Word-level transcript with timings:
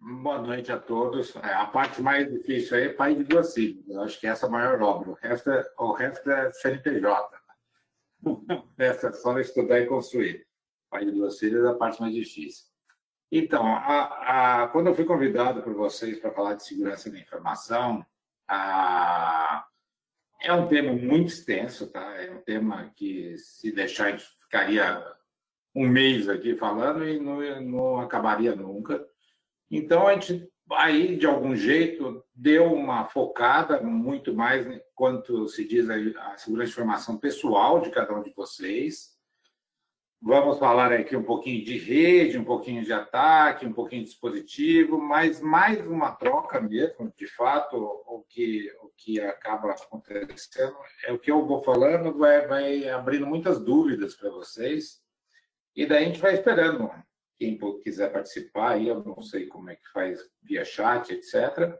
Boa 0.00 0.40
noite 0.40 0.72
a 0.72 0.78
todos. 0.78 1.36
É, 1.36 1.52
a 1.52 1.66
parte 1.66 2.02
mais 2.02 2.28
difícil 2.30 2.76
aí 2.76 2.84
é 2.84 2.92
pai 2.92 3.14
de 3.14 3.24
duas. 3.24 3.54
Eu 3.56 4.02
acho 4.02 4.18
que 4.18 4.26
essa 4.26 4.46
é 4.46 4.48
a 4.48 4.52
maior 4.52 4.80
obra. 4.82 5.10
O 5.10 5.14
resto 5.14 5.50
é, 5.50 5.64
o 5.78 5.92
resto 5.92 6.30
é 6.30 6.50
CNPJ. 6.50 7.42
O 8.24 8.44
resto 8.78 9.08
é 9.08 9.12
só 9.12 9.38
estudar 9.38 9.80
e 9.80 9.86
construir. 9.86 10.46
Pai 10.88 11.04
de 11.04 11.10
duas 11.10 11.38
filhas 11.38 11.64
é 11.64 11.68
a 11.68 11.74
parte 11.74 12.00
mais 12.00 12.14
difícil. 12.14 12.66
Então, 13.32 13.66
a, 13.66 14.62
a, 14.62 14.68
quando 14.68 14.88
eu 14.88 14.94
fui 14.94 15.04
convidado 15.04 15.62
por 15.62 15.74
vocês 15.74 16.18
para 16.20 16.30
falar 16.30 16.54
de 16.54 16.64
segurança 16.64 17.10
da 17.10 17.18
informação, 17.18 18.04
a, 18.46 19.66
é 20.42 20.52
um 20.52 20.68
tema 20.68 20.92
muito 20.92 21.28
extenso, 21.28 21.86
tá? 21.90 22.16
É 22.16 22.30
um 22.30 22.40
tema 22.42 22.92
que, 22.96 23.36
se 23.38 23.72
deixar, 23.72 24.06
a 24.06 24.10
gente 24.10 24.24
ficaria 24.40 25.02
um 25.74 25.88
mês 25.88 26.28
aqui 26.28 26.54
falando 26.54 27.06
e 27.06 27.18
não, 27.18 27.60
não 27.60 28.00
acabaria 28.00 28.54
nunca. 28.54 29.06
Então, 29.70 30.06
a 30.06 30.14
gente 30.14 30.52
aí, 30.70 31.16
de 31.16 31.26
algum 31.26 31.54
jeito, 31.54 32.24
deu 32.34 32.72
uma 32.72 33.04
focada 33.04 33.80
muito 33.80 34.34
mais 34.34 34.66
quanto 34.94 35.48
se 35.48 35.66
diz 35.66 35.88
a 35.90 36.36
segurança 36.36 36.68
de 36.68 36.72
informação 36.72 37.16
pessoal 37.18 37.80
de 37.80 37.90
cada 37.90 38.14
um 38.14 38.22
de 38.22 38.32
vocês. 38.34 39.11
Vamos 40.24 40.60
falar 40.60 40.92
aqui 40.92 41.16
um 41.16 41.24
pouquinho 41.24 41.64
de 41.64 41.76
rede, 41.76 42.38
um 42.38 42.44
pouquinho 42.44 42.84
de 42.84 42.92
ataque, 42.92 43.66
um 43.66 43.72
pouquinho 43.72 44.02
de 44.02 44.08
dispositivo, 44.08 44.96
mas 44.96 45.40
mais 45.40 45.88
uma 45.88 46.12
troca 46.12 46.60
mesmo, 46.60 47.12
de 47.16 47.26
fato, 47.26 47.76
o 47.76 48.24
que, 48.28 48.72
o 48.82 48.92
que 48.96 49.20
acaba 49.20 49.72
acontecendo 49.72 50.76
é 51.04 51.12
o 51.12 51.18
que 51.18 51.32
eu 51.32 51.44
vou 51.44 51.60
falando, 51.60 52.16
vai, 52.16 52.46
vai 52.46 52.88
abrindo 52.88 53.26
muitas 53.26 53.58
dúvidas 53.58 54.14
para 54.14 54.30
vocês, 54.30 55.02
e 55.74 55.84
daí 55.86 56.04
a 56.04 56.06
gente 56.06 56.20
vai 56.20 56.34
esperando 56.34 56.88
quem 57.36 57.58
quiser 57.82 58.12
participar, 58.12 58.74
aí 58.74 58.86
eu 58.86 59.02
não 59.02 59.20
sei 59.22 59.46
como 59.46 59.70
é 59.70 59.74
que 59.74 59.90
faz 59.92 60.20
via 60.40 60.64
chat, 60.64 61.12
etc. 61.12 61.76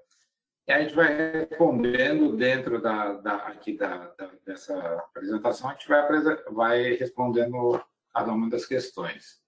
E 0.67 0.73
a 0.73 0.81
gente 0.81 0.97
vai 0.97 1.47
respondendo 1.49 2.37
dentro 2.37 2.83
da, 2.83 3.13
da 3.13 3.37
aqui 3.47 3.77
da, 3.77 4.09
da, 4.19 4.33
dessa 4.45 4.77
apresentação, 4.97 5.71
a 5.71 5.75
gente 5.75 5.87
vai, 5.87 6.03
vai 6.51 6.95
respondendo 6.95 7.81
cada 8.13 8.33
uma 8.33 8.49
das 8.49 8.67
questões. 8.67 9.41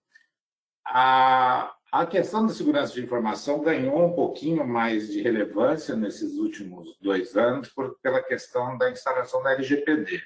A, 0.87 1.75
a 1.91 2.07
questão 2.07 2.47
da 2.47 2.53
segurança 2.53 2.93
de 2.93 3.03
informação 3.03 3.61
ganhou 3.61 4.05
um 4.05 4.12
pouquinho 4.12 4.67
mais 4.67 5.09
de 5.09 5.23
relevância 5.23 5.95
nesses 5.97 6.37
últimos 6.39 6.98
dois 7.01 7.37
anos 7.37 7.69
por, 7.69 7.98
pela 8.01 8.23
questão 8.23 8.77
da 8.77 8.91
instalação 8.91 9.43
da 9.43 9.53
LGPD. 9.53 10.23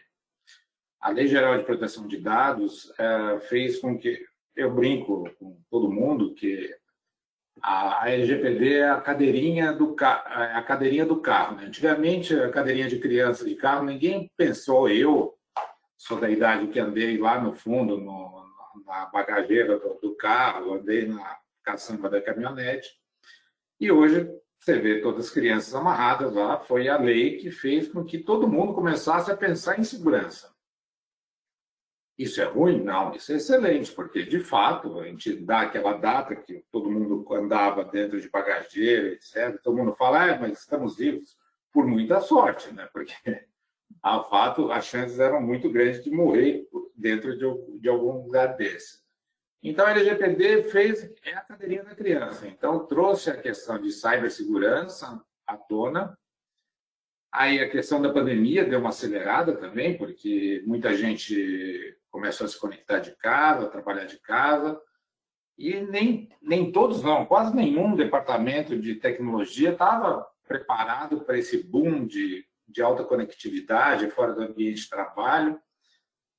A 1.01 1.11
Lei 1.11 1.29
Geral 1.29 1.57
de 1.57 1.65
Proteção 1.65 2.09
de 2.09 2.17
Dados 2.17 2.93
é, 2.99 3.41
fez 3.41 3.79
com 3.79 3.97
que 3.97 4.19
eu 4.57 4.75
brinco 4.75 5.31
com 5.39 5.61
todo 5.71 5.93
mundo 5.93 6.35
que 6.35 6.75
a, 7.63 8.11
LGPD 8.11 8.75
é 8.75 8.91
a 8.91 9.01
cadeirinha 9.01 9.73
do, 9.73 9.95
é 10.01 10.53
a 10.55 10.63
cadeirinha 10.63 11.07
do 11.07 11.21
carro. 11.21 11.57
Né? 11.57 11.67
Antigamente, 11.67 12.35
a 12.35 12.51
cadeirinha 12.51 12.89
de 12.89 12.99
criança 12.99 13.45
de 13.45 13.55
carro, 13.55 13.85
ninguém 13.85 14.31
pensou, 14.37 14.89
eu 14.89 15.38
sou 15.99 16.21
da 16.21 16.31
idade 16.31 16.69
que 16.69 16.79
andei 16.79 17.19
lá 17.19 17.41
no 17.41 17.53
fundo, 17.53 17.99
no, 17.99 18.47
na 18.87 19.07
bagageira 19.07 19.79
do, 19.79 19.99
do, 20.01 20.15
carro, 20.15 20.75
andei 20.75 21.07
na 21.07 21.39
caçamba 21.65 22.09
da 22.09 22.23
caminhonete, 22.23 22.89
e 23.81 23.91
hoje 23.91 24.31
você 24.59 24.79
vê 24.79 25.01
todas 25.01 25.27
as 25.27 25.31
crianças 25.31 25.75
amarradas 25.75 26.33
lá, 26.33 26.59
foi 26.61 26.89
a 26.89 26.97
lei 26.97 27.37
que 27.37 27.51
fez 27.51 27.89
com 27.89 28.05
que 28.05 28.19
todo 28.19 28.49
mundo 28.49 28.73
começasse 28.75 29.31
a 29.31 29.37
pensar 29.37 29.79
em 29.79 29.85
segurança. 29.85 30.57
Isso 32.17 32.41
é 32.41 32.45
ruim? 32.45 32.83
Não, 32.83 33.15
isso 33.15 33.33
é 33.33 33.37
excelente, 33.37 33.93
porque 33.93 34.25
de 34.25 34.41
fato 34.41 34.99
a 34.99 35.05
gente 35.05 35.37
dá 35.37 35.63
aquela 35.63 35.93
data 35.93 36.35
que 36.35 36.65
todo 36.71 36.91
mundo 36.91 37.25
andava 37.33 37.85
dentro 37.85 38.21
de 38.21 38.29
bagageira, 38.29 39.09
etc. 39.09 39.61
Todo 39.63 39.77
mundo 39.77 39.93
fala, 39.93 40.27
é, 40.27 40.39
mas 40.39 40.61
estamos 40.61 40.97
vivos 40.97 41.37
por 41.73 41.87
muita 41.87 42.21
sorte, 42.21 42.73
né? 42.75 42.89
Porque 42.93 43.15
a 44.03 44.23
fato 44.23 44.71
as 44.71 44.87
chances 44.87 45.19
eram 45.19 45.41
muito 45.41 45.71
grandes 45.71 46.03
de 46.03 46.11
morrer 46.11 46.67
dentro 46.95 47.37
de, 47.37 47.81
de 47.81 47.89
algum 47.89 48.25
lugar 48.25 48.57
desse. 48.57 49.01
Então 49.63 49.87
a 49.87 49.91
LGPD 49.91 50.65
fez 50.65 51.11
é 51.25 51.35
a 51.35 51.41
cadeirinha 51.41 51.85
da 51.85 51.95
criança. 51.95 52.47
Então 52.47 52.87
trouxe 52.87 53.31
a 53.31 53.37
questão 53.37 53.81
de 53.81 53.91
cibersegurança 53.91 55.21
à 55.47 55.57
tona. 55.57 56.17
Aí 57.33 57.61
a 57.61 57.69
questão 57.69 58.01
da 58.01 58.13
pandemia 58.13 58.65
deu 58.65 58.81
uma 58.81 58.89
acelerada 58.89 59.57
também, 59.57 59.99
porque 59.99 60.63
muita 60.67 60.95
gente 60.95 61.99
começou 62.11 62.47
a 62.47 62.49
se 62.49 62.59
conectar 62.59 63.01
de 63.01 63.15
casa, 63.17 63.67
a 63.67 63.71
trabalhar 63.71 64.05
de 64.05 64.19
casa, 64.21 64.81
e 65.59 65.81
nem, 65.81 66.29
nem 66.41 66.71
todos, 66.71 67.03
não, 67.03 67.27
quase 67.27 67.55
nenhum 67.55 67.95
departamento 67.95 68.79
de 68.79 68.95
tecnologia 68.95 69.73
estava 69.73 70.27
preparado 70.47 71.21
para 71.21 71.37
esse 71.37 71.63
boom 71.63 72.07
de, 72.07 72.47
de 72.69 72.83
alta 72.83 73.05
conectividade 73.05 74.11
fora 74.11 74.33
do 74.33 74.43
ambiente 74.43 74.83
de 74.83 74.91
trabalho. 74.91 75.61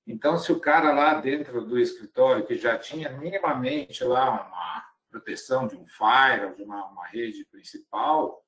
Então, 0.06 0.38
se 0.38 0.52
o 0.52 0.60
cara 0.60 0.94
lá 0.94 1.16
dentro 1.16 1.66
do 1.66 1.80
escritório, 1.80 2.46
que 2.46 2.56
já 2.56 2.78
tinha 2.78 3.10
minimamente 3.10 4.04
lá 4.04 4.30
uma 4.30 4.86
proteção 5.10 5.68
de 5.68 5.76
um 5.76 5.86
firewall, 5.88 6.56
de 6.56 6.64
uma, 6.64 6.86
uma 6.86 7.08
rede 7.08 7.46
principal, 7.46 8.44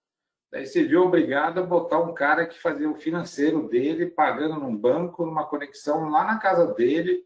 Daí 0.52 0.68
você 0.68 0.84
viu 0.84 1.04
obrigado 1.04 1.60
a 1.60 1.66
botar 1.66 2.00
um 2.00 2.14
cara 2.14 2.46
que 2.46 2.60
fazia 2.60 2.90
o 2.90 2.96
financeiro 2.96 3.70
dele, 3.70 4.08
pagando 4.08 4.60
num 4.60 4.76
banco, 4.76 5.26
numa 5.26 5.48
conexão 5.48 6.10
lá 6.10 6.26
na 6.26 6.40
casa 6.40 6.74
dele, 6.74 7.26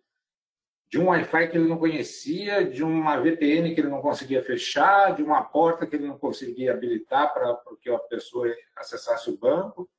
de 0.88 1.00
um 1.00 1.08
Wi-Fi 1.08 1.48
que 1.48 1.58
ele 1.58 1.68
não 1.68 1.80
conhecia, 1.80 2.64
de 2.64 2.84
uma 2.84 3.20
VPN 3.20 3.74
que 3.74 3.82
ele 3.82 3.90
não 3.90 4.00
conseguia 4.00 4.44
fechar, 4.44 5.16
de 5.16 5.24
uma 5.24 5.44
porta 5.44 5.88
que 5.88 5.96
ele 5.96 6.06
não 6.06 6.20
conseguia 6.20 6.74
habilitar 6.74 7.34
para 7.34 7.60
que 7.82 7.90
a 7.90 7.98
pessoa 7.98 8.48
acessasse 8.76 9.28
o 9.32 9.38
banco. 9.38 9.90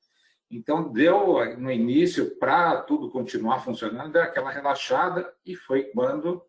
Então, 0.50 0.92
deu 0.92 1.56
no 1.58 1.70
início, 1.70 2.36
para 2.38 2.82
tudo 2.82 3.10
continuar 3.10 3.60
funcionando, 3.60 4.12
deu 4.12 4.22
aquela 4.22 4.50
relaxada 4.50 5.34
e 5.44 5.56
foi 5.56 5.84
quando 5.84 6.42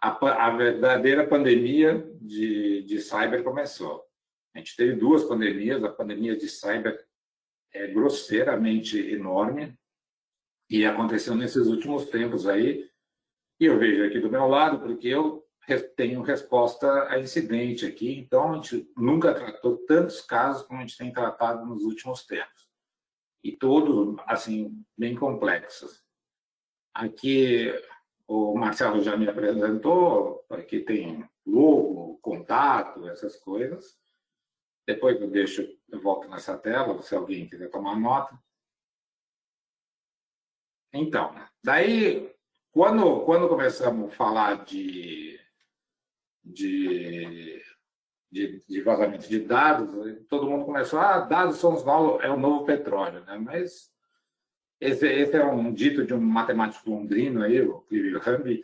a, 0.00 0.46
a 0.46 0.56
verdadeira 0.56 1.26
pandemia 1.26 2.08
de, 2.20 2.82
de 2.82 3.00
cyber 3.00 3.42
começou. 3.44 4.04
A 4.54 4.58
gente 4.58 4.74
teve 4.74 4.94
duas 4.94 5.22
pandemias, 5.24 5.84
a 5.84 5.88
pandemia 5.88 6.36
de 6.36 6.48
cyber 6.48 6.98
é 7.72 7.86
grosseiramente 7.88 8.98
enorme 8.98 9.78
e 10.68 10.84
aconteceu 10.84 11.34
nesses 11.34 11.66
últimos 11.66 12.06
tempos 12.06 12.46
aí. 12.46 12.88
E 13.60 13.66
eu 13.66 13.78
vejo 13.78 14.04
aqui 14.04 14.18
do 14.18 14.30
meu 14.30 14.46
lado, 14.46 14.80
porque 14.80 15.08
eu 15.08 15.46
tenho 15.96 16.22
resposta 16.22 17.08
a 17.08 17.18
incidente 17.18 17.84
aqui, 17.84 18.18
então 18.18 18.52
a 18.52 18.54
gente 18.54 18.90
nunca 18.96 19.34
tratou 19.34 19.78
tantos 19.78 20.20
casos 20.20 20.62
como 20.66 20.78
a 20.78 20.82
gente 20.82 20.96
tem 20.96 21.12
tratado 21.12 21.66
nos 21.66 21.82
últimos 21.82 22.24
tempos. 22.24 22.65
E 23.46 23.56
todos, 23.56 24.16
assim, 24.26 24.84
bem 24.98 25.14
complexos. 25.14 26.04
Aqui 26.92 27.72
o 28.26 28.58
Marcelo 28.58 29.00
já 29.00 29.16
me 29.16 29.28
apresentou, 29.28 30.44
aqui 30.50 30.80
tem 30.80 31.24
logo, 31.46 32.18
contato, 32.18 33.06
essas 33.06 33.36
coisas. 33.36 33.96
Depois 34.84 35.20
eu 35.20 35.30
deixo, 35.30 35.62
eu 35.88 36.02
volto 36.02 36.28
nessa 36.28 36.58
tela, 36.58 37.00
se 37.02 37.14
alguém 37.14 37.48
quiser 37.48 37.70
tomar 37.70 37.94
nota. 37.94 38.36
Então, 40.92 41.32
daí, 41.62 42.34
quando, 42.72 43.24
quando 43.24 43.48
começamos 43.48 44.12
a 44.12 44.16
falar 44.16 44.64
de, 44.64 45.38
de, 46.42 47.62
de, 48.30 48.62
de 48.68 48.80
vazamento 48.82 49.28
de 49.28 49.40
dados, 49.40 49.90
todo 50.28 50.48
mundo 50.48 50.64
começou, 50.64 50.98
ah, 50.98 51.20
dados 51.20 51.58
são 51.58 51.74
os 51.74 51.84
novos, 51.84 52.22
é 52.24 52.30
o 52.30 52.36
novo 52.36 52.64
petróleo, 52.64 53.24
né? 53.24 53.38
Mas 53.38 53.90
esse, 54.80 55.06
esse 55.06 55.36
é 55.36 55.44
um 55.44 55.72
dito 55.72 56.04
de 56.04 56.12
um 56.12 56.20
matemático 56.20 56.90
londrino 56.90 57.42
aí, 57.42 57.60
o 57.62 57.80
Clive 57.82 58.20
Hamby, 58.26 58.62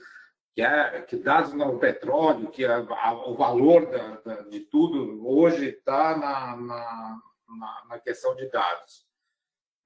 que, 0.55 0.61
é, 0.61 1.01
que 1.03 1.17
dados 1.17 1.55
no 1.55 1.79
petróleo, 1.79 2.51
que 2.51 2.65
a, 2.65 2.77
a, 2.77 3.29
o 3.29 3.35
valor 3.35 3.87
da, 3.87 4.17
da, 4.21 4.43
de 4.43 4.61
tudo 4.61 5.27
hoje 5.27 5.69
está 5.69 6.17
na, 6.17 6.57
na, 6.57 7.19
na, 7.49 7.85
na, 7.89 7.99
questão 7.99 8.35
de 8.37 8.51
dados. 8.51 9.07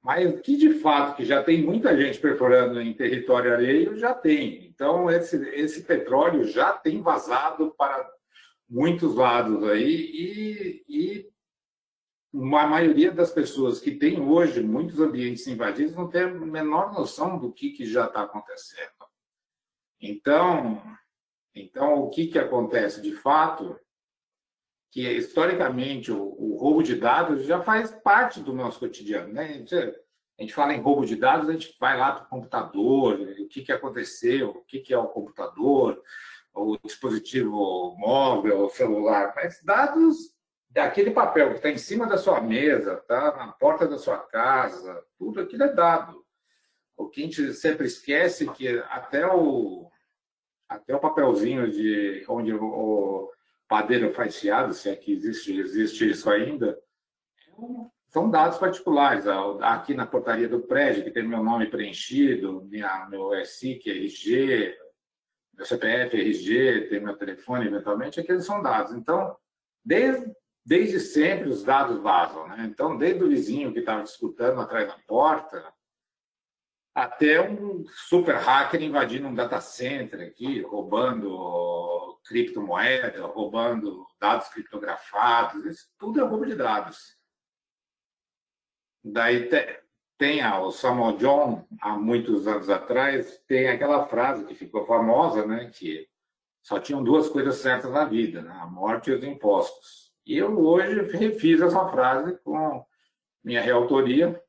Mas 0.02 0.40
que 0.40 0.56
de 0.56 0.74
fato 0.74 1.16
que 1.16 1.24
já 1.24 1.42
tem 1.42 1.62
muita 1.62 1.96
gente 1.96 2.18
perforando 2.18 2.80
em 2.80 2.94
território 2.94 3.54
alheio, 3.54 3.96
já 3.96 4.14
tem. 4.14 4.66
Então 4.66 5.10
esse, 5.10 5.36
esse 5.50 5.82
petróleo 5.82 6.44
já 6.44 6.72
tem 6.72 7.00
vazado 7.00 7.72
para 7.76 8.08
muitos 8.68 9.14
lados 9.14 9.62
aí 9.64 9.94
e, 9.94 10.84
e 10.88 11.30
a 12.34 12.66
maioria 12.66 13.12
das 13.12 13.30
pessoas 13.30 13.80
que 13.80 13.92
tem 13.92 14.20
hoje 14.20 14.62
muitos 14.62 15.00
ambientes 15.00 15.46
invadidos 15.46 15.94
não 15.94 16.08
tem 16.08 16.22
a 16.22 16.28
menor 16.28 16.92
noção 16.92 17.38
do 17.38 17.52
que, 17.52 17.70
que 17.70 17.86
já 17.86 18.06
está 18.06 18.22
acontecendo. 18.22 18.90
Então, 20.00 20.82
então 21.54 22.00
o 22.00 22.10
que, 22.10 22.26
que 22.26 22.38
acontece 22.38 23.00
de 23.00 23.12
fato? 23.12 23.78
Que 24.90 25.10
historicamente 25.12 26.12
o, 26.12 26.22
o 26.22 26.56
roubo 26.56 26.82
de 26.82 26.96
dados 26.96 27.44
já 27.44 27.62
faz 27.62 27.90
parte 27.90 28.40
do 28.40 28.52
nosso 28.52 28.78
cotidiano, 28.78 29.32
né? 29.32 29.64
a 30.38 30.42
gente 30.42 30.52
fala 30.52 30.74
em 30.74 30.80
roubo 30.80 31.06
de 31.06 31.16
dados, 31.16 31.48
a 31.48 31.52
gente 31.52 31.74
vai 31.80 31.96
lá 31.96 32.12
para 32.12 32.24
o 32.24 32.28
computador, 32.28 33.18
o 33.40 33.48
que, 33.48 33.62
que 33.62 33.72
aconteceu, 33.72 34.50
o 34.50 34.64
que, 34.64 34.80
que 34.80 34.92
é 34.92 34.98
o 34.98 35.08
computador, 35.08 36.02
o 36.56 36.78
dispositivo 36.78 37.94
móvel, 37.98 38.64
o 38.64 38.70
celular. 38.70 39.32
Mas 39.36 39.62
dados 39.62 40.16
é 40.74 40.80
aquele 40.80 41.10
papel 41.10 41.50
que 41.50 41.56
está 41.56 41.70
em 41.70 41.78
cima 41.78 42.06
da 42.06 42.16
sua 42.16 42.40
mesa, 42.40 42.94
está 42.94 43.36
na 43.36 43.52
porta 43.52 43.86
da 43.86 43.98
sua 43.98 44.18
casa, 44.18 45.04
tudo 45.18 45.40
aquilo 45.40 45.64
é 45.64 45.72
dado. 45.72 46.24
O 46.96 47.08
que 47.08 47.20
a 47.20 47.24
gente 47.24 47.52
sempre 47.52 47.86
esquece 47.86 48.48
é 48.48 48.52
que 48.52 48.68
até 48.88 49.26
o, 49.26 49.90
até 50.68 50.96
o 50.96 51.00
papelzinho 51.00 51.70
de 51.70 52.24
onde 52.28 52.54
o 52.54 53.30
padeiro 53.68 54.12
faz 54.12 54.36
fiado, 54.38 54.72
se 54.72 54.88
é 54.88 54.96
que 54.96 55.12
existe, 55.12 55.58
existe 55.58 56.08
isso 56.08 56.30
ainda, 56.30 56.78
são 58.08 58.30
dados 58.30 58.56
particulares. 58.56 59.26
Aqui 59.60 59.92
na 59.92 60.06
portaria 60.06 60.48
do 60.48 60.60
prédio, 60.60 61.04
que 61.04 61.10
tem 61.10 61.26
meu 61.26 61.42
nome 61.42 61.66
preenchido, 61.66 62.64
minha, 62.64 63.06
meu 63.10 63.30
SIC, 63.44 63.90
RG, 63.90 64.74
meu 65.56 65.64
CPF, 65.64 66.16
RG, 66.16 66.88
tem 66.88 67.00
meu 67.00 67.16
telefone, 67.16 67.66
eventualmente, 67.66 68.20
aqueles 68.20 68.44
são 68.44 68.62
dados. 68.62 68.92
Então, 68.92 69.36
desde, 69.84 70.30
desde 70.64 71.00
sempre 71.00 71.48
os 71.48 71.64
dados 71.64 72.00
vazam. 72.02 72.46
Né? 72.48 72.68
Então, 72.70 72.96
desde 72.96 73.24
o 73.24 73.28
vizinho 73.28 73.72
que 73.72 73.78
estava 73.78 74.02
escutando 74.02 74.60
atrás 74.60 74.86
da 74.86 74.98
porta, 75.06 75.72
até 76.94 77.40
um 77.40 77.84
super 77.86 78.36
hacker 78.36 78.82
invadindo 78.82 79.28
um 79.28 79.34
data 79.34 79.60
center 79.60 80.28
aqui, 80.28 80.60
roubando 80.62 82.18
criptomoeda, 82.26 83.26
roubando 83.26 84.06
dados 84.18 84.48
criptografados, 84.48 85.64
isso 85.64 85.88
tudo 85.98 86.20
é 86.20 86.22
roubo 86.24 86.46
de 86.46 86.54
dados. 86.54 87.16
Daí 89.04 89.48
tem 90.18 90.44
o 90.44 90.70
Samuel 90.70 91.16
John, 91.18 91.66
há 91.80 91.96
muitos 91.96 92.46
anos 92.46 92.70
atrás, 92.70 93.38
tem 93.46 93.68
aquela 93.68 94.06
frase 94.06 94.44
que 94.44 94.54
ficou 94.54 94.86
famosa, 94.86 95.46
né, 95.46 95.70
que 95.72 96.08
só 96.62 96.80
tinham 96.80 97.04
duas 97.04 97.28
coisas 97.28 97.56
certas 97.56 97.90
na 97.90 98.04
vida, 98.04 98.42
né, 98.42 98.52
a 98.60 98.66
morte 98.66 99.10
e 99.10 99.14
os 99.14 99.22
impostos. 99.22 100.12
E 100.24 100.36
eu 100.36 100.58
hoje 100.58 101.16
refiz 101.16 101.60
essa 101.60 101.86
frase 101.88 102.36
com 102.42 102.84
minha 103.44 103.60
reautoria, 103.60 104.42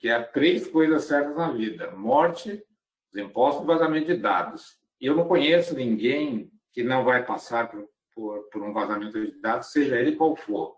que 0.00 0.08
é 0.08 0.20
três 0.20 0.66
coisas 0.66 1.04
certas 1.04 1.36
na 1.36 1.52
vida: 1.52 1.92
morte, 1.92 2.64
os 3.12 3.20
impostos 3.20 3.62
e 3.62 3.66
vazamento 3.66 4.06
de 4.06 4.16
dados. 4.16 4.78
E 5.00 5.06
eu 5.06 5.14
não 5.14 5.28
conheço 5.28 5.76
ninguém 5.76 6.50
que 6.72 6.82
não 6.82 7.04
vai 7.04 7.24
passar 7.24 7.70
por, 7.70 7.88
por, 8.12 8.42
por 8.50 8.62
um 8.62 8.72
vazamento 8.72 9.24
de 9.24 9.40
dados, 9.40 9.70
seja 9.70 10.00
ele 10.00 10.16
qual 10.16 10.34
for. 10.34 10.74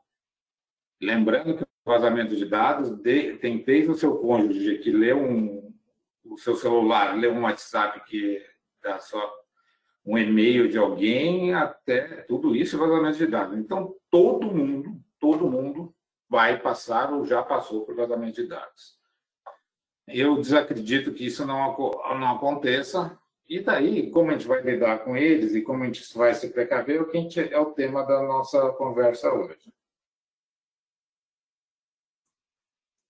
Lembrando 1.00 1.56
que 1.56 1.65
vazamento 1.86 2.34
de 2.34 2.44
dados 2.44 2.90
de, 2.90 3.36
tem 3.36 3.62
desde 3.62 3.92
o 3.92 3.94
seu 3.94 4.16
cônjuge 4.18 4.78
que 4.78 4.90
lê 4.90 5.14
um, 5.14 5.72
o 6.24 6.36
seu 6.36 6.56
celular, 6.56 7.16
lê 7.16 7.28
um 7.28 7.42
WhatsApp 7.42 8.04
que 8.04 8.44
dá 8.82 8.98
só 8.98 9.32
um 10.04 10.18
e-mail 10.18 10.68
de 10.68 10.76
alguém, 10.76 11.54
até 11.54 12.22
tudo 12.22 12.56
isso 12.56 12.74
é 12.74 12.78
vazamento 12.78 13.18
de 13.18 13.26
dados. 13.28 13.56
Então, 13.56 13.94
todo 14.10 14.48
mundo, 14.48 15.00
todo 15.20 15.50
mundo 15.50 15.94
vai 16.28 16.58
passar 16.60 17.12
ou 17.12 17.24
já 17.24 17.40
passou 17.40 17.86
por 17.86 17.94
vazamento 17.94 18.42
de 18.42 18.48
dados. 18.48 18.96
Eu 20.08 20.36
desacredito 20.40 21.12
que 21.12 21.26
isso 21.26 21.46
não, 21.46 21.56
não 22.18 22.36
aconteça. 22.36 23.16
E 23.48 23.60
daí, 23.60 24.10
como 24.10 24.30
a 24.30 24.32
gente 24.32 24.46
vai 24.46 24.60
lidar 24.60 25.04
com 25.04 25.16
eles 25.16 25.54
e 25.54 25.62
como 25.62 25.84
a 25.84 25.86
gente 25.86 26.02
vai 26.16 26.34
se 26.34 26.48
precaver, 26.48 27.06
é 27.50 27.58
o 27.58 27.72
tema 27.72 28.04
da 28.04 28.22
nossa 28.22 28.70
conversa 28.70 29.32
hoje. 29.32 29.72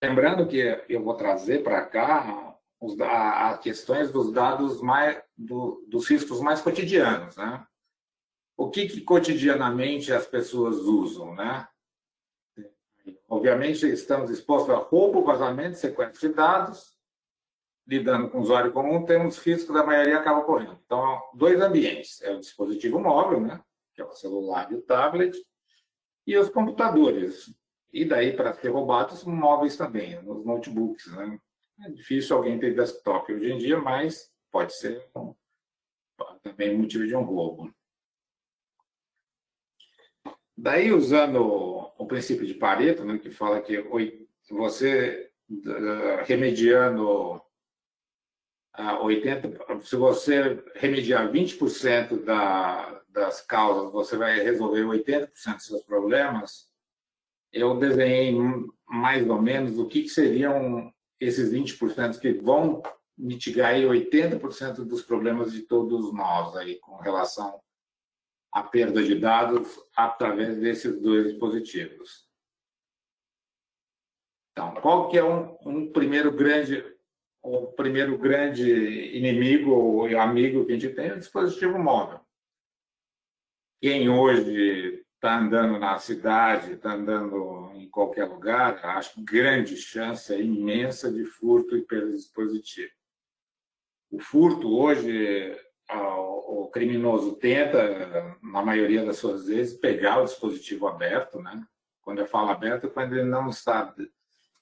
Lembrando 0.07 0.47
que 0.47 0.85
eu 0.87 1.03
vou 1.03 1.15
trazer 1.15 1.63
para 1.63 1.85
cá 1.85 2.57
os, 2.79 2.97
a, 3.01 3.49
a, 3.49 3.57
questões 3.57 4.09
dos 4.09 4.31
dados 4.31 4.81
mais 4.81 5.21
do, 5.37 5.85
dos 5.89 6.07
riscos 6.07 6.39
mais 6.39 6.61
cotidianos, 6.61 7.35
né? 7.35 7.65
O 8.55 8.69
que, 8.69 8.87
que 8.87 9.01
cotidianamente 9.01 10.13
as 10.13 10.25
pessoas 10.25 10.77
usam, 10.77 11.35
né? 11.35 11.67
Obviamente, 13.27 13.85
estamos 13.85 14.29
expostos 14.29 14.73
a 14.73 14.77
roubo, 14.77 15.25
vazamento, 15.25 15.77
sequestro 15.77 16.29
de 16.29 16.33
dados. 16.33 16.97
Lidando 17.85 18.29
com 18.29 18.37
o 18.37 18.41
usuário 18.41 18.71
comum, 18.71 19.03
temos 19.03 19.37
riscos 19.39 19.75
da 19.75 19.85
maioria 19.85 20.17
acaba 20.17 20.39
ocorrendo. 20.39 20.79
Então, 20.85 21.21
dois 21.33 21.59
ambientes. 21.61 22.21
É 22.21 22.33
o 22.33 22.39
dispositivo 22.39 22.99
móvel, 22.99 23.41
né? 23.41 23.61
que 23.93 24.01
é 24.01 24.05
o 24.05 24.11
celular 24.11 24.71
e 24.71 24.75
o 24.75 24.81
tablet, 24.81 25.35
e 26.25 26.37
os 26.37 26.49
computadores. 26.49 27.53
E 27.97 28.05
daí, 28.05 28.31
para 28.31 28.53
ser 28.53 28.69
roubados, 28.69 29.23
móveis 29.23 29.75
também, 29.75 30.21
nos 30.21 30.45
notebooks. 30.45 31.07
Né? 31.07 31.39
É 31.83 31.89
difícil 31.89 32.37
alguém 32.37 32.59
ter 32.59 32.75
desktop 32.75 33.33
hoje 33.33 33.51
em 33.51 33.57
dia, 33.57 33.79
mas 33.79 34.31
pode 34.51 34.75
ser 34.75 35.09
também 36.43 36.77
motivo 36.77 37.07
de 37.07 37.15
um 37.15 37.23
roubo. 37.23 37.73
Daí, 40.55 40.91
usando 40.91 41.91
o 41.97 42.05
princípio 42.05 42.45
de 42.45 42.53
Pareto, 42.53 43.03
né, 43.03 43.17
que 43.17 43.31
fala 43.31 43.63
que 43.63 43.81
você, 44.51 45.31
remediando 46.27 47.41
80, 49.01 49.81
se 49.81 49.95
você 49.95 50.63
remediar 50.75 51.31
20% 51.31 52.23
da, 52.23 53.01
das 53.09 53.41
causas, 53.41 53.91
você 53.91 54.15
vai 54.15 54.39
resolver 54.39 54.83
80% 54.83 55.31
dos 55.55 55.65
seus 55.65 55.81
problemas, 55.81 56.67
eu 57.59 57.77
desenhei 57.77 58.35
mais 58.85 59.27
ou 59.29 59.41
menos 59.41 59.77
o 59.77 59.87
que, 59.87 60.03
que 60.03 60.09
seriam 60.09 60.91
esses 61.19 61.51
20% 61.51 62.19
que 62.19 62.33
vão 62.33 62.81
mitigar 63.17 63.73
aí 63.73 63.83
80% 63.83 64.85
dos 64.85 65.01
problemas 65.01 65.51
de 65.51 65.63
todos 65.63 66.13
nós 66.13 66.55
aí 66.55 66.79
com 66.79 66.95
relação 66.97 67.59
a 68.53 68.63
perda 68.63 69.03
de 69.03 69.15
dados 69.15 69.79
através 69.95 70.57
desses 70.57 70.99
dois 71.01 71.27
dispositivos. 71.27 72.27
Então, 74.51 74.73
qual 74.75 75.09
que 75.09 75.17
é 75.17 75.23
um, 75.23 75.57
um 75.65 75.91
primeiro 75.91 76.31
grande 76.31 76.83
o 77.47 77.67
primeiro 77.67 78.17
grande 78.17 78.69
inimigo 79.15 79.71
ou 79.71 80.19
amigo 80.19 80.65
que 80.65 80.73
a 80.73 80.77
gente 80.77 80.93
tem 80.93 81.07
é 81.07 81.13
o 81.13 81.17
dispositivo 81.17 81.79
móvel. 81.79 82.19
Quem 83.81 84.09
hoje 84.09 84.96
está 85.17 85.39
andando 85.39 85.79
na 85.79 85.97
cidade, 85.97 86.73
está 86.73 86.93
andando 86.93 87.71
em 87.73 87.89
qualquer 87.89 88.25
lugar, 88.25 88.79
acho 88.85 89.23
grande 89.23 89.75
chance, 89.75 90.33
é 90.33 90.39
imensa 90.39 91.11
de 91.11 91.25
furto 91.25 91.75
e 91.75 91.81
perda 91.81 92.11
de 92.11 92.17
dispositivo. 92.17 92.91
O 94.11 94.19
furto 94.19 94.77
hoje 94.77 95.59
o 95.89 96.69
criminoso 96.69 97.35
tenta, 97.35 98.37
na 98.41 98.61
maioria 98.61 99.03
das 99.05 99.17
suas 99.17 99.47
vezes, 99.47 99.77
pegar 99.77 100.21
o 100.21 100.25
dispositivo 100.25 100.87
aberto, 100.87 101.41
né? 101.41 101.65
Quando 102.01 102.19
eu 102.19 102.27
falo 102.27 102.49
aberto, 102.49 102.89
quando 102.89 103.13
ele 103.13 103.23
não 103.23 103.49
está 103.49 103.93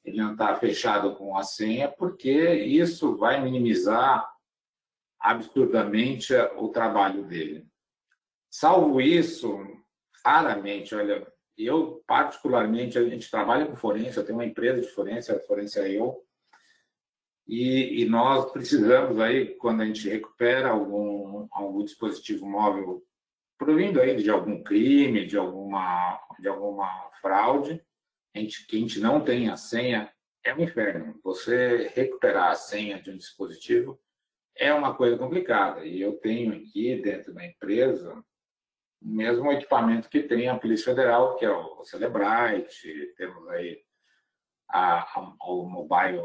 ele 0.03 0.17
não 0.17 0.33
está 0.33 0.55
fechado 0.55 1.15
com 1.15 1.35
a 1.35 1.43
senha, 1.43 1.89
porque 1.89 2.53
isso 2.53 3.17
vai 3.17 3.41
minimizar 3.41 4.31
absurdamente 5.19 6.33
o 6.57 6.69
trabalho 6.69 7.23
dele. 7.23 7.67
Salvo 8.49 9.01
isso, 9.01 9.59
raramente, 10.25 10.95
olha, 10.95 11.25
eu 11.55 12.03
particularmente, 12.07 12.97
a 12.97 13.07
gente 13.07 13.29
trabalha 13.29 13.67
com 13.67 13.75
forense, 13.75 14.17
eu 14.17 14.25
tenho 14.25 14.39
uma 14.39 14.45
empresa 14.45 14.81
de 14.81 14.87
forense, 14.87 15.31
a 15.31 15.39
Forense 15.39 15.79
é 15.79 15.91
eu, 15.91 16.25
e, 17.47 18.01
e, 18.01 18.05
nós 18.09 18.51
precisamos 18.51 19.19
aí, 19.19 19.53
quando 19.57 19.81
a 19.81 19.85
gente 19.85 20.09
recupera 20.09 20.69
algum, 20.69 21.47
algum 21.51 21.83
dispositivo 21.83 22.43
móvel 22.43 23.03
provindo 23.55 24.01
aí 24.01 24.15
de 24.15 24.31
algum 24.31 24.63
crime, 24.63 25.27
de 25.27 25.37
alguma, 25.37 26.19
de 26.39 26.47
alguma 26.47 27.11
fraude, 27.21 27.79
a 28.35 28.39
gente, 28.39 28.65
que 28.65 28.77
a 28.77 28.79
gente 28.79 28.99
não 28.99 29.23
tem 29.23 29.49
a 29.49 29.55
senha, 29.55 30.11
é 30.43 30.55
um 30.55 30.61
inferno. 30.61 31.19
Você 31.23 31.91
recuperar 31.93 32.49
a 32.49 32.55
senha 32.55 32.99
de 32.99 33.11
um 33.11 33.17
dispositivo 33.17 33.99
é 34.57 34.73
uma 34.73 34.95
coisa 34.95 35.15
complicada. 35.15 35.85
E 35.85 36.01
eu 36.01 36.13
tenho 36.13 36.51
aqui 36.51 36.99
dentro 36.99 37.31
da 37.31 37.45
empresa 37.45 38.25
mesmo 39.05 39.51
equipamento 39.51 40.09
que 40.09 40.23
tem 40.23 40.49
a 40.49 40.57
Polícia 40.57 40.85
Federal, 40.85 41.35
que 41.35 41.45
é 41.45 41.51
o 41.51 41.83
Celebrite, 41.83 43.13
temos 43.15 43.47
aí 43.49 43.79
a, 44.67 45.01
a, 45.01 45.35
o 45.47 45.69
Mobile 45.69 46.19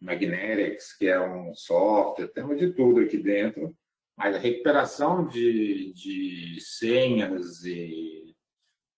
Magnetics, 0.00 0.96
que 0.96 1.06
é 1.06 1.20
um 1.20 1.54
software, 1.54 2.26
temos 2.28 2.58
de 2.58 2.72
tudo 2.72 3.00
aqui 3.00 3.16
dentro, 3.16 3.72
mas 4.16 4.34
a 4.34 4.38
recuperação 4.38 5.28
de, 5.28 5.92
de 5.92 6.58
senhas 6.60 7.64
e 7.64 8.34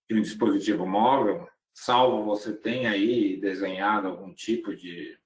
de 0.09 0.15
um 0.17 0.21
dispositivo 0.21 0.87
móvel, 0.87 1.47
salvo 1.71 2.25
você 2.25 2.57
tenha 2.57 2.89
aí 2.89 3.39
desenhado 3.39 4.07
algum 4.07 4.33
tipo 4.33 4.75
de, 4.75 5.18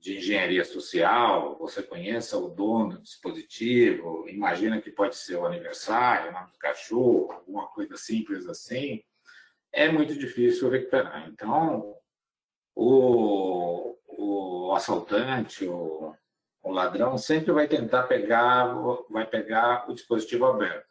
de 0.00 0.18
engenharia 0.18 0.64
social, 0.64 1.58
você 1.58 1.82
conheça 1.82 2.38
o 2.38 2.48
dono 2.48 2.96
do 2.96 3.02
dispositivo, 3.02 4.28
imagina 4.28 4.80
que 4.80 4.90
pode 4.90 5.16
ser 5.16 5.36
o 5.36 5.46
aniversário, 5.46 6.30
o 6.30 6.32
nome 6.32 6.52
do 6.52 6.58
cachorro, 6.58 7.32
alguma 7.32 7.66
coisa 7.68 7.96
simples 7.96 8.46
assim, 8.46 9.02
é 9.72 9.90
muito 9.90 10.14
difícil 10.14 10.70
recuperar. 10.70 11.28
Então, 11.28 11.94
o, 12.74 13.96
o 14.06 14.72
assaltante, 14.74 15.66
o, 15.66 16.14
o 16.62 16.70
ladrão, 16.70 17.18
sempre 17.18 17.52
vai 17.52 17.66
tentar 17.66 18.04
pegar, 18.04 18.74
vai 19.10 19.26
pegar 19.26 19.90
o 19.90 19.94
dispositivo 19.94 20.46
aberto. 20.46 20.86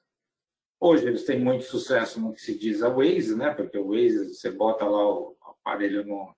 Hoje 0.79 1.07
eles 1.07 1.23
têm 1.23 1.39
muito 1.39 1.63
sucesso 1.63 2.19
no 2.19 2.33
que 2.33 2.41
se 2.41 2.57
diz 2.57 2.83
a 2.83 2.89
Waze, 2.89 3.35
né? 3.35 3.51
Porque 3.51 3.77
o 3.77 3.89
Waze 3.89 4.35
você 4.35 4.51
bota 4.51 4.85
lá 4.85 5.09
o 5.09 5.35
aparelho 5.41 6.05
no, 6.05 6.35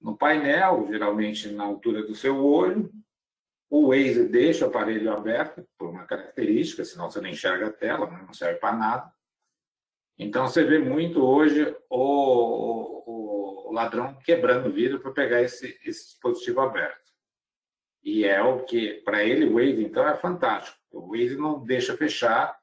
no 0.00 0.16
painel, 0.16 0.86
geralmente 0.90 1.50
na 1.50 1.64
altura 1.64 2.02
do 2.02 2.14
seu 2.14 2.44
olho. 2.44 2.90
O 3.70 3.88
Waze 3.88 4.28
deixa 4.28 4.64
o 4.64 4.68
aparelho 4.68 5.12
aberto 5.12 5.66
por 5.76 5.88
uma 5.88 6.04
característica, 6.04 6.84
senão 6.84 7.10
você 7.10 7.20
não 7.20 7.28
enxerga 7.28 7.66
a 7.66 7.72
tela, 7.72 8.10
né? 8.10 8.22
não 8.26 8.32
serve 8.32 8.60
para 8.60 8.76
nada. 8.76 9.12
Então 10.18 10.46
você 10.46 10.62
vê 10.62 10.78
muito 10.78 11.24
hoje 11.24 11.76
o, 11.90 11.98
o, 13.06 13.68
o 13.68 13.72
ladrão 13.72 14.16
quebrando 14.24 14.68
o 14.68 14.72
vidro 14.72 15.00
para 15.00 15.10
pegar 15.10 15.42
esse, 15.42 15.78
esse 15.84 16.06
dispositivo 16.06 16.60
aberto. 16.60 17.04
E 18.02 18.24
é 18.24 18.42
o 18.42 18.64
que, 18.64 19.00
para 19.02 19.24
ele, 19.24 19.46
o 19.46 19.54
Waze, 19.54 19.82
então, 19.82 20.06
é 20.06 20.14
fantástico. 20.14 20.78
O 20.92 21.12
Waze 21.12 21.36
não 21.36 21.64
deixa 21.64 21.96
fechar, 21.96 22.56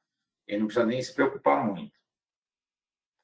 ele 0.47 0.59
não 0.59 0.67
precisa 0.67 0.85
nem 0.85 1.01
se 1.01 1.13
preocupar 1.13 1.65
muito. 1.65 1.99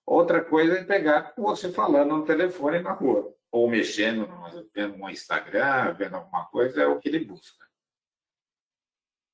Outra 0.05 0.43
coisa 0.43 0.79
é 0.79 0.83
pegar 0.83 1.33
você 1.37 1.69
falando 1.71 2.15
no 2.15 2.25
telefone 2.25 2.79
na 2.79 2.93
rua, 2.93 3.35
ou 3.57 3.69
mexendo, 3.69 4.29
vendo 4.73 4.95
um 4.95 5.09
Instagram, 5.09 5.93
vendo 5.93 6.15
alguma 6.15 6.45
coisa, 6.45 6.83
é 6.83 6.87
o 6.87 6.99
que 6.99 7.09
ele 7.09 7.25
busca. 7.25 7.65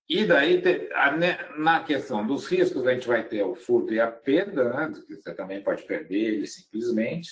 E 0.08 0.26
daí, 0.26 0.62
na 1.58 1.84
questão 1.84 2.26
dos 2.26 2.46
riscos, 2.46 2.86
a 2.86 2.94
gente 2.94 3.08
vai 3.08 3.24
ter 3.28 3.44
o 3.44 3.56
furto 3.56 3.94
e 3.94 4.00
a 4.00 4.12
perda, 4.12 4.74
né? 4.74 4.92
você 5.10 5.34
também 5.34 5.64
pode 5.64 5.84
perder 5.84 6.36
ele 6.36 6.48
simplesmente, 6.48 7.32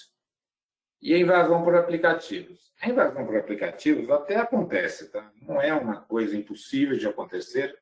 e 1.02 1.14
a 1.14 1.18
invasão 1.18 1.64
por 1.64 1.76
aplicativos. 1.76 2.72
A 2.82 2.90
invasão 2.90 3.26
por 3.26 3.36
aplicativos 3.36 4.10
até 4.10 4.38
acontece, 4.38 5.12
tá? 5.12 5.32
não 5.42 5.62
é 5.62 5.74
uma 5.74 6.02
coisa 6.02 6.36
impossível 6.36 6.98
de 6.98 7.08
acontecer, 7.08 7.78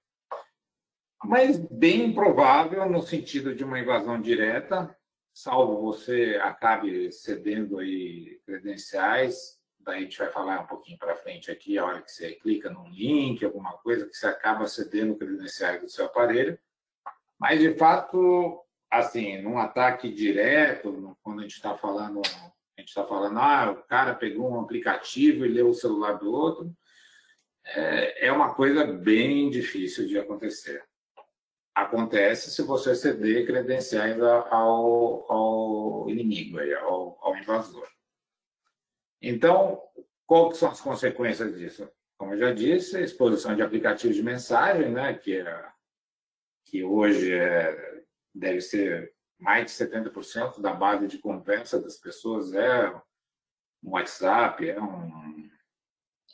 mas 1.23 1.57
bem 1.57 2.05
improvável 2.05 2.89
no 2.89 3.01
sentido 3.01 3.53
de 3.53 3.63
uma 3.63 3.79
invasão 3.79 4.19
direta, 4.19 4.95
salvo 5.41 5.81
você 5.81 6.39
acabe 6.41 7.11
cedendo 7.11 7.79
aí 7.79 8.39
credenciais 8.45 9.59
daí 9.89 9.99
a 9.99 10.01
gente 10.01 10.17
vai 10.17 10.29
falar 10.29 10.61
um 10.61 10.67
pouquinho 10.67 10.97
para 10.97 11.15
frente 11.15 11.51
aqui, 11.51 11.77
a 11.77 11.85
hora 11.85 12.01
que 12.01 12.11
você 12.11 12.33
clica 12.33 12.69
num 12.69 12.89
link, 12.89 13.43
alguma 13.43 13.73
coisa, 13.77 14.05
que 14.05 14.15
você 14.15 14.27
acaba 14.27 14.67
cedendo 14.67 15.15
credenciais 15.15 15.81
do 15.81 15.89
seu 15.89 16.05
aparelho. 16.05 16.57
Mas, 17.39 17.59
de 17.59 17.73
fato, 17.75 18.61
assim, 18.89 19.41
num 19.41 19.57
ataque 19.57 20.11
direto, 20.11 21.17
quando 21.23 21.39
a 21.39 21.41
gente 21.43 21.55
está 21.55 21.75
falando, 21.77 22.21
a 22.25 22.81
gente 22.81 22.89
está 22.89 23.05
falando, 23.05 23.39
ah, 23.39 23.71
o 23.71 23.87
cara 23.87 24.13
pegou 24.13 24.51
um 24.51 24.59
aplicativo 24.59 25.45
e 25.45 25.49
leu 25.49 25.69
o 25.69 25.73
celular 25.73 26.13
do 26.13 26.31
outro, 26.31 26.71
é, 27.65 28.27
é 28.27 28.31
uma 28.31 28.53
coisa 28.53 28.85
bem 28.85 29.49
difícil 29.49 30.07
de 30.07 30.17
acontecer. 30.17 30.83
Acontece 31.81 32.51
se 32.51 32.61
você 32.61 32.93
ceder 32.93 33.45
credenciais 33.45 34.21
ao, 34.21 35.31
ao 35.31 36.09
inimigo, 36.09 36.59
ao, 36.81 37.17
ao 37.21 37.37
invasor. 37.37 37.87
Então, 39.21 39.81
quais 40.25 40.57
são 40.57 40.69
as 40.69 40.81
consequências 40.81 41.57
disso? 41.57 41.89
Como 42.17 42.33
eu 42.33 42.37
já 42.37 42.53
disse, 42.53 43.01
exposição 43.01 43.55
de 43.55 43.61
aplicativos 43.61 44.15
de 44.15 44.21
mensagem, 44.21 44.91
né, 44.91 45.13
que, 45.13 45.37
é, 45.37 45.69
que 46.65 46.83
hoje 46.83 47.33
é, 47.33 48.03
deve 48.35 48.59
ser 48.59 49.13
mais 49.39 49.65
de 49.65 49.71
70% 49.71 50.59
da 50.59 50.73
base 50.73 51.07
de 51.07 51.17
conversa 51.17 51.81
das 51.81 51.97
pessoas 51.97 52.53
é 52.53 52.89
um 53.81 53.91
WhatsApp, 53.91 54.69
é 54.69 54.81
um, 54.81 55.38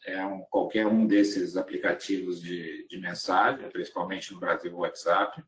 é 0.05 0.25
um 0.25 0.41
qualquer 0.43 0.85
um 0.87 1.05
desses 1.05 1.57
aplicativos 1.57 2.41
de, 2.41 2.87
de 2.87 2.97
mensagem, 2.99 3.69
principalmente 3.69 4.33
no 4.33 4.39
Brasil 4.39 4.73
o 4.73 4.79
WhatsApp, 4.79 5.43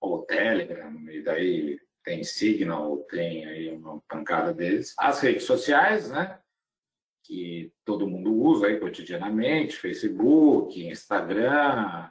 ou 0.00 0.24
Telegram, 0.24 0.94
e 1.10 1.22
daí 1.22 1.80
tem 2.04 2.22
Signal, 2.24 2.98
tem 3.04 3.44
aí 3.44 3.70
uma 3.70 4.00
pancada 4.08 4.54
deles. 4.54 4.94
As 4.98 5.20
redes 5.20 5.44
sociais, 5.44 6.10
né? 6.10 6.40
Que 7.24 7.72
todo 7.84 8.08
mundo 8.08 8.32
usa 8.32 8.68
aí 8.68 8.80
cotidianamente, 8.80 9.76
Facebook, 9.76 10.86
Instagram, 10.86 12.10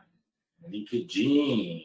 LinkedIn, 0.68 1.84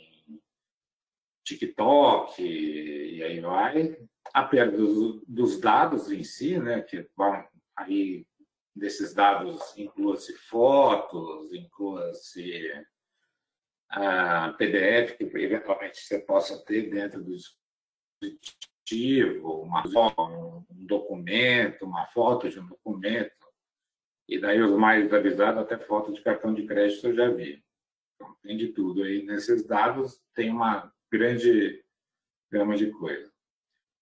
TikTok, 1.45 2.43
e 2.43 3.23
aí 3.23 3.41
vai. 3.41 3.97
A 4.35 4.45
perda 4.45 4.77
dos, 4.77 5.23
dos 5.27 5.61
dados 5.61 6.11
em 6.11 6.25
si, 6.25 6.59
né? 6.59 6.83
Que 6.83 7.09
vão 7.17 7.45
aí 7.77 8.27
desses 8.75 9.15
dados 9.15 9.77
inclua-se 9.77 10.37
fotos, 10.39 11.53
inclua-se 11.53 12.73
a 13.89 14.53
PDF 14.55 15.17
que 15.17 15.25
eventualmente 15.25 16.01
você 16.01 16.19
possa 16.19 16.65
ter 16.65 16.91
dentro 16.91 17.23
dos 17.23 17.57
dispositivo, 18.23 19.63
uma, 19.63 19.83
um 20.71 20.87
documento, 20.87 21.85
uma 21.85 22.07
foto 22.07 22.49
de 22.49 22.59
um 22.59 22.67
documento. 22.67 23.33
E 24.29 24.39
daí 24.39 24.61
os 24.63 24.73
mais 24.73 25.13
avisados, 25.13 25.63
até 25.63 25.79
foto 25.79 26.13
de 26.13 26.23
cartão 26.23 26.55
de 26.55 26.67
crédito 26.67 27.09
eu 27.09 27.15
já 27.15 27.29
vi. 27.29 27.63
Então, 28.15 28.35
tem 28.43 28.57
de 28.57 28.69
tudo 28.69 29.03
aí. 29.03 29.25
Nesses 29.25 29.67
dados 29.67 30.21
tem 30.35 30.51
uma 30.51 30.93
grande 31.11 31.85
gama 32.51 32.77
de 32.77 32.91
coisa. 32.91 33.31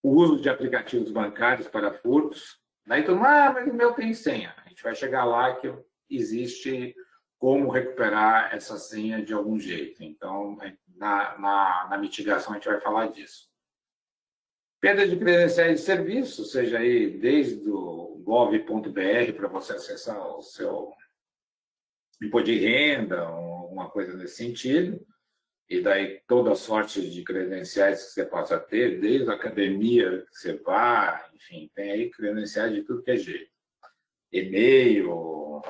O 0.03 0.11
uso 0.11 0.41
de 0.41 0.49
aplicativos 0.49 1.11
bancários 1.11 1.69
para 1.69 1.93
furtos. 1.93 2.59
Daí 2.87 3.05
todo 3.05 3.17
mundo, 3.17 3.27
ah, 3.27 3.53
mas 3.53 3.69
o 3.69 3.75
meu 3.75 3.93
tem 3.93 4.13
senha. 4.15 4.55
A 4.71 4.73
gente 4.73 4.85
vai 4.85 4.95
chegar 4.95 5.25
lá 5.25 5.57
que 5.57 5.75
existe 6.09 6.95
como 7.41 7.71
recuperar 7.71 8.55
essa 8.55 8.79
senha 8.79 9.21
de 9.21 9.35
algum 9.35 9.59
jeito. 9.59 10.01
Então, 10.05 10.57
na, 10.97 11.37
na, 11.39 11.89
na 11.91 11.99
mitigação, 11.99 12.53
a 12.53 12.55
gente 12.55 12.69
vai 12.69 12.81
falar 12.81 13.09
disso. 13.09 13.51
Perda 14.81 15.09
de 15.09 15.19
credenciais 15.19 15.81
de 15.81 15.85
serviço, 15.85 16.45
seja 16.45 16.79
aí 16.79 17.19
desde 17.19 17.69
o 17.69 18.23
gov.br 18.25 19.33
para 19.35 19.49
você 19.49 19.73
acessar 19.73 20.25
o 20.37 20.41
seu 20.41 20.93
imposto 22.23 22.47
de 22.47 22.59
renda, 22.61 23.23
alguma 23.23 23.91
coisa 23.91 24.17
nesse 24.17 24.37
sentido, 24.37 25.05
e 25.69 25.81
daí 25.81 26.23
toda 26.29 26.55
sorte 26.55 27.11
de 27.11 27.25
credenciais 27.25 28.05
que 28.05 28.11
você 28.13 28.25
possa 28.25 28.57
ter, 28.57 29.01
desde 29.01 29.29
a 29.31 29.35
academia 29.35 30.25
que 30.31 30.39
você 30.39 30.53
vá, 30.59 31.29
enfim, 31.35 31.69
tem 31.75 31.91
aí 31.91 32.11
credenciais 32.11 32.73
de 32.73 32.83
tudo 32.83 33.03
que 33.03 33.11
é 33.11 33.17
jeito. 33.17 33.60
E-mail, 34.33 35.63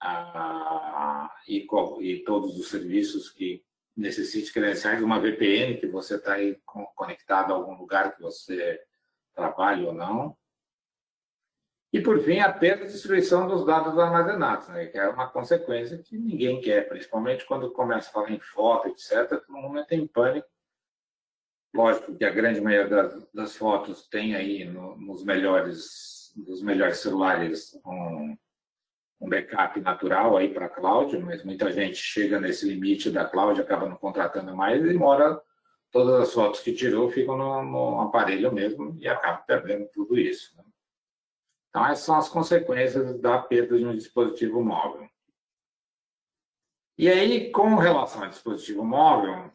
a, 0.00 1.32
e, 1.46 1.66
e 2.00 2.24
todos 2.24 2.58
os 2.58 2.68
serviços 2.68 3.30
que 3.30 3.64
necessite 3.96 4.52
credenciais, 4.52 5.02
uma 5.02 5.20
VPN 5.20 5.78
que 5.78 5.86
você 5.86 6.16
está 6.16 6.34
aí 6.34 6.58
conectado 6.94 7.52
a 7.52 7.56
algum 7.56 7.74
lugar 7.74 8.14
que 8.14 8.22
você 8.22 8.80
trabalha 9.34 9.88
ou 9.88 9.94
não. 9.94 10.36
E, 11.92 12.00
por 12.00 12.18
fim, 12.20 12.38
a 12.38 12.50
perda 12.50 12.84
e 12.84 12.88
destruição 12.88 13.46
dos 13.46 13.66
dados 13.66 13.98
armazenados, 13.98 14.66
né? 14.68 14.86
que 14.86 14.96
é 14.96 15.06
uma 15.08 15.28
consequência 15.28 15.98
que 15.98 16.16
ninguém 16.16 16.58
quer, 16.60 16.88
principalmente 16.88 17.44
quando 17.44 17.70
começa 17.70 18.08
a 18.08 18.12
falar 18.12 18.30
em 18.30 18.40
foto, 18.40 18.88
etc. 18.88 19.28
Todo 19.28 19.52
mundo 19.52 19.78
entra 19.78 19.94
em 19.94 20.06
pânico. 20.06 20.48
Lógico 21.74 22.16
que 22.16 22.24
a 22.24 22.30
grande 22.30 22.62
maioria 22.62 22.88
das, 22.88 23.30
das 23.32 23.56
fotos 23.56 24.08
tem 24.08 24.34
aí 24.34 24.64
no, 24.64 24.96
nos 24.96 25.22
melhores, 25.22 26.11
nos 26.34 26.62
melhores 26.62 26.98
celulares 26.98 27.78
um, 27.86 28.36
um 29.20 29.28
backup 29.28 29.80
natural 29.80 30.36
aí 30.36 30.52
para 30.52 30.66
a 30.66 30.70
cloud, 30.70 31.16
mas 31.18 31.44
muita 31.44 31.70
gente 31.70 31.96
chega 31.96 32.40
nesse 32.40 32.66
limite 32.66 33.10
da 33.10 33.24
cloud, 33.24 33.60
acaba 33.60 33.88
não 33.88 33.96
contratando 33.96 34.54
mais 34.56 34.84
e 34.84 34.94
mora 34.94 35.40
todas 35.90 36.20
as 36.20 36.32
fotos 36.32 36.60
que 36.60 36.72
tirou 36.72 37.08
ficam 37.10 37.36
no, 37.36 37.62
no 37.62 38.00
aparelho 38.00 38.52
mesmo 38.52 38.96
e 38.98 39.06
acaba 39.06 39.38
perdendo 39.38 39.88
tudo 39.92 40.18
isso. 40.18 40.56
Né? 40.56 40.64
Então, 41.68 41.86
essas 41.86 42.04
são 42.04 42.16
as 42.16 42.28
consequências 42.28 43.20
da 43.20 43.38
perda 43.38 43.78
de 43.78 43.86
um 43.86 43.94
dispositivo 43.94 44.62
móvel. 44.62 45.08
E 46.98 47.08
aí, 47.08 47.50
com 47.50 47.76
relação 47.76 48.22
ao 48.22 48.28
dispositivo 48.28 48.84
móvel, 48.84 49.50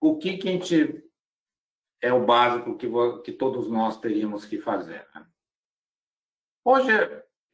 o 0.00 0.18
que, 0.18 0.36
que 0.38 0.48
a 0.48 0.52
gente 0.52 1.04
é 2.00 2.12
o 2.12 2.24
básico 2.24 2.76
que, 2.76 2.88
que 3.22 3.32
todos 3.32 3.68
nós 3.68 4.00
teríamos 4.00 4.44
que 4.44 4.58
fazer? 4.58 5.06
Né? 5.14 5.26
Hoje, 6.64 6.92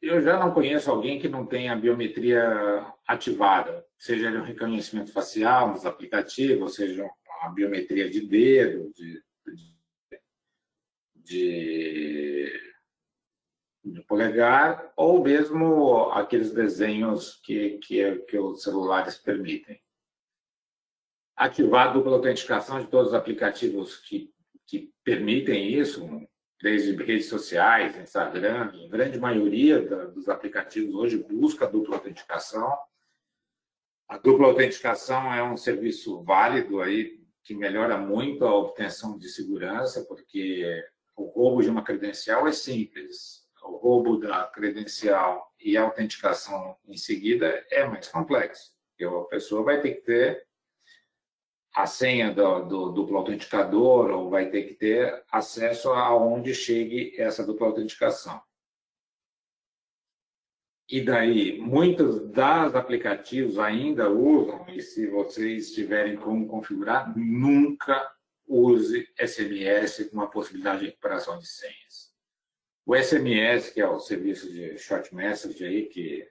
eu 0.01 0.21
já 0.21 0.39
não 0.39 0.53
conheço 0.53 0.91
alguém 0.91 1.19
que 1.19 1.27
não 1.27 1.45
tenha 1.45 1.75
biometria 1.75 2.85
ativada, 3.07 3.85
seja 3.97 4.29
o 4.29 4.43
reconhecimento 4.43 5.11
facial 5.11 5.69
nos 5.71 5.85
aplicativos, 5.85 6.75
seja 6.75 7.09
a 7.41 7.49
biometria 7.49 8.07
de 8.07 8.21
dedo, 8.21 8.93
de, 8.93 9.23
de, 11.15 12.53
de 13.83 14.01
polegar, 14.03 14.93
ou 14.95 15.23
mesmo 15.23 16.11
aqueles 16.11 16.51
desenhos 16.51 17.41
que, 17.43 17.79
que, 17.79 18.15
que 18.19 18.37
os 18.37 18.61
celulares 18.61 19.17
permitem. 19.17 19.81
Ativar 21.35 21.87
a 21.87 21.93
dupla 21.93 22.13
autenticação 22.13 22.79
de 22.79 22.87
todos 22.87 23.09
os 23.09 23.13
aplicativos 23.15 23.97
que, 23.97 24.31
que 24.67 24.93
permitem 25.03 25.73
isso, 25.73 26.07
desde 26.61 26.95
redes 26.95 27.27
sociais, 27.27 27.97
Instagram, 27.97 28.71
a 28.73 28.87
grande 28.89 29.17
maioria 29.19 29.81
dos 30.09 30.27
aplicativos 30.27 30.93
hoje 30.93 31.17
busca 31.17 31.65
dupla 31.65 31.95
autenticação. 31.95 32.77
A 34.07 34.17
dupla 34.17 34.47
autenticação 34.47 35.33
é 35.33 35.41
um 35.41 35.55
serviço 35.55 36.21
válido 36.23 36.81
aí 36.81 37.19
que 37.43 37.55
melhora 37.55 37.97
muito 37.97 38.45
a 38.45 38.53
obtenção 38.53 39.17
de 39.17 39.29
segurança, 39.29 40.03
porque 40.05 40.83
o 41.15 41.25
roubo 41.25 41.61
de 41.61 41.69
uma 41.69 41.83
credencial 41.83 42.47
é 42.47 42.51
simples. 42.51 43.47
O 43.63 43.77
roubo 43.77 44.17
da 44.17 44.45
credencial 44.45 45.53
e 45.59 45.77
a 45.77 45.83
autenticação 45.83 46.75
em 46.87 46.97
seguida 46.97 47.65
é 47.71 47.85
mais 47.85 48.07
complexo. 48.07 48.73
Porque 48.89 49.05
a 49.05 49.21
pessoa 49.25 49.63
vai 49.63 49.81
ter 49.81 49.95
que 49.95 50.01
ter 50.01 50.47
a 51.81 51.85
senha 51.85 52.33
do, 52.33 52.65
do 52.65 52.91
duplo 52.91 53.17
autenticador 53.17 54.09
ou 54.11 54.29
vai 54.29 54.49
ter 54.49 54.63
que 54.63 54.73
ter 54.73 55.23
acesso 55.31 55.89
aonde 55.91 56.53
chegue 56.53 57.13
essa 57.17 57.45
dupla 57.45 57.67
autenticação. 57.67 58.41
E 60.89 60.99
daí, 60.99 61.57
muitos 61.57 62.29
das 62.31 62.75
aplicativos 62.75 63.57
ainda 63.57 64.09
usam, 64.09 64.67
e 64.69 64.81
se 64.81 65.07
vocês 65.07 65.71
tiverem 65.71 66.17
como 66.17 66.47
configurar, 66.47 67.17
nunca 67.17 68.11
use 68.45 69.07
SMS 69.17 70.09
com 70.11 70.19
a 70.19 70.27
possibilidade 70.27 70.79
de 70.79 70.85
recuperação 70.87 71.39
de 71.39 71.47
senhas. 71.47 72.13
O 72.85 72.93
SMS, 72.93 73.69
que 73.69 73.79
é 73.79 73.87
o 73.87 73.99
serviço 73.99 74.51
de 74.51 74.77
short 74.77 75.15
message 75.15 75.63
aí, 75.63 75.85
que 75.85 76.27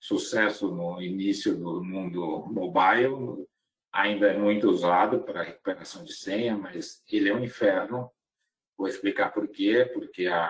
sucesso 0.00 0.68
no 0.68 1.02
início 1.02 1.54
do 1.54 1.84
mundo 1.84 2.46
mobile, 2.46 3.46
ainda 3.98 4.28
é 4.28 4.38
muito 4.38 4.70
usado 4.70 5.24
para 5.24 5.42
recuperação 5.42 6.04
de 6.04 6.12
senha, 6.12 6.56
mas 6.56 7.02
ele 7.10 7.28
é 7.28 7.34
um 7.34 7.42
inferno. 7.42 8.10
Vou 8.76 8.86
explicar 8.86 9.32
por 9.32 9.48
quê. 9.48 9.90
Porque 9.92 10.28
a, 10.28 10.46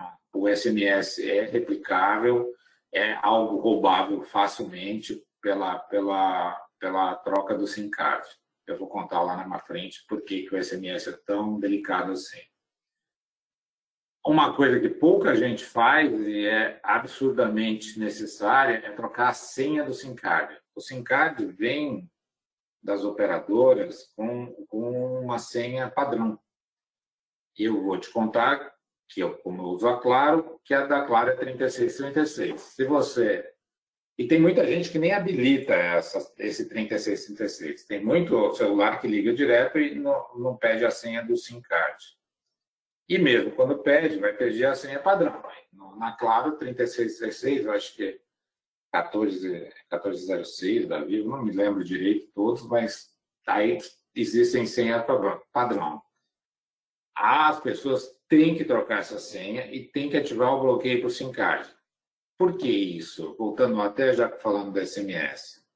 a, 0.00 0.18
o 0.34 0.48
SMS 0.48 1.20
é 1.20 1.42
replicável, 1.42 2.52
é 2.92 3.14
algo 3.22 3.60
roubável 3.60 4.22
facilmente 4.22 5.24
pela, 5.40 5.78
pela, 5.78 6.60
pela 6.80 7.14
troca 7.16 7.56
do 7.56 7.66
SIM 7.66 7.88
card. 7.88 8.26
Eu 8.66 8.76
vou 8.76 8.88
contar 8.88 9.22
lá 9.22 9.46
na 9.46 9.60
frente 9.60 10.04
por 10.08 10.22
que, 10.22 10.48
o 10.52 10.62
SMS 10.62 11.06
é 11.06 11.12
tão 11.24 11.60
delicado 11.60 12.12
assim. 12.12 12.40
Uma 14.26 14.54
coisa 14.54 14.80
que 14.80 14.88
pouca 14.88 15.34
gente 15.36 15.64
faz 15.64 16.12
e 16.12 16.44
é 16.44 16.80
absurdamente 16.82 17.98
necessária 17.98 18.82
é 18.84 18.90
trocar 18.90 19.28
a 19.28 19.32
senha 19.32 19.84
do 19.84 19.94
SIM 19.94 20.14
card. 20.14 20.60
O 20.74 20.80
SIM 20.80 21.04
card 21.04 21.46
vem 21.46 22.10
das 22.88 23.04
operadoras 23.04 24.10
com, 24.16 24.50
com 24.66 25.20
uma 25.20 25.38
senha 25.38 25.90
padrão. 25.90 26.40
Eu 27.56 27.82
vou 27.82 28.00
te 28.00 28.10
contar 28.10 28.74
que 29.06 29.20
eu, 29.20 29.36
como 29.38 29.62
eu 29.62 29.66
uso 29.66 29.86
a 29.86 30.00
Claro, 30.00 30.58
que 30.64 30.72
a 30.72 30.86
da 30.86 31.04
Claro 31.04 31.30
é 31.30 31.36
3636. 31.36 32.60
Se 32.60 32.84
você 32.84 33.46
e 34.18 34.26
tem 34.26 34.40
muita 34.40 34.66
gente 34.66 34.90
que 34.90 34.98
nem 34.98 35.12
habilita 35.12 35.74
essa, 35.74 36.18
esse 36.38 36.68
3636. 36.68 37.84
Tem 37.84 38.04
muito 38.04 38.52
celular 38.54 39.00
que 39.00 39.06
liga 39.06 39.32
direto 39.32 39.78
e 39.78 39.94
não, 39.94 40.26
não 40.36 40.56
pede 40.56 40.84
a 40.84 40.90
senha 40.90 41.22
do 41.22 41.36
SIM 41.36 41.60
card. 41.60 42.02
E 43.08 43.16
mesmo 43.18 43.52
quando 43.52 43.78
pede, 43.78 44.18
vai 44.18 44.32
pedir 44.32 44.64
a 44.64 44.74
senha 44.74 44.98
padrão. 44.98 45.40
Na 45.98 46.12
Claro, 46.12 46.56
3636, 46.56 47.66
eu 47.66 47.72
acho 47.72 47.94
que 47.94 48.20
14, 48.92 49.48
1406 49.48 50.88
da 50.88 51.04
Vivo, 51.04 51.30
não 51.30 51.44
me 51.44 51.52
lembro 51.52 51.84
direito 51.84 52.30
todos, 52.34 52.66
mas 52.66 53.10
aí 53.46 53.78
existem 54.14 54.66
senhas 54.66 55.04
padrão. 55.52 56.02
As 57.14 57.60
pessoas 57.60 58.08
têm 58.28 58.54
que 58.54 58.64
trocar 58.64 59.00
essa 59.00 59.18
senha 59.18 59.66
e 59.72 59.88
têm 59.88 60.08
que 60.08 60.16
ativar 60.16 60.54
o 60.54 60.60
bloqueio 60.60 61.06
o 61.06 61.10
SIM 61.10 61.32
card. 61.32 61.68
Por 62.38 62.56
que 62.56 62.68
isso? 62.68 63.34
Voltando 63.36 63.80
até 63.82 64.12
já 64.12 64.30
falando 64.38 64.72
do 64.72 64.86
SMS. 64.86 65.66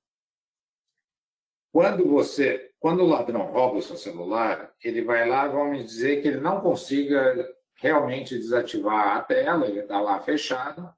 Quando 1.73 2.07
você, 2.07 2.73
quando 2.79 3.03
o 3.03 3.09
ladrão 3.09 3.51
rouba 3.51 3.79
o 3.79 3.83
seu 3.83 3.97
celular, 3.97 4.73
ele 4.85 5.03
vai 5.03 5.29
lá, 5.29 5.49
vamos 5.49 5.85
dizer 5.85 6.23
que 6.23 6.29
ele 6.29 6.41
não 6.41 6.61
consiga 6.61 7.35
realmente 7.75 8.37
desativar 8.37 9.17
a 9.17 9.23
tela, 9.23 9.67
ele 9.67 9.81
está 9.81 10.01
lá 10.01 10.21
fechado, 10.21 10.95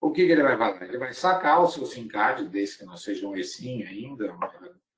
o 0.00 0.12
que, 0.12 0.26
que, 0.26 0.32
ele 0.32 0.42
vai 0.42 0.56
fazer? 0.56 0.84
Ele 0.84 0.98
vai 0.98 1.12
sacar 1.12 1.62
o 1.62 1.68
seu 1.68 1.84
SIM 1.84 2.06
card, 2.06 2.48
desde 2.48 2.78
que 2.78 2.84
não 2.84 2.96
seja 2.96 3.26
um 3.26 3.36
eSIM 3.36 3.82
ainda, 3.82 4.36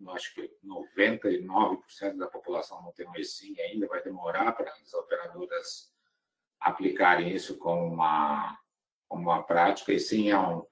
acho 0.08 0.34
que 0.34 0.50
99% 0.64 2.16
da 2.16 2.26
população 2.26 2.82
não 2.82 2.92
tem 2.92 3.08
um 3.08 3.16
eSIM 3.16 3.54
ainda, 3.60 3.86
vai 3.86 4.02
demorar 4.02 4.52
para 4.52 4.70
as 4.70 4.94
operadoras 4.94 5.90
aplicarem 6.60 7.34
isso 7.34 7.56
como 7.58 7.86
uma, 7.86 8.58
como 9.08 9.22
uma 9.22 9.42
prática, 9.42 9.92
e 9.92 9.98
sim 9.98 10.30
é, 10.30 10.38
um, 10.38 10.62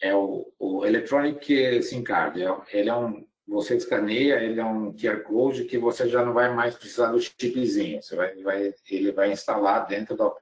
é 0.00 0.14
o, 0.14 0.52
o 0.58 0.84
Electronic 0.84 1.82
SIM 1.82 2.04
Card, 2.04 2.42
é, 2.42 2.48
ele 2.68 2.90
é 2.90 2.94
um, 2.94 3.26
você 3.46 3.76
escaneia, 3.76 4.42
ele 4.42 4.60
é 4.60 4.64
um 4.64 4.92
QR 4.94 5.22
Code 5.22 5.64
que 5.64 5.78
você 5.78 6.08
já 6.08 6.24
não 6.24 6.32
vai 6.32 6.52
mais 6.52 6.74
precisar 6.74 7.12
do 7.12 7.20
chipzinho, 7.20 8.02
você 8.02 8.14
vai, 8.16 8.34
vai, 8.42 8.74
ele 8.90 9.12
vai 9.12 9.32
instalar 9.32 9.86
dentro 9.86 10.16
do, 10.16 10.34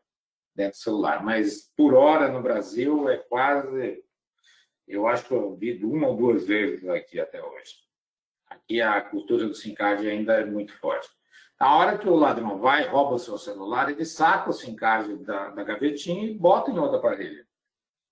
dentro 0.54 0.78
do 0.78 0.82
celular. 0.82 1.22
Mas 1.24 1.70
por 1.76 1.94
hora 1.94 2.28
no 2.28 2.42
Brasil 2.42 3.08
é 3.08 3.16
quase, 3.16 4.02
eu 4.86 5.06
acho 5.06 5.26
que 5.26 5.32
eu 5.32 5.54
vi 5.56 5.82
uma 5.84 6.08
ou 6.08 6.16
duas 6.16 6.46
vezes 6.46 6.88
aqui 6.88 7.20
até 7.20 7.42
hoje. 7.42 7.76
Aqui 8.48 8.80
a 8.80 9.00
cultura 9.00 9.46
do 9.46 9.54
SIM 9.54 9.74
card 9.74 10.08
ainda 10.08 10.34
é 10.34 10.44
muito 10.44 10.78
forte. 10.78 11.08
Na 11.58 11.76
hora 11.76 11.96
que 11.96 12.08
o 12.08 12.16
ladrão 12.16 12.58
vai, 12.58 12.86
rouba 12.88 13.14
o 13.14 13.18
seu 13.18 13.38
celular, 13.38 13.90
ele 13.90 14.04
saca 14.04 14.50
o 14.50 14.52
SIM 14.52 14.74
card 14.74 15.16
da, 15.24 15.50
da 15.50 15.62
gavetinha 15.62 16.24
e 16.24 16.34
bota 16.34 16.70
em 16.70 16.78
outro 16.78 16.96
aparelho. 16.96 17.46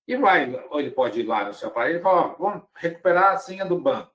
E 0.06 0.16
vai, 0.16 0.52
ou 0.70 0.80
ele 0.80 0.90
pode 0.90 1.20
ir 1.20 1.24
lá 1.24 1.44
no 1.44 1.52
seu 1.52 1.68
aparelho 1.68 1.98
e 1.98 2.02
falar, 2.02 2.34
vamos 2.38 2.64
recuperar 2.74 3.32
a 3.32 3.38
senha 3.38 3.64
do 3.64 3.78
banco. 3.78 4.12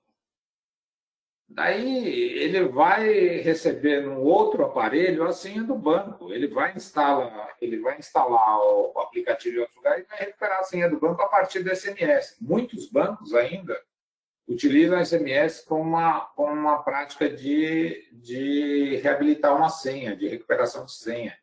Daí 1.47 2.33
ele 2.39 2.67
vai 2.67 3.07
receber 3.37 4.01
no 4.01 4.21
outro 4.21 4.65
aparelho 4.65 5.23
a 5.23 5.31
senha 5.31 5.63
do 5.63 5.75
banco. 5.75 6.33
Ele 6.33 6.47
vai 6.47 6.75
instalar, 6.75 7.55
ele 7.61 7.79
vai 7.79 7.97
instalar 7.99 8.59
o 8.59 8.99
aplicativo 8.99 9.57
em 9.57 9.59
outro 9.59 9.77
lugar 9.77 9.99
e 9.99 10.03
vai 10.03 10.17
recuperar 10.17 10.59
a 10.59 10.63
senha 10.63 10.89
do 10.89 10.99
banco 10.99 11.21
a 11.21 11.27
partir 11.27 11.59
do 11.63 11.73
SMS. 11.73 12.35
Muitos 12.41 12.89
bancos 12.89 13.33
ainda 13.33 13.79
utilizam 14.47 15.03
SMS 15.03 15.61
como 15.61 15.83
uma, 15.83 16.21
como 16.35 16.51
uma 16.51 16.83
prática 16.83 17.29
de, 17.29 18.09
de 18.11 18.97
reabilitar 18.97 19.55
uma 19.55 19.69
senha, 19.69 20.15
de 20.15 20.27
recuperação 20.27 20.85
de 20.85 20.93
senha. 20.93 21.37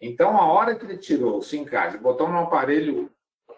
Então, 0.00 0.36
a 0.36 0.46
hora 0.46 0.74
que 0.74 0.84
ele 0.84 0.96
tirou 0.96 1.38
o 1.38 1.42
SIM 1.42 1.64
card, 1.64 1.98
botou 1.98 2.28
no 2.28 2.38
aparelho, 2.38 3.10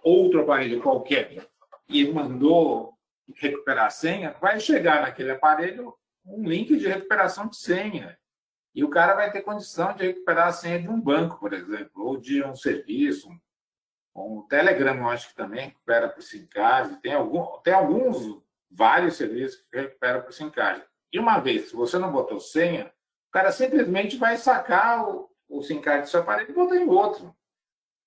outro 0.02 0.42
aparelho 0.42 0.82
qualquer, 0.82 1.46
e 1.88 2.04
mandou 2.10 2.91
recuperar 3.36 3.86
a 3.86 3.90
senha, 3.90 4.36
vai 4.40 4.58
chegar 4.60 5.02
naquele 5.02 5.30
aparelho 5.30 5.94
um 6.24 6.42
link 6.48 6.76
de 6.76 6.86
recuperação 6.86 7.48
de 7.48 7.56
senha. 7.56 8.18
E 8.74 8.82
o 8.82 8.90
cara 8.90 9.14
vai 9.14 9.30
ter 9.30 9.42
condição 9.42 9.94
de 9.94 10.06
recuperar 10.06 10.48
a 10.48 10.52
senha 10.52 10.80
de 10.80 10.88
um 10.88 11.00
banco, 11.00 11.38
por 11.38 11.52
exemplo, 11.52 12.04
ou 12.04 12.16
de 12.16 12.42
um 12.42 12.54
serviço. 12.54 13.28
O 14.14 14.46
Telegram, 14.48 14.96
eu 14.96 15.08
acho 15.08 15.28
que 15.28 15.34
também 15.34 15.66
recupera 15.66 16.08
por 16.08 16.22
SIM-card. 16.22 17.00
Tem, 17.00 17.12
algum, 17.12 17.58
tem 17.60 17.74
alguns, 17.74 18.42
vários 18.70 19.16
serviços 19.16 19.60
que 19.70 19.78
recuperam 19.78 20.22
por 20.22 20.32
SIM-card. 20.32 20.84
E 21.12 21.18
uma 21.18 21.38
vez, 21.38 21.68
se 21.68 21.76
você 21.76 21.98
não 21.98 22.10
botou 22.10 22.40
senha, 22.40 22.86
o 23.28 23.32
cara 23.32 23.52
simplesmente 23.52 24.16
vai 24.16 24.36
sacar 24.36 25.06
o, 25.06 25.30
o 25.48 25.62
SIM-card 25.62 26.02
do 26.02 26.08
seu 26.08 26.20
aparelho 26.20 26.50
e 26.50 26.54
botar 26.54 26.76
em 26.76 26.88
outro. 26.88 27.34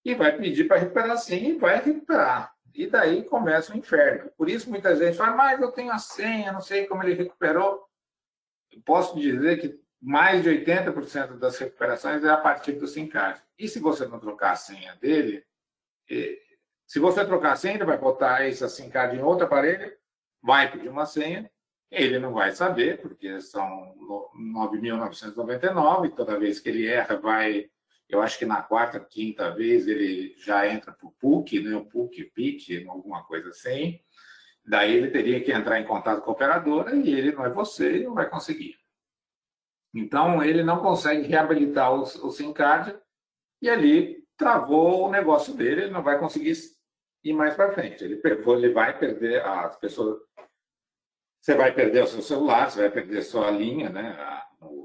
E 0.03 0.15
vai 0.15 0.35
pedir 0.35 0.67
para 0.67 0.77
recuperar 0.77 1.11
a 1.11 1.17
senha 1.17 1.49
e 1.49 1.57
vai 1.57 1.79
recuperar. 1.79 2.54
E 2.75 2.87
daí 2.87 3.23
começa 3.23 3.73
o 3.73 3.77
inferno. 3.77 4.29
Por 4.37 4.49
isso 4.49 4.69
muita 4.69 4.93
gente 4.95 5.17
fala, 5.17 5.35
mas 5.35 5.61
eu 5.61 5.71
tenho 5.71 5.91
a 5.91 5.97
senha, 5.97 6.51
não 6.51 6.59
sei 6.59 6.85
como 6.85 7.01
ele 7.03 7.13
recuperou. 7.13 7.87
Eu 8.71 8.81
posso 8.81 9.17
dizer 9.17 9.61
que 9.61 9.79
mais 10.01 10.43
de 10.43 10.49
80% 10.49 11.37
das 11.37 11.57
recuperações 11.57 12.23
é 12.23 12.29
a 12.29 12.37
partir 12.37 12.73
do 12.73 12.85
SIM 12.85 13.07
card. 13.07 13.41
E 13.57 13.67
se 13.69 13.79
você 13.79 14.05
não 14.05 14.19
trocar 14.19 14.51
a 14.51 14.55
senha 14.55 14.93
dele, 14.95 15.45
se 16.85 16.99
você 16.99 17.25
trocar 17.25 17.53
a 17.53 17.55
senha, 17.55 17.75
ele 17.75 17.85
vai 17.85 17.97
botar 17.97 18.45
essa 18.45 18.67
SIM 18.67 18.89
card 18.89 19.15
em 19.15 19.23
outro 19.23 19.45
aparelho, 19.45 19.95
vai 20.41 20.69
pedir 20.69 20.89
uma 20.89 21.05
senha, 21.05 21.49
ele 21.89 22.19
não 22.19 22.33
vai 22.33 22.51
saber, 22.51 23.01
porque 23.01 23.39
são 23.39 23.95
9.999, 24.53 26.13
toda 26.13 26.37
vez 26.37 26.59
que 26.59 26.67
ele 26.67 26.85
erra, 26.85 27.15
vai 27.15 27.69
eu 28.07 28.21
acho 28.21 28.37
que 28.37 28.45
na 28.45 28.61
quarta, 28.61 28.99
quinta 28.99 29.51
vez 29.51 29.87
ele 29.87 30.35
já 30.37 30.67
entra 30.67 30.91
para 30.91 31.07
o 31.07 31.11
PUC, 31.11 31.59
né? 31.59 31.75
o 31.75 31.85
PUC, 31.85 32.25
PIC, 32.25 32.87
alguma 32.87 33.23
coisa 33.23 33.49
assim. 33.49 33.99
Daí 34.63 34.95
ele 34.95 35.11
teria 35.11 35.43
que 35.43 35.51
entrar 35.51 35.79
em 35.79 35.85
contato 35.85 36.21
com 36.21 36.31
a 36.31 36.33
operadora 36.33 36.95
e 36.95 37.13
ele 37.13 37.31
não 37.31 37.45
é 37.45 37.49
você 37.49 37.97
e 37.97 38.03
não 38.03 38.13
vai 38.13 38.29
conseguir. 38.29 38.75
Então 39.93 40.43
ele 40.43 40.63
não 40.63 40.79
consegue 40.79 41.27
reabilitar 41.27 41.93
o, 41.93 42.01
o 42.01 42.31
SIM 42.31 42.51
card 42.53 42.97
e 43.61 43.69
ali 43.69 44.23
travou 44.37 45.07
o 45.07 45.11
negócio 45.11 45.53
dele, 45.53 45.83
ele 45.83 45.91
não 45.91 46.03
vai 46.03 46.19
conseguir 46.19 46.53
ir 47.23 47.33
mais 47.33 47.55
para 47.55 47.71
frente. 47.71 48.03
Ele, 48.03 48.21
ele 48.23 48.73
vai 48.73 48.97
perder 48.97 49.43
as 49.43 49.75
pessoas. 49.77 50.19
Você 51.41 51.55
vai 51.55 51.71
perder 51.71 52.03
o 52.03 52.07
seu 52.07 52.21
celular, 52.21 52.69
você 52.69 52.81
vai 52.81 52.91
perder 52.91 53.21
sua 53.21 53.49
linha, 53.51 53.89
né? 53.89 54.17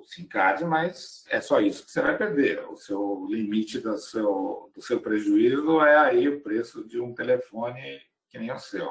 SIM 0.04 0.26
card, 0.26 0.64
mas 0.64 1.24
é 1.28 1.40
só 1.40 1.60
isso 1.60 1.84
que 1.84 1.90
você 1.90 2.00
vai 2.00 2.16
perder. 2.16 2.64
O 2.68 2.76
seu 2.76 3.26
limite 3.28 3.78
do 3.80 3.96
seu, 3.98 4.70
do 4.74 4.82
seu 4.82 5.00
prejuízo 5.00 5.80
é 5.80 5.96
aí 5.96 6.28
o 6.28 6.40
preço 6.40 6.86
de 6.86 7.00
um 7.00 7.14
telefone 7.14 8.00
que 8.28 8.38
nem 8.38 8.52
o 8.52 8.58
seu. 8.58 8.90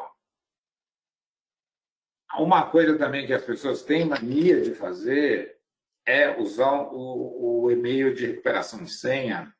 Uma 2.37 2.69
coisa 2.69 2.97
também 2.97 3.25
que 3.25 3.33
as 3.33 3.43
pessoas 3.43 3.83
têm 3.83 4.05
mania 4.05 4.61
de 4.61 4.75
fazer 4.75 5.59
é 6.05 6.39
usar 6.39 6.83
o, 6.91 7.63
o 7.63 7.71
e-mail 7.71 8.13
de 8.13 8.27
recuperação 8.27 8.83
de 8.83 8.91
senha, 8.91 9.53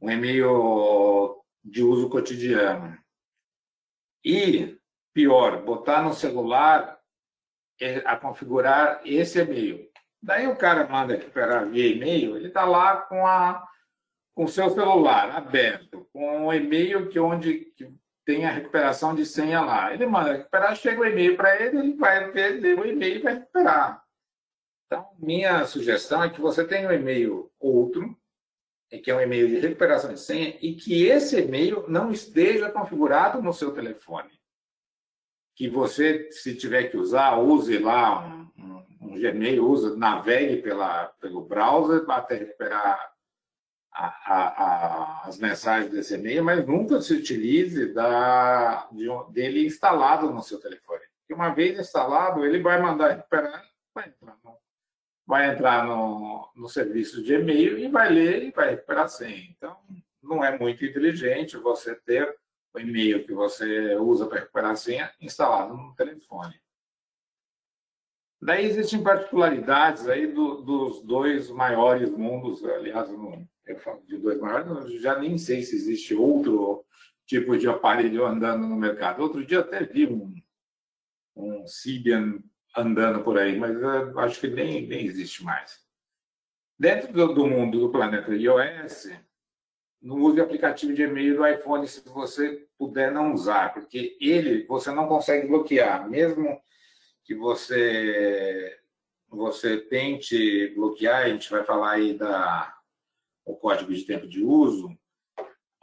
um 0.00 0.10
e-mail 0.10 1.42
de 1.62 1.82
uso 1.82 2.08
cotidiano. 2.08 2.98
E, 4.24 4.78
pior, 5.12 5.62
botar 5.62 6.02
no 6.02 6.12
celular 6.12 7.00
a 8.04 8.16
configurar 8.16 9.00
esse 9.04 9.40
e-mail. 9.40 9.89
Daí 10.22 10.46
o 10.46 10.56
cara 10.56 10.86
manda 10.86 11.14
recuperar 11.14 11.68
via 11.68 11.88
e-mail, 11.88 12.36
ele 12.36 12.48
está 12.48 12.64
lá 12.64 12.96
com 12.96 13.26
a 13.26 13.66
com 14.34 14.46
seu 14.46 14.70
celular 14.70 15.30
aberto, 15.36 16.08
com 16.12 16.46
o 16.46 16.52
e-mail 16.52 17.08
que 17.08 17.18
onde 17.18 17.72
que 17.76 17.92
tem 18.24 18.46
a 18.46 18.50
recuperação 18.50 19.14
de 19.14 19.26
senha 19.26 19.60
lá. 19.60 19.92
Ele 19.92 20.06
manda 20.06 20.32
recuperar, 20.32 20.76
chega 20.76 21.00
o 21.00 21.04
e-mail 21.04 21.36
para 21.36 21.60
ele, 21.60 21.78
ele 21.78 21.94
vai 21.94 22.30
ver 22.30 22.78
o 22.78 22.86
e-mail 22.86 23.16
e 23.16 23.22
vai 23.22 23.34
recuperar. 23.34 24.02
Então, 24.86 25.08
minha 25.18 25.64
sugestão 25.66 26.22
é 26.22 26.30
que 26.30 26.40
você 26.40 26.64
tenha 26.64 26.88
um 26.88 26.92
e-mail 26.92 27.50
outro, 27.58 28.16
que 29.02 29.10
é 29.10 29.14
um 29.14 29.20
e-mail 29.20 29.48
de 29.48 29.58
recuperação 29.58 30.12
de 30.12 30.20
senha, 30.20 30.56
e 30.60 30.74
que 30.74 31.04
esse 31.06 31.40
e-mail 31.40 31.84
não 31.88 32.10
esteja 32.10 32.70
configurado 32.70 33.42
no 33.42 33.52
seu 33.52 33.72
telefone. 33.72 34.30
Que 35.54 35.68
você, 35.68 36.30
se 36.30 36.56
tiver 36.56 36.84
que 36.84 36.96
usar, 36.96 37.36
use 37.36 37.78
lá 37.78 38.26
um 38.26 38.39
um 39.10 39.18
Gmail 39.18 39.64
usa, 39.64 39.96
navegue 39.96 40.62
pela, 40.62 41.06
pelo 41.20 41.42
browser 41.42 42.08
até 42.08 42.36
recuperar 42.36 43.12
a, 43.92 44.06
a, 44.06 44.48
a, 44.48 45.28
as 45.28 45.38
mensagens 45.38 45.90
desse 45.90 46.14
e-mail, 46.14 46.44
mas 46.44 46.64
nunca 46.64 47.00
se 47.00 47.14
utilize 47.14 47.92
da, 47.92 48.88
de, 48.92 49.06
dele 49.32 49.66
instalado 49.66 50.30
no 50.30 50.42
seu 50.42 50.60
telefone. 50.60 51.02
Porque 51.20 51.34
uma 51.34 51.50
vez 51.50 51.78
instalado, 51.78 52.44
ele 52.44 52.60
vai 52.62 52.80
mandar 52.80 53.08
recuperar, 53.08 53.64
vai 53.92 54.08
entrar 54.08 54.36
no, 54.44 54.56
vai 55.26 55.50
entrar 55.50 55.84
no, 55.84 56.48
no 56.54 56.68
serviço 56.68 57.22
de 57.22 57.34
e-mail 57.34 57.78
e 57.78 57.88
vai 57.88 58.08
ler 58.08 58.44
e 58.44 58.50
vai 58.52 58.70
recuperar 58.70 59.04
a 59.04 59.08
senha. 59.08 59.48
Então, 59.50 59.76
não 60.22 60.44
é 60.44 60.56
muito 60.56 60.84
inteligente 60.84 61.56
você 61.56 61.94
ter 61.96 62.36
o 62.72 62.78
e-mail 62.78 63.26
que 63.26 63.32
você 63.32 63.96
usa 63.96 64.26
para 64.26 64.40
recuperar 64.40 64.70
a 64.70 64.76
senha 64.76 65.12
instalado 65.20 65.76
no 65.76 65.94
telefone. 65.96 66.54
Daí 68.42 68.64
existem 68.64 69.02
particularidades 69.02 70.08
aí 70.08 70.26
do, 70.26 70.62
dos 70.62 71.02
dois 71.04 71.50
maiores 71.50 72.10
mundos, 72.10 72.64
aliás, 72.64 73.10
eu 73.10 73.78
falo 73.78 74.02
de 74.06 74.16
dois 74.16 74.40
maiores, 74.40 75.00
já 75.00 75.18
nem 75.18 75.36
sei 75.36 75.62
se 75.62 75.76
existe 75.76 76.14
outro 76.14 76.84
tipo 77.26 77.56
de 77.56 77.68
aparelho 77.68 78.26
andando 78.26 78.66
no 78.66 78.76
mercado. 78.76 79.22
Outro 79.22 79.44
dia 79.44 79.60
até 79.60 79.84
vi 79.84 80.06
um, 80.06 80.34
um 81.36 81.66
Sibian 81.66 82.42
andando 82.76 83.22
por 83.22 83.38
aí, 83.38 83.58
mas 83.58 83.76
acho 84.16 84.40
que 84.40 84.48
nem, 84.48 84.86
nem 84.86 85.04
existe 85.04 85.44
mais. 85.44 85.78
Dentro 86.78 87.12
do, 87.12 87.34
do 87.34 87.46
mundo 87.46 87.78
do 87.78 87.90
planeta 87.90 88.34
iOS, 88.34 89.10
não 90.00 90.16
use 90.16 90.40
aplicativo 90.40 90.94
de 90.94 91.02
e-mail 91.02 91.36
do 91.36 91.46
iPhone 91.46 91.86
se 91.86 92.02
você 92.08 92.66
puder 92.78 93.12
não 93.12 93.34
usar, 93.34 93.74
porque 93.74 94.16
ele 94.20 94.64
você 94.66 94.90
não 94.90 95.06
consegue 95.06 95.46
bloquear, 95.46 96.08
mesmo 96.08 96.58
que 97.30 97.34
você 97.36 98.76
você 99.28 99.76
tente 99.82 100.74
bloquear, 100.74 101.22
a 101.22 101.28
gente 101.28 101.48
vai 101.48 101.62
falar 101.62 101.92
aí 101.92 102.18
da 102.18 102.76
o 103.44 103.54
código 103.54 103.94
de 103.94 104.02
tempo 104.02 104.26
de 104.26 104.42
uso, 104.42 104.98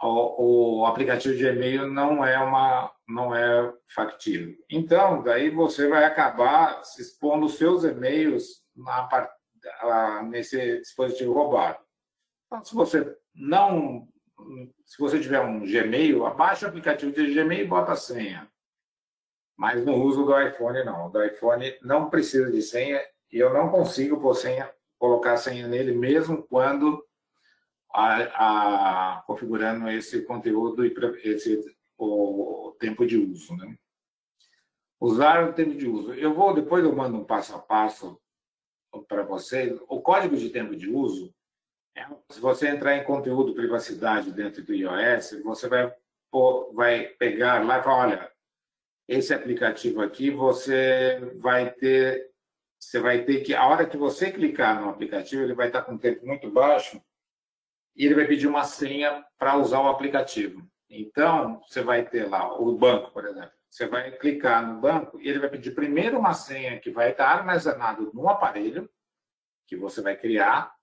o, 0.01 0.81
o 0.81 0.85
aplicativo 0.85 1.37
de 1.37 1.45
e-mail 1.45 1.87
não 1.87 2.25
é 2.25 2.37
uma 2.37 2.93
não 3.07 3.33
é 3.33 3.73
factível. 3.95 4.57
Então, 4.69 5.23
daí 5.23 5.49
você 5.49 5.87
vai 5.87 6.03
acabar 6.03 6.83
se 6.83 7.01
expondo 7.01 7.45
os 7.45 7.57
seus 7.57 7.85
e-mails 7.85 8.61
na, 8.75 10.23
nesse 10.23 10.79
dispositivo 10.81 11.31
roubado. 11.31 11.79
Então, 12.47 12.61
se 12.61 12.75
você 12.75 13.17
não 13.33 14.05
se 14.85 14.99
você 14.99 15.17
tiver 15.17 15.39
um 15.39 15.61
Gmail, 15.61 16.25
abaixa 16.25 16.65
o 16.65 16.69
aplicativo 16.69 17.13
de 17.13 17.33
Gmail 17.33 17.63
e 17.63 17.67
bota 17.67 17.93
a 17.93 17.95
senha 17.95 18.51
mas 19.57 19.83
no 19.83 19.95
uso 19.95 20.23
do 20.23 20.39
iPhone 20.39 20.83
não. 20.85 21.07
O 21.07 21.09
do 21.09 21.23
iPhone 21.25 21.75
não 21.81 22.09
precisa 22.09 22.51
de 22.51 22.61
senha 22.61 23.01
e 23.31 23.39
eu 23.39 23.51
não 23.51 23.69
consigo 23.69 24.21
pôr 24.21 24.35
senha, 24.35 24.71
colocar 24.99 25.35
senha 25.35 25.67
nele 25.67 25.93
mesmo 25.93 26.43
quando 26.43 27.03
a, 27.91 29.15
a, 29.15 29.21
configurando 29.23 29.89
esse 29.89 30.21
conteúdo 30.21 30.85
e 30.85 30.93
esse 31.23 31.75
o 31.97 32.75
tempo 32.79 33.07
de 33.07 33.17
uso, 33.17 33.55
né? 33.55 33.75
Usar 34.99 35.49
o 35.49 35.53
tempo 35.53 35.75
de 35.75 35.87
uso. 35.87 36.13
Eu 36.13 36.33
vou 36.33 36.53
depois 36.53 36.83
eu 36.83 36.95
mando 36.95 37.17
um 37.17 37.23
passo 37.23 37.55
a 37.55 37.59
passo 37.59 38.19
para 39.07 39.23
vocês. 39.23 39.79
O 39.87 40.01
código 40.01 40.37
de 40.37 40.49
tempo 40.49 40.75
de 40.75 40.89
uso, 40.89 41.33
é, 41.95 42.05
se 42.29 42.39
você 42.39 42.67
entrar 42.67 42.95
em 42.95 43.03
conteúdo 43.03 43.55
privacidade 43.55 44.31
dentro 44.31 44.63
do 44.63 44.73
iOS, 44.73 45.41
você 45.43 45.67
vai 45.67 45.91
vai 46.73 47.05
pegar 47.05 47.65
lá 47.65 47.79
e 47.79 47.83
falar, 47.83 47.97
olha, 47.97 48.31
esse 49.07 49.33
aplicativo 49.33 50.01
aqui, 50.01 50.29
você 50.29 51.19
vai 51.35 51.71
ter, 51.71 52.29
você 52.77 52.99
vai 52.99 53.23
ter 53.23 53.41
que, 53.41 53.53
a 53.53 53.65
hora 53.65 53.85
que 53.85 53.95
você 53.95 54.31
clicar 54.31 54.81
no 54.81 54.89
aplicativo, 54.89 55.43
ele 55.43 55.53
vai 55.53 55.67
estar 55.67 55.83
com 55.83 55.93
um 55.93 55.97
tempo 55.97 56.25
muito 56.25 56.49
baixo 56.51 57.01
e 57.95 58.05
ele 58.05 58.15
vai 58.15 58.27
pedir 58.27 58.47
uma 58.47 58.63
senha 58.63 59.25
para 59.37 59.57
usar 59.57 59.79
o 59.79 59.87
aplicativo. 59.87 60.67
Então, 60.89 61.61
você 61.61 61.81
vai 61.81 62.05
ter 62.05 62.27
lá 62.27 62.59
o 62.59 62.75
banco, 62.77 63.11
por 63.11 63.25
exemplo. 63.25 63.51
Você 63.69 63.85
vai 63.85 64.11
clicar 64.11 64.65
no 64.65 64.79
banco 64.79 65.19
e 65.21 65.27
ele 65.27 65.39
vai 65.39 65.49
pedir 65.49 65.71
primeiro 65.71 66.17
uma 66.17 66.33
senha 66.33 66.79
que 66.79 66.89
vai 66.89 67.11
estar 67.11 67.27
armazenado 67.27 68.11
no 68.13 68.29
aparelho 68.29 68.89
que 69.67 69.75
você 69.75 70.01
vai 70.01 70.15
criar 70.15 70.73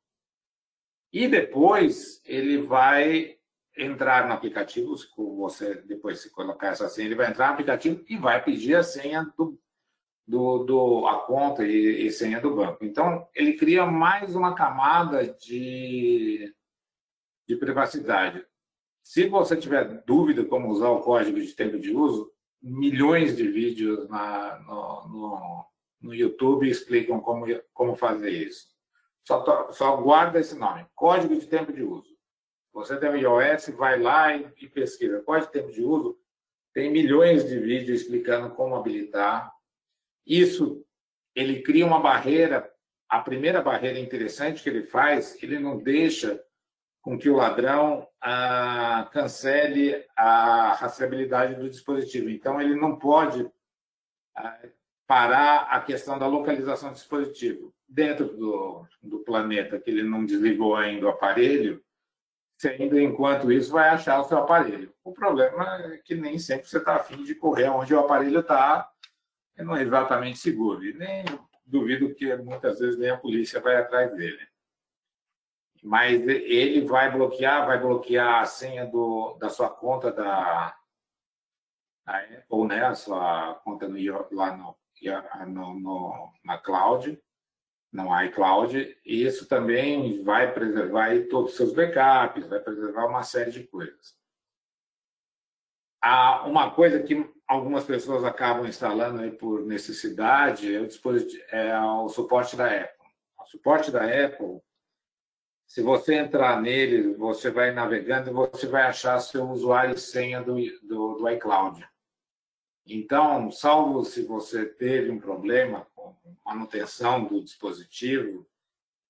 e 1.13 1.27
depois 1.27 2.21
ele 2.25 2.59
vai 2.59 3.39
entrar 3.77 4.27
no 4.27 4.35
aplicativo, 4.35 4.97
se 4.97 5.07
você 5.17 5.75
depois 5.83 6.21
se 6.21 6.31
colocar 6.31 6.69
essa 6.69 6.89
senha, 6.89 7.09
ele 7.09 7.15
vai 7.15 7.29
entrar 7.29 7.49
no 7.49 7.53
aplicativo 7.55 8.05
e 8.09 8.17
vai 8.17 8.43
pedir 8.43 8.77
a 8.77 8.83
senha 8.83 9.25
do, 9.37 9.59
do, 10.27 10.65
do 10.65 11.07
a 11.07 11.21
conta 11.27 11.67
e, 11.67 12.07
e, 12.07 12.11
senha 12.11 12.41
do 12.41 12.55
banco. 12.55 12.85
Então, 12.85 13.27
ele 13.35 13.55
cria 13.55 13.85
mais 13.85 14.35
uma 14.35 14.55
camada 14.55 15.27
de, 15.27 16.55
de 17.49 17.57
privacidade. 17.57 18.45
Se 19.03 19.29
você 19.29 19.57
tiver 19.57 20.03
dúvida 20.05 20.45
como 20.45 20.71
usar 20.71 20.89
o 20.89 21.01
código 21.01 21.41
de 21.41 21.53
tempo 21.53 21.79
de 21.79 21.95
uso, 21.95 22.33
milhões 22.63 23.37
de 23.37 23.47
vídeos 23.47 24.09
na, 24.09 24.59
no, 24.61 25.09
no, 25.09 25.67
no 26.01 26.15
YouTube 26.15 26.69
explicam 26.69 27.21
como, 27.21 27.45
como 27.75 27.95
fazer 27.95 28.31
isso. 28.31 28.73
Só, 29.27 29.71
só 29.73 29.97
guarda 29.97 30.39
esse 30.39 30.55
nome, 30.55 30.87
código 30.95 31.39
de 31.39 31.47
tempo 31.47 31.73
de 31.73 31.83
uso. 31.83 32.14
Você 32.75 32.99
tem 32.99 33.09
o 33.09 33.17
iOS, 33.17 33.69
vai 33.69 34.01
lá 34.01 34.37
e, 34.37 34.53
e 34.61 34.69
pesquisa 34.69 35.23
o 35.25 35.47
tempo 35.47 35.71
de 35.71 35.81
uso. 35.81 36.19
Tem 36.73 36.91
milhões 36.91 37.49
de 37.49 37.57
vídeos 37.57 38.01
explicando 38.01 38.51
como 38.51 38.75
habilitar. 38.75 39.53
Isso, 40.27 40.85
ele 41.37 41.63
cria 41.63 41.87
uma 41.87 42.01
barreira. 42.01 42.69
A 43.09 43.21
primeira 43.21 43.63
barreira 43.63 44.01
interessante 44.01 44.61
que 44.61 44.69
ele 44.69 44.83
faz, 44.83 45.41
ele 45.41 45.61
não 45.61 45.79
deixa 45.79 46.43
com 47.01 47.17
que 47.17 47.31
o 47.31 47.37
ladrão 47.37 48.09
ah, 48.21 49.09
cancele 49.13 50.05
a 50.17 50.73
rastreabilidade 50.73 51.55
do 51.55 51.71
dispositivo. 51.71 52.29
Então, 52.29 52.61
ele 52.61 52.75
não 52.75 52.99
pode 52.99 53.49
ah, 54.35 54.59
parar 55.07 55.69
a 55.71 55.81
questão 55.81 56.19
da 56.19 56.27
localização 56.27 56.89
do 56.89 56.95
dispositivo. 56.95 57.73
Dentro 57.87 58.37
do, 58.37 58.85
do 59.01 59.19
planeta 59.21 59.79
que 59.79 59.91
ele 59.91 60.03
não 60.03 60.25
desligou 60.25 60.75
ainda 60.75 61.07
o 61.07 61.11
aparelho, 61.11 61.84
você 62.57 62.69
ainda, 62.69 63.01
enquanto 63.01 63.51
isso, 63.51 63.73
vai 63.73 63.89
achar 63.89 64.21
o 64.21 64.25
seu 64.25 64.39
aparelho. 64.39 64.95
O 65.03 65.13
problema 65.13 65.77
é 65.85 65.99
que 65.99 66.15
nem 66.15 66.39
sempre 66.39 66.69
você 66.69 66.79
está 66.79 66.97
afim 66.97 67.23
de 67.23 67.35
correr 67.35 67.69
onde 67.69 67.95
o 67.95 68.01
aparelho 68.01 68.41
está, 68.41 68.91
não 69.59 69.77
é 69.77 69.83
exatamente 69.83 70.39
seguro. 70.39 70.85
E 70.85 70.95
nem 70.95 71.25
duvido 71.67 72.15
que 72.15 72.35
muitas 72.37 72.79
vezes 72.79 72.99
nem 72.99 73.11
a 73.11 73.19
polícia 73.19 73.61
vai 73.61 73.77
atrás 73.77 74.15
dele. 74.15 74.47
Mas 75.83 76.27
ele 76.27 76.87
vai 76.87 77.11
bloquear, 77.11 77.67
vai 77.67 77.79
bloquear 77.79 78.41
a 78.41 78.47
senha 78.47 78.87
do, 78.87 79.37
da 79.39 79.51
sua 79.51 79.69
conta 79.69 80.11
da 80.11 80.75
ou 82.51 82.67
né, 82.67 82.85
a 82.85 82.95
sua 82.95 83.55
conta 83.65 83.89
no, 83.89 83.99
lá 84.33 84.55
no, 84.57 84.77
no, 85.47 85.81
no 85.81 86.33
na 86.45 86.59
cloud 86.59 87.19
no 87.95 88.23
iCloud, 88.25 88.99
e 89.07 89.25
isso 89.25 89.47
também 89.47 90.21
vai 90.25 90.53
preservar 90.53 91.17
todos 91.31 91.53
os 91.53 91.57
seus 91.57 91.73
backups, 91.73 92.49
vai 92.49 92.59
preservar 92.59 93.07
uma 93.07 93.23
série 93.23 93.53
de 93.53 93.63
coisas. 93.63 94.17
há 96.03 96.45
uma 96.45 96.73
coisa 96.73 97.01
que 97.01 97.25
algumas 97.47 97.85
pessoas 97.85 98.25
acabam 98.25 98.67
instalando 98.67 99.31
por 99.37 99.65
necessidade 99.65 100.75
é 100.75 100.81
o, 100.81 100.89
é 101.51 101.81
o 101.81 102.09
suporte 102.09 102.57
da 102.57 102.67
Apple. 102.67 103.07
O 103.41 103.47
suporte 103.47 103.93
da 103.93 104.03
Apple, 104.03 104.61
se 105.65 105.81
você 105.81 106.17
entrar 106.17 106.61
nele, 106.61 107.15
você 107.15 107.49
vai 107.49 107.71
navegando 107.71 108.29
e 108.29 108.33
você 108.33 108.67
vai 108.67 108.83
achar 108.83 109.21
seu 109.21 109.49
usuário 109.49 109.95
e 109.95 110.01
senha 110.01 110.43
do, 110.43 110.57
do, 110.83 111.15
do 111.15 111.29
iCloud. 111.31 111.89
Então, 112.87 113.53
salvo 113.53 114.05
se 114.05 114.27
você 114.27 114.67
teve 114.67 115.11
um 115.11 115.21
problema 115.21 115.87
manutenção 116.45 117.25
do 117.25 117.43
dispositivo, 117.43 118.47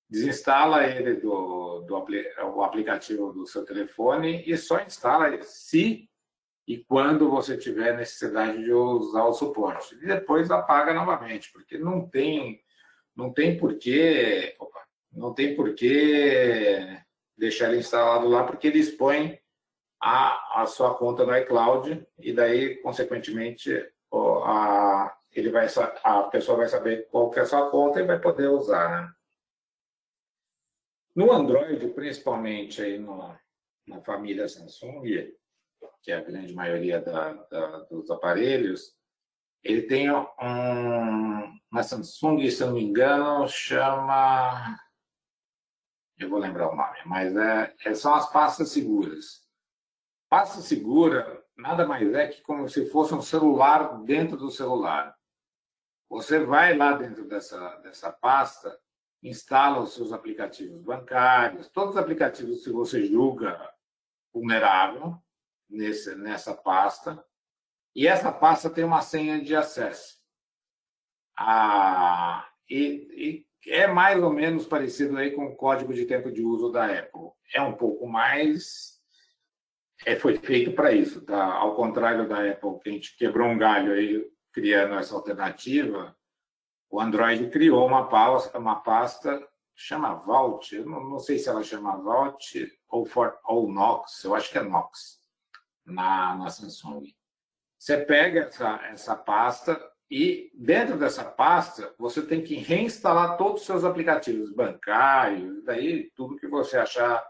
desinstala 0.09 0.85
ele 0.85 1.15
do, 1.15 1.81
do 1.81 1.95
o 1.95 2.63
aplicativo 2.63 3.33
do 3.33 3.47
seu 3.47 3.65
telefone 3.65 4.43
e 4.45 4.55
só 4.57 4.79
instala 4.81 5.41
se 5.41 6.09
e 6.67 6.77
quando 6.77 7.29
você 7.29 7.55
tiver 7.57 7.95
necessidade 7.95 8.63
de 8.63 8.73
usar 8.73 9.23
o 9.25 9.33
suporte. 9.33 9.95
E 9.95 10.07
depois 10.07 10.49
apaga 10.49 10.93
novamente, 10.93 11.51
porque 11.51 11.77
não 11.77 12.07
tem 12.07 12.61
não 13.15 13.31
tem 13.31 13.57
porquê, 13.57 14.55
opa, 14.59 14.81
não 15.11 15.33
tem 15.33 15.55
porquê 15.55 16.99
deixar 17.37 17.69
ele 17.69 17.79
instalado 17.79 18.27
lá, 18.27 18.43
porque 18.43 18.67
ele 18.67 18.79
expõe 18.79 19.39
a, 20.01 20.61
a 20.61 20.65
sua 20.65 20.95
conta 20.95 21.25
no 21.25 21.35
iCloud 21.37 22.05
e 22.19 22.33
daí, 22.33 22.75
consequentemente, 22.81 23.71
a, 24.43 24.74
ele 25.35 25.51
vai, 25.51 25.67
a 26.03 26.23
pessoa 26.23 26.57
vai 26.57 26.67
saber 26.67 27.07
qual 27.09 27.29
que 27.29 27.39
é 27.39 27.41
a 27.41 27.45
sua 27.45 27.69
conta 27.69 27.99
e 27.99 28.05
vai 28.05 28.19
poder 28.19 28.47
usar, 28.47 28.89
né? 28.89 29.13
No 31.13 31.31
Android, 31.31 31.87
principalmente 31.89 32.81
aí 32.81 32.97
no, 32.97 33.37
na 33.87 34.01
família 34.01 34.47
Samsung, 34.47 35.03
que 36.01 36.11
é 36.11 36.15
a 36.15 36.23
grande 36.23 36.53
maioria 36.53 36.99
da, 37.01 37.33
da, 37.33 37.79
dos 37.83 38.09
aparelhos, 38.09 38.95
ele 39.63 39.83
tem 39.83 40.11
um, 40.11 40.25
uma 41.71 41.83
Samsung, 41.83 42.49
se 42.49 42.61
eu 42.61 42.67
não 42.67 42.75
me 42.75 42.83
engano, 42.83 43.47
chama. 43.47 44.77
Eu 46.17 46.29
vou 46.29 46.39
lembrar 46.39 46.69
o 46.69 46.75
nome, 46.75 46.97
mas 47.05 47.35
é, 47.35 47.75
é, 47.85 47.93
são 47.93 48.13
as 48.13 48.31
pastas 48.31 48.69
seguras. 48.69 49.45
Pasta 50.29 50.61
segura 50.61 51.45
nada 51.57 51.87
mais 51.87 52.13
é 52.13 52.27
que 52.27 52.41
como 52.41 52.67
se 52.67 52.85
fosse 52.89 53.13
um 53.13 53.21
celular 53.21 54.03
dentro 54.03 54.37
do 54.37 54.51
celular. 54.51 55.15
Você 56.15 56.39
vai 56.39 56.77
lá 56.77 56.93
dentro 56.93 57.27
dessa, 57.27 57.75
dessa 57.79 58.09
pasta 58.09 58.79
instala 59.21 59.81
os 59.81 59.95
seus 59.95 60.13
aplicativos 60.13 60.81
bancários, 60.81 61.67
todos 61.67 61.95
os 61.95 61.97
aplicativos 61.97 62.63
que 62.63 62.71
você 62.71 63.05
julga 63.05 63.59
vulnerável 64.33 65.17
nesse, 65.69 66.15
nessa 66.15 66.55
pasta, 66.55 67.21
e 67.93 68.07
essa 68.07 68.31
pasta 68.31 68.69
tem 68.69 68.85
uma 68.85 69.01
senha 69.01 69.43
de 69.43 69.57
acesso. 69.57 70.15
Ah, 71.37 72.47
e, 72.69 73.45
e 73.65 73.71
é 73.73 73.85
mais 73.85 74.23
ou 74.23 74.31
menos 74.31 74.65
parecido 74.65 75.17
aí 75.17 75.31
com 75.31 75.47
o 75.47 75.55
código 75.57 75.93
de 75.93 76.05
tempo 76.05 76.31
de 76.31 76.41
uso 76.41 76.71
da 76.71 76.85
Apple. 76.85 77.31
É 77.53 77.61
um 77.61 77.73
pouco 77.73 78.07
mais. 78.07 79.01
É, 80.05 80.15
foi 80.15 80.37
feito 80.37 80.71
para 80.71 80.93
isso, 80.93 81.25
tá? 81.25 81.43
Ao 81.55 81.75
contrário 81.75 82.25
da 82.25 82.49
Apple, 82.49 82.79
que 82.79 82.89
a 82.89 82.93
gente 82.93 83.17
quebrou 83.17 83.49
um 83.49 83.57
galho 83.57 83.91
aí 83.91 84.34
criando 84.55 84.95
essa 84.95 85.13
alternativa, 85.13 86.17
o 86.89 87.01
Android 87.01 87.49
criou 87.49 87.85
uma 87.85 88.07
pasta, 88.07 88.57
uma 88.57 88.77
pasta 88.77 89.45
chama 89.75 90.13
Vault, 90.13 90.73
eu 90.73 90.85
não, 90.85 91.03
não, 91.03 91.19
sei 91.19 91.37
se 91.37 91.49
ela 91.49 91.61
chama 91.61 91.97
Vault 91.97 92.65
ou, 92.87 93.05
for, 93.05 93.37
ou 93.43 93.69
Nox, 93.69 94.23
eu 94.23 94.33
acho 94.33 94.49
que 94.49 94.57
é 94.57 94.63
Nox, 94.63 95.19
na, 95.85 96.37
na 96.37 96.49
Samsung. 96.49 97.03
Você 97.77 97.97
pega 97.97 98.45
essa, 98.45 98.79
essa 98.85 99.13
pasta 99.13 99.77
e 100.09 100.49
dentro 100.55 100.97
dessa 100.97 101.25
pasta 101.25 101.93
você 101.99 102.25
tem 102.25 102.41
que 102.41 102.55
reinstalar 102.55 103.35
todos 103.35 103.59
os 103.59 103.67
seus 103.67 103.83
aplicativos 103.83 104.53
bancários, 104.53 105.65
daí 105.65 106.09
tudo 106.15 106.37
que 106.37 106.47
você 106.47 106.77
achar 106.77 107.21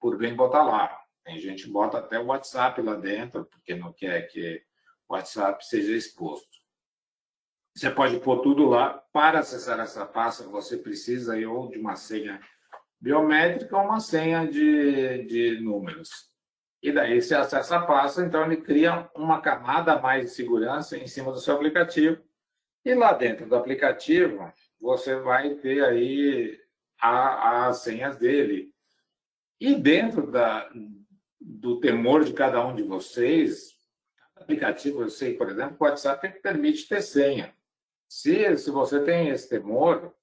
por 0.00 0.16
bem 0.16 0.34
botar 0.34 0.62
lá. 0.62 0.98
Tem 1.22 1.38
gente 1.38 1.64
que 1.64 1.70
bota 1.70 1.98
até 1.98 2.18
o 2.18 2.28
WhatsApp 2.28 2.80
lá 2.80 2.94
dentro, 2.94 3.44
porque 3.44 3.74
não 3.74 3.92
quer 3.92 4.22
que 4.28 4.64
o 5.06 5.12
WhatsApp 5.12 5.62
seja 5.66 5.92
exposto. 5.92 6.61
Você 7.74 7.90
pode 7.90 8.18
pôr 8.20 8.40
tudo 8.40 8.66
lá. 8.68 9.02
Para 9.12 9.40
acessar 9.40 9.80
essa 9.80 10.04
pasta, 10.04 10.44
você 10.44 10.76
precisa 10.76 11.36
ou 11.48 11.68
de 11.68 11.78
uma 11.78 11.96
senha 11.96 12.40
biométrica 13.00 13.76
ou 13.76 13.84
uma 13.84 14.00
senha 14.00 14.46
de, 14.46 15.24
de 15.24 15.60
números. 15.60 16.30
E 16.82 16.92
daí 16.92 17.20
você 17.20 17.34
acessa 17.34 17.76
a 17.76 17.86
pasta, 17.86 18.22
então 18.22 18.44
ele 18.44 18.56
cria 18.56 19.08
uma 19.14 19.40
camada 19.40 19.92
a 19.92 20.00
mais 20.00 20.24
de 20.24 20.30
segurança 20.30 20.96
em 20.96 21.06
cima 21.06 21.32
do 21.32 21.38
seu 21.38 21.54
aplicativo. 21.54 22.20
E 22.84 22.94
lá 22.94 23.12
dentro 23.12 23.46
do 23.48 23.54
aplicativo, 23.54 24.52
você 24.80 25.16
vai 25.16 25.54
ter 25.56 25.84
aí 25.84 26.60
as 27.00 27.78
senhas 27.78 28.16
dele. 28.16 28.72
E 29.60 29.74
dentro 29.74 30.30
da, 30.30 30.68
do 31.40 31.78
temor 31.78 32.24
de 32.24 32.32
cada 32.32 32.64
um 32.66 32.74
de 32.74 32.82
vocês, 32.82 33.76
aplicativo, 34.34 35.02
eu 35.02 35.08
sei, 35.08 35.34
por 35.34 35.48
exemplo, 35.48 35.76
o 35.78 35.84
WhatsApp 35.84 36.40
permite 36.42 36.88
ter 36.88 37.00
senha. 37.00 37.54
Se, 38.12 38.58
se 38.58 38.70
você 38.70 39.02
tem 39.02 39.30
esse 39.30 39.48
temor, 39.48 40.14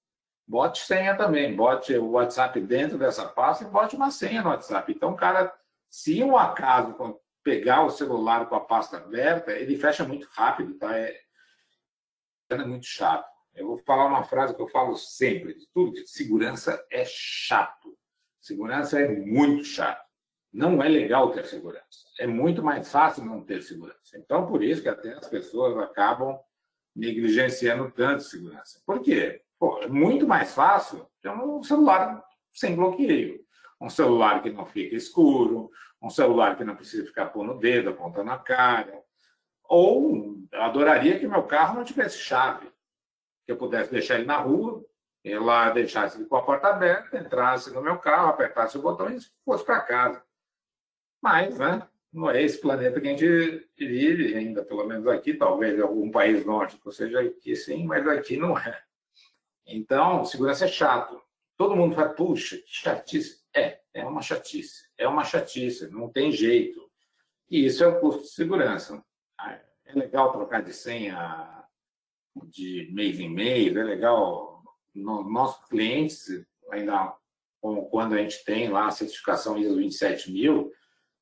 bote 0.48 0.86
senha 0.86 1.18
também, 1.18 1.56
bote 1.56 1.98
o 1.98 2.12
WhatsApp 2.12 2.62
dentro 2.62 3.00
dessa 3.00 3.28
pasta 3.28 3.64
e 3.64 3.68
bote 3.68 3.96
uma 3.96 4.12
senha 4.12 4.44
no 4.44 4.50
WhatsApp. 4.50 4.92
Então, 4.92 5.16
cara, 5.16 5.52
se 5.90 6.24
um 6.24 6.38
acaso 6.38 6.96
pegar 7.44 7.84
o 7.84 7.90
celular 7.90 8.48
com 8.48 8.54
a 8.54 8.60
pasta 8.60 8.98
aberta, 8.98 9.54
ele 9.54 9.76
fecha 9.76 10.08
muito 10.08 10.28
rápido, 10.34 10.78
tá? 10.78 10.96
É, 10.96 11.20
é 12.52 12.58
muito 12.58 12.86
chato. 12.86 13.28
Eu 13.56 13.66
vou 13.66 13.78
falar 13.80 14.06
uma 14.06 14.24
frase 14.24 14.56
que 14.56 14.62
eu 14.62 14.68
falo 14.68 14.96
sempre, 14.96 15.56
de 15.56 15.68
tudo, 15.74 15.94
de 15.94 16.08
segurança 16.08 16.86
é 16.92 17.04
chato. 17.08 17.98
Segurança 18.40 19.00
é 19.00 19.08
muito 19.08 19.64
chato. 19.64 20.08
Não 20.54 20.82
é 20.84 20.88
legal 20.88 21.32
ter 21.32 21.44
segurança. 21.48 22.06
É 22.20 22.28
muito 22.28 22.62
mais 22.62 22.92
fácil 22.92 23.26
não 23.26 23.44
ter 23.44 23.64
segurança. 23.64 24.16
Então, 24.16 24.46
por 24.46 24.64
isso 24.64 24.84
que 24.84 24.90
até 24.90 25.14
as 25.14 25.28
pessoas 25.28 25.76
acabam 25.80 26.40
negligenciando 27.00 27.90
tanto 27.92 28.24
segurança. 28.24 28.82
Por 28.86 29.02
quê? 29.02 29.42
Pô, 29.58 29.80
é 29.82 29.88
muito 29.88 30.28
mais 30.28 30.54
fácil 30.54 31.08
ter 31.22 31.30
um 31.30 31.64
celular 31.64 32.24
sem 32.52 32.76
bloqueio. 32.76 33.40
Um 33.82 33.90
celular 33.90 34.44
que 34.44 34.50
não 34.50 34.66
fica 34.66 34.96
escuro, 34.96 35.72
um 36.02 36.10
celular 36.10 36.58
que 36.58 36.64
não 36.64 36.76
precisa 36.76 37.06
ficar 37.06 37.28
pondo 37.28 37.54
o 37.54 37.60
dedo, 37.60 37.90
apontando 37.90 38.26
na 38.26 38.38
cara. 38.38 39.02
Ou 39.64 40.38
adoraria 40.54 41.18
que 41.18 41.28
meu 41.28 41.44
carro 41.44 41.76
não 41.76 41.86
tivesse 41.86 42.18
chave, 42.18 42.70
que 43.46 43.52
eu 43.52 43.58
pudesse 43.58 43.92
deixar 43.92 44.16
ele 44.16 44.26
na 44.26 44.38
rua, 44.38 44.84
e 45.24 45.38
lá 45.38 45.70
deixasse 45.70 46.18
ele 46.18 46.26
com 46.26 46.36
a 46.36 46.44
porta 46.44 46.68
aberta, 46.68 47.18
entrasse 47.18 47.74
no 47.74 47.82
meu 47.82 47.98
carro, 47.98 48.30
apertasse 48.30 48.78
o 48.78 48.82
botão 48.82 49.10
e 49.10 49.20
fosse 49.46 49.64
para 49.64 49.82
casa. 49.82 50.24
Mas, 51.22 51.58
né? 51.58 51.88
Não 52.12 52.30
é 52.30 52.42
esse 52.42 52.60
planeta 52.60 53.00
que 53.00 53.08
a 53.08 53.12
gente 53.12 53.70
vive 53.78 54.36
ainda, 54.36 54.64
pelo 54.64 54.86
menos 54.86 55.08
aqui, 55.08 55.34
talvez 55.34 55.80
algum 55.80 56.10
país 56.10 56.46
nórdico 56.46 56.92
seja 56.92 57.22
aqui 57.22 57.56
sim, 57.56 57.86
mas 57.86 58.08
aqui 58.08 58.36
não 58.36 58.58
é. 58.58 58.82
Então, 59.66 60.26
segurança 60.26 60.66
é 60.66 60.68
chato. 60.68 61.22
Todo 61.56 61.76
mundo 61.76 61.94
fala, 61.94 62.10
puxa, 62.10 62.58
que 62.58 62.64
chatice. 62.68 63.44
É, 63.56 63.80
é 63.94 64.04
uma 64.06 64.22
chatice. 64.22 64.90
É 64.98 65.08
uma 65.08 65.24
chatice, 65.24 65.90
não 65.92 66.10
tem 66.10 66.32
jeito. 66.32 66.90
E 67.50 67.66
isso 67.66 67.84
é 67.84 67.88
o 67.88 68.00
custo 68.00 68.24
de 68.24 68.30
segurança. 68.30 69.04
Ah, 69.38 69.60
é 69.86 69.94
legal 69.94 70.32
trocar 70.32 70.64
de 70.64 70.74
senha 70.74 71.66
de 72.48 72.90
mês 72.92 73.20
em 73.20 73.30
mês, 73.30 73.76
é 73.76 73.84
legal. 73.84 74.64
Nossos 74.96 75.68
clientes, 75.68 76.46
ainda 76.72 77.16
quando 77.60 78.16
a 78.16 78.18
gente 78.18 78.44
tem 78.44 78.70
lá 78.70 78.88
a 78.88 78.92
certificação 78.92 79.58
ISO 79.58 79.76
27000, 79.76 80.72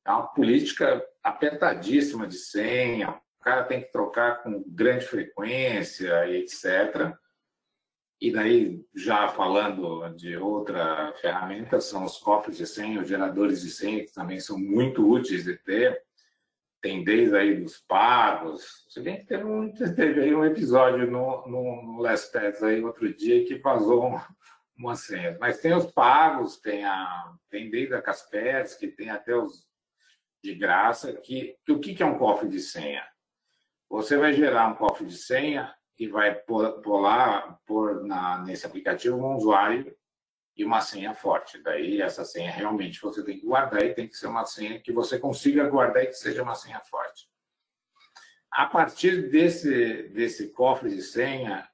é 0.07 0.11
uma 0.11 0.27
política 0.27 1.05
apertadíssima 1.21 2.25
de 2.25 2.37
senha, 2.37 3.09
o 3.39 3.43
cara 3.43 3.65
tem 3.65 3.81
que 3.81 3.91
trocar 3.91 4.41
com 4.41 4.63
grande 4.65 5.05
frequência 5.05 6.25
e 6.27 6.37
etc. 6.37 7.13
E 8.19 8.31
daí, 8.31 8.83
já 8.95 9.27
falando 9.27 10.09
de 10.15 10.37
outra 10.37 11.13
ferramenta, 11.21 11.81
são 11.81 12.05
os 12.05 12.17
cofres 12.17 12.57
de 12.57 12.65
senha, 12.65 13.01
os 13.01 13.07
geradores 13.07 13.61
de 13.61 13.69
senha, 13.69 14.03
que 14.05 14.13
também 14.13 14.39
são 14.39 14.57
muito 14.57 15.07
úteis 15.07 15.43
de 15.43 15.55
ter. 15.57 16.01
Tem 16.81 17.03
desde 17.03 17.35
aí 17.35 17.61
dos 17.61 17.77
pagos. 17.77 18.85
Se 18.89 19.01
bem 19.01 19.17
que 19.17 19.25
teve 19.25 19.43
um, 19.43 19.71
teve 19.75 20.33
um 20.33 20.45
episódio 20.45 21.09
no, 21.11 21.45
no, 21.47 21.83
no 21.83 22.01
Last 22.01 22.31
Pets 22.31 22.63
aí 22.63 22.81
outro 22.81 23.13
dia 23.13 23.45
que 23.45 23.59
vazou 23.59 24.19
uma 24.77 24.95
senha. 24.95 25.37
Mas 25.39 25.59
tem 25.59 25.73
os 25.75 25.91
pagos, 25.91 26.57
tem, 26.57 26.85
a, 26.85 27.33
tem 27.49 27.69
desde 27.69 27.93
a 27.93 28.01
Kaspersky, 28.01 28.87
tem 28.87 29.09
até 29.09 29.35
os 29.35 29.67
de 30.43 30.55
graça. 30.55 31.13
Que, 31.13 31.57
que 31.65 31.71
o 31.71 31.79
que 31.79 32.01
é 32.01 32.05
um 32.05 32.17
cofre 32.17 32.47
de 32.47 32.59
senha? 32.59 33.03
Você 33.89 34.17
vai 34.17 34.33
gerar 34.33 34.67
um 34.67 34.75
cofre 34.75 35.05
de 35.05 35.17
senha 35.17 35.73
e 35.97 36.07
vai 36.07 36.35
pôr, 36.35 36.81
pôr 36.81 36.99
lá, 36.99 37.59
pôr 37.65 38.03
na, 38.03 38.43
nesse 38.43 38.65
aplicativo 38.65 39.17
um 39.17 39.35
usuário 39.35 39.95
e 40.55 40.65
uma 40.65 40.81
senha 40.81 41.13
forte. 41.13 41.61
Daí, 41.61 42.01
essa 42.01 42.25
senha 42.25 42.51
realmente 42.51 42.99
você 43.01 43.23
tem 43.23 43.39
que 43.39 43.45
guardar 43.45 43.83
e 43.83 43.93
tem 43.93 44.07
que 44.07 44.17
ser 44.17 44.27
uma 44.27 44.45
senha 44.45 44.79
que 44.79 44.91
você 44.91 45.19
consiga 45.19 45.69
guardar 45.69 46.03
e 46.03 46.07
que 46.07 46.13
seja 46.13 46.43
uma 46.43 46.55
senha 46.55 46.79
forte. 46.81 47.29
A 48.51 48.65
partir 48.65 49.29
desse, 49.29 50.09
desse 50.09 50.51
cofre 50.51 50.89
de 50.89 51.01
senha, 51.01 51.69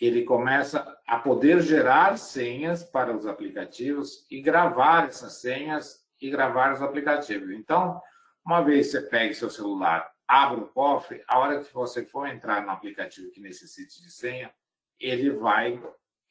ele 0.00 0.24
começa 0.24 1.00
a 1.06 1.18
poder 1.18 1.62
gerar 1.62 2.18
senhas 2.18 2.82
para 2.82 3.16
os 3.16 3.24
aplicativos 3.24 4.26
e 4.28 4.40
gravar 4.40 5.06
essas 5.06 5.40
senhas 5.40 6.01
e 6.22 6.30
gravar 6.30 6.72
os 6.72 6.80
aplicativos. 6.80 7.50
Então, 7.50 8.00
uma 8.44 8.62
vez 8.62 8.90
você 8.90 9.02
pegue 9.02 9.34
seu 9.34 9.50
celular, 9.50 10.10
abre 10.26 10.60
o 10.60 10.68
cofre, 10.68 11.22
a 11.26 11.38
hora 11.38 11.62
que 11.62 11.74
você 11.74 12.04
for 12.04 12.26
entrar 12.26 12.62
no 12.62 12.70
aplicativo 12.70 13.30
que 13.30 13.40
necessite 13.40 14.00
de 14.00 14.10
senha, 14.10 14.52
ele 14.98 15.30
vai 15.30 15.82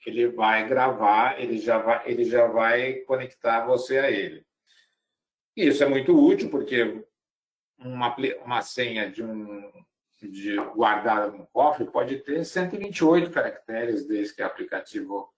ele 0.04 0.30
vai 0.30 0.68
gravar, 0.68 1.40
ele 1.40 1.60
já 1.60 1.78
vai, 1.78 2.10
ele 2.10 2.26
já 2.26 2.48
vai 2.48 2.96
conectar 3.02 3.68
você 3.68 4.00
a 4.00 4.10
ele. 4.10 4.44
Isso 5.56 5.84
é 5.84 5.88
muito 5.88 6.18
útil 6.18 6.50
porque 6.50 7.06
uma, 7.78 8.16
uma 8.44 8.64
senha 8.64 9.12
de 9.12 9.22
um 9.24 9.72
de 10.20 10.56
guardada 10.76 11.32
no 11.32 11.48
cofre 11.48 11.86
pode 11.86 12.18
ter 12.18 12.46
128 12.46 13.32
caracteres 13.32 14.08
desde 14.08 14.36
que 14.36 14.44
o 14.44 14.46
aplicativo. 14.46 15.34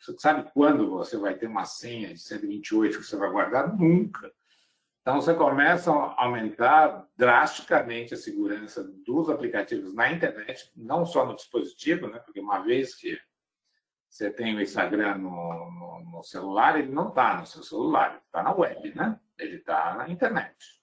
Você 0.00 0.18
sabe 0.18 0.50
quando 0.52 0.88
você 0.88 1.18
vai 1.18 1.34
ter 1.34 1.46
uma 1.46 1.64
senha 1.64 2.12
de 2.14 2.20
128 2.20 2.98
que 2.98 3.04
você 3.04 3.16
vai 3.16 3.30
guardar? 3.30 3.76
Nunca. 3.76 4.32
Então, 5.02 5.20
você 5.20 5.34
começa 5.34 5.90
a 5.90 6.24
aumentar 6.24 7.06
drasticamente 7.16 8.14
a 8.14 8.16
segurança 8.16 8.82
dos 9.04 9.28
aplicativos 9.28 9.94
na 9.94 10.10
internet, 10.10 10.70
não 10.74 11.04
só 11.04 11.26
no 11.26 11.34
dispositivo, 11.34 12.06
né? 12.08 12.18
porque 12.18 12.40
uma 12.40 12.60
vez 12.60 12.94
que 12.94 13.18
você 14.08 14.30
tem 14.30 14.56
o 14.56 14.60
Instagram 14.60 15.18
no, 15.18 15.30
no, 15.30 16.10
no 16.12 16.22
celular, 16.22 16.78
ele 16.78 16.92
não 16.92 17.08
está 17.08 17.38
no 17.38 17.46
seu 17.46 17.62
celular, 17.62 18.10
ele 18.10 18.22
está 18.24 18.42
na 18.42 18.54
web, 18.54 18.94
né? 18.94 19.18
ele 19.38 19.56
está 19.56 19.94
na 19.96 20.08
internet. 20.08 20.80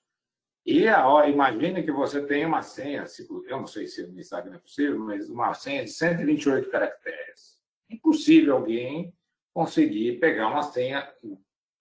E 0.66 0.88
a, 0.88 1.28
imagine 1.28 1.84
que 1.84 1.92
você 1.92 2.26
tem 2.26 2.46
uma 2.46 2.62
senha, 2.62 3.06
eu 3.48 3.58
não 3.58 3.68
sei 3.68 3.88
se 3.88 4.06
no 4.06 4.20
Instagram 4.20 4.56
é 4.56 4.60
possível, 4.60 5.00
mas 5.00 5.30
uma 5.30 5.54
senha 5.54 5.84
de 5.84 5.92
128 5.92 6.70
caracteres. 6.70 7.57
Impossível 7.90 8.56
alguém 8.56 9.14
conseguir 9.54 10.20
pegar 10.20 10.50
uma 10.50 10.64
senha, 10.64 11.12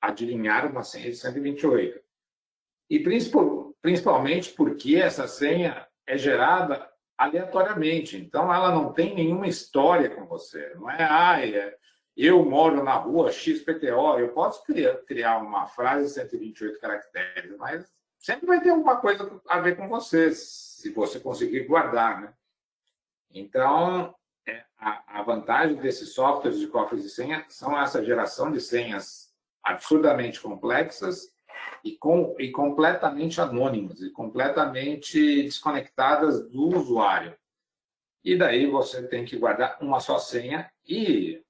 adivinhar 0.01 0.71
uma 0.71 0.83
senha 0.83 1.11
de 1.11 1.17
128. 1.17 2.01
E 2.89 3.01
principalmente 3.83 4.53
porque 4.53 4.97
essa 4.97 5.27
senha 5.27 5.87
é 6.07 6.17
gerada 6.17 6.89
aleatoriamente. 7.19 8.17
Então, 8.17 8.53
ela 8.53 8.71
não 8.71 8.93
tem 8.93 9.15
nenhuma 9.15 9.49
história 9.49 10.09
com 10.11 10.27
você. 10.27 10.75
Não 10.75 10.91
é, 10.91 11.03
ah, 11.03 11.45
é, 11.45 11.77
eu 12.17 12.45
moro 12.45 12.83
na 12.85 12.95
rua 12.95 13.33
XPTO. 13.33 14.19
Eu 14.19 14.29
posso 14.33 14.65
criar, 14.65 14.97
criar 15.05 15.39
uma 15.39 15.67
frase 15.67 16.07
de 16.07 16.13
128 16.13 16.81
caracteres, 16.81 17.57
mas 17.57 17.93
sempre 18.19 18.47
vai 18.47 18.61
ter 18.61 18.71
alguma 18.71 19.01
coisa 19.01 19.41
a 19.49 19.61
ver 19.61 19.77
com 19.77 19.89
você, 19.89 20.33
se 20.33 20.91
você 20.91 21.19
conseguir 21.19 21.67
guardar, 21.67 22.23
né? 22.23 22.35
Então, 23.31 24.05
é, 24.05 24.15
a, 24.79 25.21
a, 25.21 25.23
vantagem 25.23 25.77
desses 25.77 26.15
softwares 26.15 26.59
de 26.59 26.67
cofres 26.69 27.03
de 27.03 27.09
senha 27.09 27.45
são 27.49 27.81
essa 27.81 28.05
geração 28.05 28.51
de 28.51 28.61
senhas 28.61 29.33
absurdamente 29.63 30.41
complexas 30.41 31.33
e, 31.85 31.97
com, 31.97 32.37
e 32.39 32.51
completamente 32.51 33.41
anônimas 33.41 34.01
e 34.01 34.11
completamente 34.11 35.43
desconectadas 35.43 36.49
do 36.49 36.69
usuário. 36.77 37.37
E 38.25 38.37
daí 38.37 38.67
você 38.67 39.07
tem 39.07 39.25
que 39.25 39.37
guardar 39.37 39.79
uma 39.81 40.01
só 40.01 40.19
senha 40.19 40.71
e 40.87 41.43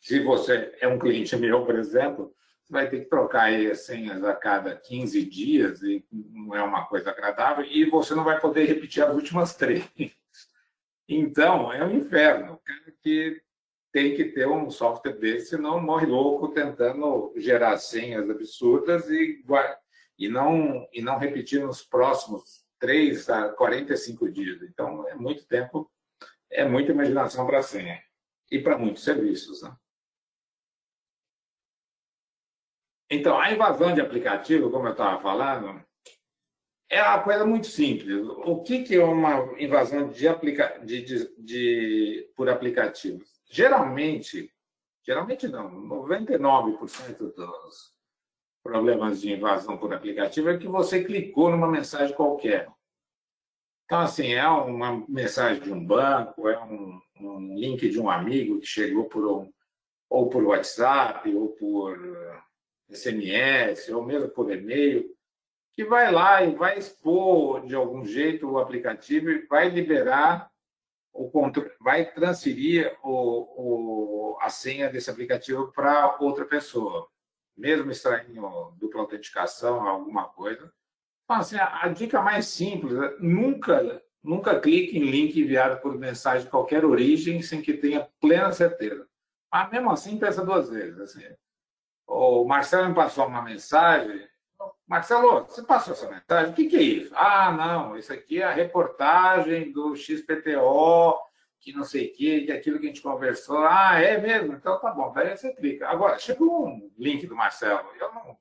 se 0.00 0.20
você 0.20 0.76
é 0.80 0.86
um 0.86 0.98
cliente 0.98 1.36
meu, 1.36 1.64
por 1.64 1.76
exemplo, 1.76 2.32
vai 2.70 2.88
ter 2.88 3.00
que 3.00 3.08
trocar 3.08 3.44
aí 3.44 3.70
as 3.70 3.80
senhas 3.80 4.22
a 4.22 4.34
cada 4.34 4.76
15 4.76 5.24
dias 5.24 5.82
e 5.82 6.04
não 6.12 6.54
é 6.54 6.62
uma 6.62 6.86
coisa 6.86 7.10
agradável 7.10 7.64
e 7.64 7.88
você 7.88 8.14
não 8.14 8.24
vai 8.24 8.40
poder 8.40 8.64
repetir 8.66 9.02
as 9.02 9.14
últimas 9.14 9.56
três. 9.56 9.88
Então, 11.08 11.72
é 11.72 11.82
um 11.84 11.96
inferno. 11.96 12.54
O 12.54 12.58
cara 12.58 12.92
que 13.02 13.40
tem 13.90 14.14
que 14.14 14.26
ter 14.26 14.46
um 14.46 14.70
software 14.70 15.14
desse, 15.14 15.50
senão 15.50 15.80
morre 15.80 16.06
louco 16.06 16.48
tentando 16.48 17.32
gerar 17.36 17.78
senhas 17.78 18.28
absurdas 18.28 19.08
e, 19.08 19.42
e, 20.18 20.28
não, 20.28 20.86
e 20.92 21.00
não 21.00 21.18
repetir 21.18 21.62
nos 21.62 21.82
próximos 21.82 22.66
3 22.78 23.28
a 23.30 23.48
45 23.48 24.30
dias. 24.30 24.62
Então, 24.62 25.08
é 25.08 25.14
muito 25.14 25.46
tempo, 25.46 25.90
é 26.50 26.68
muita 26.68 26.92
imaginação 26.92 27.46
para 27.46 27.60
a 27.60 27.62
senha 27.62 28.02
e 28.50 28.58
para 28.58 28.76
muitos 28.76 29.02
serviços. 29.02 29.62
Né? 29.62 29.74
Então, 33.10 33.40
a 33.40 33.50
invasão 33.50 33.94
de 33.94 34.02
aplicativo, 34.02 34.70
como 34.70 34.86
eu 34.86 34.92
estava 34.92 35.20
falando, 35.22 35.82
é 36.90 37.02
uma 37.02 37.22
coisa 37.22 37.44
muito 37.44 37.66
simples. 37.66 38.26
O 38.44 38.62
que, 38.62 38.82
que 38.82 38.96
é 38.96 39.04
uma 39.04 39.60
invasão 39.60 40.08
de 40.08 40.26
aplica... 40.26 40.78
de, 40.84 41.02
de, 41.02 41.34
de, 41.38 42.32
por 42.34 42.48
aplicativos? 42.48 43.28
Geralmente, 43.50 44.50
geralmente 45.06 45.48
não, 45.48 45.70
99% 45.70 47.18
dos 47.18 47.92
problemas 48.62 49.20
de 49.20 49.32
invasão 49.32 49.76
por 49.76 49.92
aplicativo 49.92 50.50
é 50.50 50.58
que 50.58 50.66
você 50.66 51.04
clicou 51.04 51.50
numa 51.50 51.68
mensagem 51.68 52.14
qualquer. 52.14 52.68
Então, 53.84 54.00
assim, 54.00 54.34
é 54.34 54.46
uma 54.46 55.04
mensagem 55.08 55.62
de 55.62 55.72
um 55.72 55.84
banco, 55.84 56.48
é 56.48 56.62
um, 56.62 57.00
um 57.20 57.54
link 57.54 57.88
de 57.88 57.98
um 57.98 58.10
amigo 58.10 58.60
que 58.60 58.66
chegou 58.66 59.04
por 59.04 59.26
um, 59.26 59.50
ou 60.10 60.28
por 60.28 60.44
WhatsApp, 60.44 61.34
ou 61.34 61.48
por 61.50 61.98
SMS 62.90 63.88
ou 63.90 64.04
mesmo 64.04 64.28
por 64.30 64.50
e-mail, 64.50 65.08
que 65.78 65.84
vai 65.84 66.10
lá 66.10 66.42
e 66.42 66.56
vai 66.56 66.76
expor 66.76 67.64
de 67.64 67.72
algum 67.72 68.04
jeito 68.04 68.50
o 68.50 68.58
aplicativo 68.58 69.30
e 69.30 69.46
vai 69.46 69.68
liberar 69.68 70.50
o 71.12 71.30
controle, 71.30 71.70
vai 71.80 72.04
transferir 72.04 72.98
o, 73.00 74.32
o, 74.32 74.38
a 74.40 74.48
senha 74.48 74.90
desse 74.90 75.08
aplicativo 75.08 75.70
para 75.70 76.16
outra 76.18 76.44
pessoa, 76.44 77.06
mesmo 77.56 77.92
extraindo 77.92 78.74
dupla 78.76 79.02
autenticação, 79.02 79.86
alguma 79.86 80.24
coisa. 80.24 80.68
Então, 81.24 81.36
assim, 81.36 81.56
a, 81.56 81.84
a 81.84 81.88
dica 81.90 82.20
mais 82.20 82.46
simples 82.46 82.98
é 83.00 83.16
nunca, 83.20 84.02
nunca 84.20 84.58
clique 84.58 84.98
em 84.98 85.08
link 85.08 85.38
enviado 85.38 85.80
por 85.80 85.96
mensagem 85.96 86.46
de 86.46 86.50
qualquer 86.50 86.84
origem 86.84 87.40
sem 87.40 87.62
que 87.62 87.74
tenha 87.74 88.08
plena 88.20 88.50
certeza. 88.50 89.06
Mas 89.48 89.70
mesmo 89.70 89.92
assim, 89.92 90.18
pensa 90.18 90.44
duas 90.44 90.68
vezes. 90.68 90.98
Assim, 90.98 91.22
o 92.04 92.44
Marcelo 92.44 92.88
me 92.88 92.96
passou 92.96 93.28
uma 93.28 93.42
mensagem. 93.42 94.28
Marcelo, 94.88 95.44
você 95.44 95.62
passou 95.62 95.92
essa 95.92 96.08
mensagem? 96.08 96.50
O 96.50 96.54
que, 96.54 96.66
que 96.66 96.76
é 96.76 96.82
isso? 96.82 97.12
Ah, 97.14 97.52
não, 97.52 97.96
isso 97.98 98.10
aqui 98.10 98.40
é 98.40 98.44
a 98.44 98.52
reportagem 98.52 99.70
do 99.70 99.94
XPTO, 99.94 101.14
que 101.60 101.74
não 101.74 101.84
sei 101.84 102.06
o 102.06 102.12
que, 102.14 102.46
que 102.46 102.52
é 102.52 102.56
aquilo 102.56 102.80
que 102.80 102.86
a 102.86 102.88
gente 102.88 103.02
conversou. 103.02 103.58
Ah, 103.58 104.00
é 104.00 104.18
mesmo? 104.18 104.54
Então 104.54 104.80
tá 104.80 104.90
bom, 104.90 105.12
daí 105.12 105.36
você 105.36 105.54
clica. 105.54 105.86
Agora, 105.86 106.18
chegou 106.18 106.66
um 106.66 106.90
link 106.96 107.26
do 107.26 107.36
Marcelo. 107.36 107.86
Eu 108.00 108.14
não. 108.14 108.38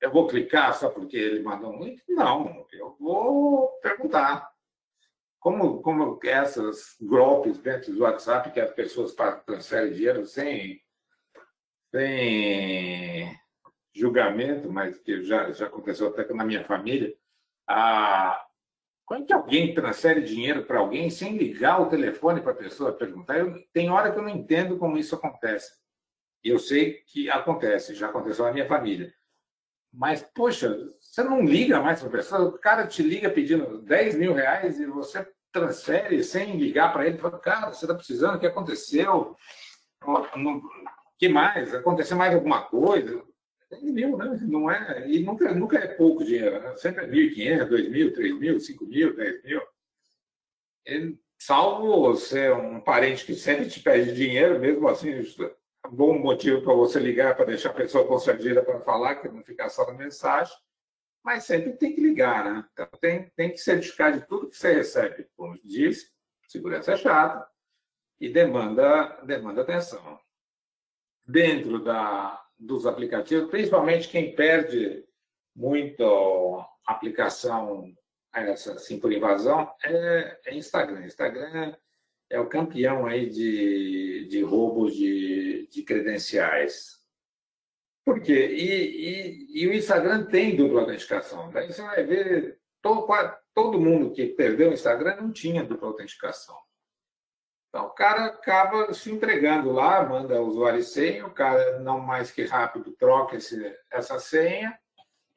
Eu 0.00 0.10
vou 0.10 0.26
clicar 0.26 0.74
só 0.74 0.90
porque 0.90 1.16
ele 1.16 1.42
mandou 1.42 1.72
um 1.72 1.84
link? 1.84 2.02
Não, 2.08 2.66
eu 2.72 2.96
vou 2.98 3.68
perguntar. 3.80 4.50
Como, 5.38 5.80
como 5.80 6.18
essas 6.24 6.96
golpes 7.00 7.58
dentro 7.58 7.92
do 7.92 8.02
WhatsApp 8.02 8.50
que 8.50 8.60
as 8.60 8.72
pessoas 8.72 9.14
transferem 9.46 9.92
dinheiro 9.92 10.26
sem 10.26 10.82
sem 11.94 13.32
julgamento, 13.98 14.70
mas 14.72 14.98
que 14.98 15.22
já, 15.22 15.50
já 15.52 15.66
aconteceu 15.66 16.08
até 16.08 16.32
na 16.32 16.44
minha 16.44 16.64
família, 16.64 17.14
a, 17.66 18.44
quando 19.04 19.26
que 19.26 19.32
alguém 19.32 19.74
transfere 19.74 20.22
dinheiro 20.22 20.64
para 20.64 20.78
alguém 20.78 21.10
sem 21.10 21.36
ligar 21.36 21.80
o 21.80 21.88
telefone 21.88 22.40
para 22.40 22.52
a 22.52 22.56
pessoa 22.56 22.92
perguntar? 22.92 23.38
Eu, 23.38 23.54
tem 23.72 23.90
hora 23.90 24.12
que 24.12 24.18
eu 24.18 24.22
não 24.22 24.28
entendo 24.28 24.78
como 24.78 24.98
isso 24.98 25.14
acontece. 25.14 25.72
Eu 26.44 26.58
sei 26.58 27.02
que 27.06 27.28
acontece, 27.30 27.94
já 27.94 28.08
aconteceu 28.08 28.44
na 28.44 28.52
minha 28.52 28.68
família. 28.68 29.12
Mas, 29.92 30.22
poxa, 30.34 30.76
você 31.00 31.22
não 31.22 31.42
liga 31.42 31.80
mais 31.80 32.00
para 32.00 32.08
a 32.08 32.12
pessoa, 32.12 32.48
o 32.48 32.58
cara 32.58 32.86
te 32.86 33.02
liga 33.02 33.30
pedindo 33.30 33.82
10 33.82 34.16
mil 34.16 34.34
reais 34.34 34.78
e 34.78 34.86
você 34.86 35.26
transfere 35.50 36.22
sem 36.22 36.56
ligar 36.56 36.92
para 36.92 37.06
ele, 37.06 37.18
fala, 37.18 37.38
cara, 37.38 37.72
você 37.72 37.86
está 37.86 37.94
precisando, 37.94 38.36
o 38.36 38.38
que 38.38 38.46
aconteceu? 38.46 39.34
que 41.18 41.28
mais? 41.28 41.74
Aconteceu 41.74 42.16
mais 42.16 42.34
alguma 42.34 42.62
coisa? 42.62 43.22
É 43.70 43.76
mil, 43.80 44.16
né? 44.16 44.38
Não 44.42 44.70
é, 44.70 45.08
e 45.08 45.20
nunca, 45.20 45.52
nunca 45.54 45.78
é 45.78 45.86
pouco 45.88 46.24
dinheiro, 46.24 46.60
né? 46.60 46.74
sempre 46.76 47.04
é 47.04 47.08
1.500, 47.08 47.68
2.000, 47.68 48.14
3.000, 48.14 48.56
5.000, 48.56 49.16
10.000. 49.16 49.62
E, 50.86 51.18
salvo 51.38 52.16
ser 52.16 52.54
um 52.54 52.80
parente 52.80 53.26
que 53.26 53.34
sempre 53.34 53.68
te 53.68 53.80
pede 53.80 54.14
dinheiro, 54.14 54.58
mesmo 54.58 54.88
assim, 54.88 55.10
é 55.10 55.86
um 55.86 55.94
bom 55.94 56.18
motivo 56.18 56.62
para 56.62 56.72
você 56.72 56.98
ligar, 56.98 57.36
para 57.36 57.44
deixar 57.44 57.70
a 57.70 57.74
pessoa 57.74 58.06
constrangida 58.06 58.62
para 58.62 58.80
falar, 58.80 59.16
que 59.16 59.28
não 59.28 59.44
ficar 59.44 59.68
só 59.68 59.86
na 59.86 59.92
mensagem, 59.92 60.56
mas 61.22 61.44
sempre 61.44 61.72
tem 61.72 61.94
que 61.94 62.00
ligar, 62.00 62.44
né? 62.44 62.64
Então, 62.72 62.88
tem, 63.00 63.30
tem 63.36 63.50
que 63.50 63.58
certificar 63.58 64.12
de 64.12 64.26
tudo 64.26 64.48
que 64.48 64.56
você 64.56 64.72
recebe. 64.72 65.28
Como 65.36 65.54
diz, 65.62 66.10
segurança 66.46 66.92
é 66.92 66.96
chata 66.96 67.46
e 68.18 68.30
demanda, 68.30 69.20
demanda 69.24 69.60
atenção 69.60 70.18
dentro 71.26 71.84
da, 71.84 72.42
dos 72.58 72.86
aplicativos, 72.86 73.50
principalmente 73.50 74.08
quem 74.08 74.34
perde 74.34 75.04
muito 75.54 76.64
aplicação 76.86 77.92
essa 78.32 78.72
assim 78.74 78.98
por 78.98 79.12
invasão 79.12 79.70
é, 79.82 80.38
é 80.46 80.54
Instagram. 80.54 81.04
Instagram 81.04 81.74
é 82.30 82.38
o 82.38 82.48
campeão 82.48 83.06
aí 83.06 83.28
de, 83.28 84.26
de 84.28 84.42
roubos 84.42 84.94
de, 84.94 85.68
de 85.70 85.82
credenciais. 85.82 86.98
Por 88.04 88.20
quê? 88.20 88.48
E, 88.48 89.58
e, 89.58 89.62
e, 89.62 89.66
o 89.66 89.74
Instagram 89.74 90.26
tem 90.26 90.56
dupla 90.56 90.80
autenticação. 90.80 91.50
Daí 91.50 91.72
você 91.72 91.82
vai 91.82 92.04
ver, 92.04 92.58
todo, 92.80 93.06
todo 93.54 93.80
mundo 93.80 94.12
que 94.12 94.26
perdeu 94.26 94.70
o 94.70 94.74
Instagram 94.74 95.16
não 95.16 95.32
tinha 95.32 95.64
dupla 95.64 95.88
autenticação. 95.88 96.56
Então, 97.68 97.86
o 97.86 97.90
cara 97.90 98.26
acaba 98.26 98.92
se 98.94 99.12
entregando 99.12 99.70
lá, 99.72 100.02
manda 100.02 100.40
usuário 100.40 100.80
e 100.80 100.82
senha, 100.82 101.26
o 101.26 101.30
cara, 101.30 101.78
não 101.80 102.00
mais 102.00 102.30
que 102.30 102.44
rápido, 102.44 102.92
troca 102.92 103.36
esse, 103.36 103.76
essa 103.90 104.18
senha, 104.18 104.78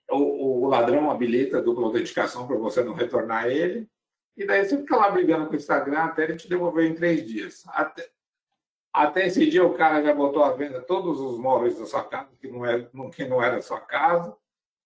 o, 0.10 0.64
o 0.64 0.68
ladrão 0.68 1.12
habilita 1.12 1.58
a 1.58 1.62
dupla 1.62 1.86
autenticação 1.86 2.48
para 2.48 2.56
você 2.56 2.82
não 2.84 2.94
retornar 2.94 3.48
ele, 3.48 3.90
e 4.38 4.46
daí 4.46 4.64
você 4.64 4.78
fica 4.78 4.96
lá 4.96 5.10
brigando 5.10 5.48
com 5.48 5.54
o 5.54 5.58
Instagram 5.58 6.00
até 6.00 6.24
ele 6.24 6.38
te 6.38 6.48
devolver 6.48 6.90
em 6.90 6.96
três 6.96 7.26
dias. 7.28 7.64
Até, 7.68 8.10
até 8.94 9.28
esse 9.28 9.50
dia 9.50 9.66
o 9.66 9.74
cara 9.74 10.02
já 10.02 10.14
botou 10.14 10.44
à 10.44 10.54
venda 10.54 10.82
todos 10.82 11.20
os 11.20 11.38
móveis 11.38 11.78
da 11.78 11.86
sua 11.86 12.04
casa, 12.04 12.30
que 12.40 12.48
não 12.48 12.66
era, 12.66 12.90
que 13.14 13.26
não 13.26 13.44
era 13.44 13.62
sua 13.62 13.82
casa. 13.82 14.36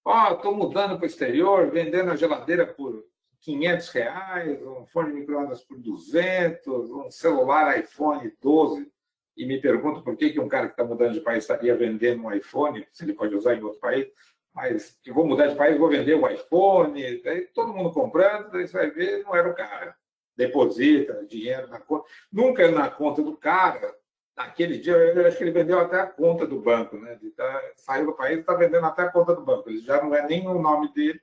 Ó, 0.04 0.30
oh, 0.30 0.34
estou 0.34 0.56
mudando 0.56 0.98
para 0.98 1.04
o 1.04 1.08
exterior, 1.08 1.70
vendendo 1.70 2.12
a 2.12 2.16
geladeira 2.16 2.66
por 2.66 3.04
500 3.46 3.90
reais, 3.90 4.64
um 4.64 4.88
fone 4.88 5.12
de 5.12 5.20
microondas 5.20 5.62
por 5.62 5.78
200, 5.78 6.90
um 6.90 7.12
celular 7.12 7.80
iPhone 7.80 8.34
12. 8.42 8.92
E 9.38 9.46
me 9.46 9.62
pergunto 9.62 10.02
por 10.02 10.18
que, 10.18 10.32
que 10.32 10.40
um 10.40 10.48
cara 10.48 10.66
que 10.66 10.74
está 10.74 10.84
mudando 10.84 11.14
de 11.14 11.22
país 11.22 11.44
estaria 11.44 11.76
vendendo 11.76 12.24
um 12.24 12.34
iPhone, 12.34 12.88
se 12.92 13.04
ele 13.04 13.14
pode 13.14 13.36
usar 13.36 13.54
em 13.54 13.62
outro 13.62 13.80
país, 13.80 14.08
mas 14.52 14.98
que 15.04 15.12
vou 15.12 15.28
mudar 15.28 15.48
de 15.48 15.56
país, 15.56 15.78
vou 15.78 15.90
vender 15.90 16.16
o 16.16 16.28
iPhone, 16.28 17.22
daí 17.22 17.42
todo 17.48 17.74
mundo 17.74 17.92
comprando, 17.92 18.50
daí 18.50 18.68
você 18.68 18.78
vai 18.78 18.90
ver, 18.90 19.24
não 19.24 19.36
era 19.36 19.48
o 19.48 19.54
cara. 19.54 19.96
Deposita 20.36 21.24
dinheiro 21.26 21.68
na 21.68 21.80
conta. 21.80 22.10
Nunca 22.32 22.70
na 22.72 22.90
conta 22.90 23.22
do 23.22 23.38
cara. 23.38 23.94
Naquele 24.36 24.80
dia, 24.80 24.94
eu 24.96 25.28
acho 25.28 25.38
que 25.38 25.44
ele 25.44 25.52
vendeu 25.52 25.80
até 25.80 26.00
a 26.00 26.08
conta 26.08 26.48
do 26.48 26.60
banco, 26.60 26.98
né? 26.98 27.18
Ele 27.22 27.32
tá, 27.32 27.62
saiu 27.76 28.08
do 28.08 28.14
país 28.14 28.38
e 28.38 28.40
está 28.40 28.54
vendendo 28.54 28.86
até 28.86 29.04
a 29.04 29.12
conta 29.12 29.36
do 29.36 29.46
banco. 29.46 29.70
Ele 29.70 29.80
já 29.80 30.02
não 30.02 30.14
é 30.16 30.28
nem 30.28 30.46
o 30.48 30.60
nome 30.60 30.92
dele, 30.94 31.22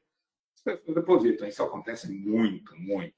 as 0.70 0.76
pessoas 0.76 0.94
depositam. 0.94 1.48
Isso 1.48 1.62
acontece 1.62 2.10
muito, 2.12 2.76
muito. 2.76 3.14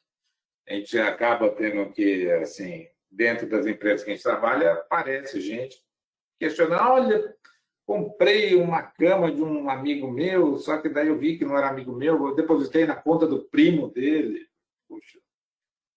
A 0.69 0.75
gente 0.75 0.99
acaba 0.99 1.51
tendo 1.51 1.91
que, 1.93 2.31
assim, 2.33 2.89
dentro 3.11 3.49
das 3.49 3.67
empresas 3.67 4.03
que 4.03 4.11
a 4.11 4.15
gente 4.15 4.23
trabalha, 4.23 4.73
aparece 4.73 5.41
gente 5.41 5.83
questionando: 6.39 6.81
olha, 6.81 7.37
comprei 7.87 8.55
uma 8.57 8.83
cama 8.83 9.31
de 9.31 9.43
um 9.43 9.69
amigo 9.69 10.11
meu, 10.11 10.57
só 10.57 10.79
que 10.79 10.89
daí 10.89 11.09
eu 11.09 11.19
vi 11.19 11.39
que 11.39 11.45
não 11.45 11.57
era 11.57 11.69
amigo 11.69 11.93
meu, 11.93 12.29
eu 12.29 12.35
depositei 12.35 12.87
na 12.87 12.97
conta 12.97 13.27
do 13.27 13.45
primo 13.45 13.91
dele. 13.91 14.49
Puxa. 14.89 15.19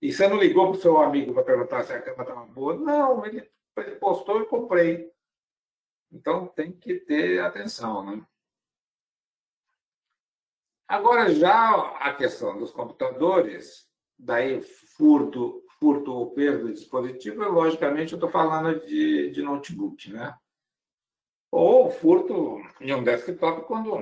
E 0.02 0.12
você 0.12 0.28
não 0.28 0.38
ligou 0.38 0.70
para 0.70 0.78
o 0.78 0.82
seu 0.82 0.98
amigo 0.98 1.34
para 1.34 1.44
perguntar 1.44 1.84
se 1.84 1.94
a 1.94 2.02
cama 2.02 2.24
estava 2.24 2.46
boa? 2.46 2.76
Não, 2.76 3.26
ele, 3.26 3.50
ele 3.78 3.96
postou 3.96 4.42
e 4.42 4.46
comprei. 4.46 5.12
Então 6.12 6.48
tem 6.48 6.72
que 6.72 6.96
ter 6.96 7.40
atenção, 7.40 8.06
né? 8.06 8.26
Agora, 10.88 11.34
já 11.34 11.72
a 12.00 12.14
questão 12.14 12.58
dos 12.58 12.72
computadores, 12.72 13.86
daí 14.18 14.62
furto, 14.62 15.62
furto 15.80 16.14
ou 16.14 16.32
perda 16.32 16.66
de 16.66 16.74
dispositivo, 16.74 17.44
logicamente 17.44 18.14
eu 18.14 18.18
estou 18.18 18.30
falando 18.30 18.80
de, 18.86 19.30
de 19.32 19.42
notebook, 19.42 20.12
né? 20.14 20.34
Ou 21.52 21.92
furto 21.92 22.62
em 22.80 22.94
um 22.94 23.04
desktop 23.04 23.68
quando 23.68 23.98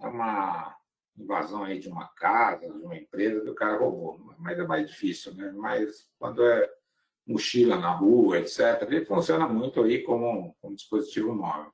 é 0.00 0.06
uma 0.06 0.76
invasão 1.18 1.64
aí 1.64 1.80
de 1.80 1.88
uma 1.88 2.06
casa, 2.14 2.66
de 2.66 2.84
uma 2.84 2.96
empresa 2.96 3.40
que 3.40 3.50
o 3.50 3.54
cara 3.54 3.76
roubou. 3.76 4.20
Mas 4.38 4.58
é 4.58 4.64
mais 4.64 4.88
difícil, 4.88 5.34
né? 5.34 5.50
Mas 5.52 6.08
quando 6.16 6.44
é 6.44 6.70
mochila 7.26 7.76
na 7.76 7.90
rua, 7.90 8.38
etc., 8.38 8.82
ele 8.82 9.04
funciona 9.04 9.48
muito 9.48 9.82
aí 9.82 10.02
como 10.02 10.56
um 10.62 10.74
dispositivo 10.74 11.34
móvel. 11.34 11.72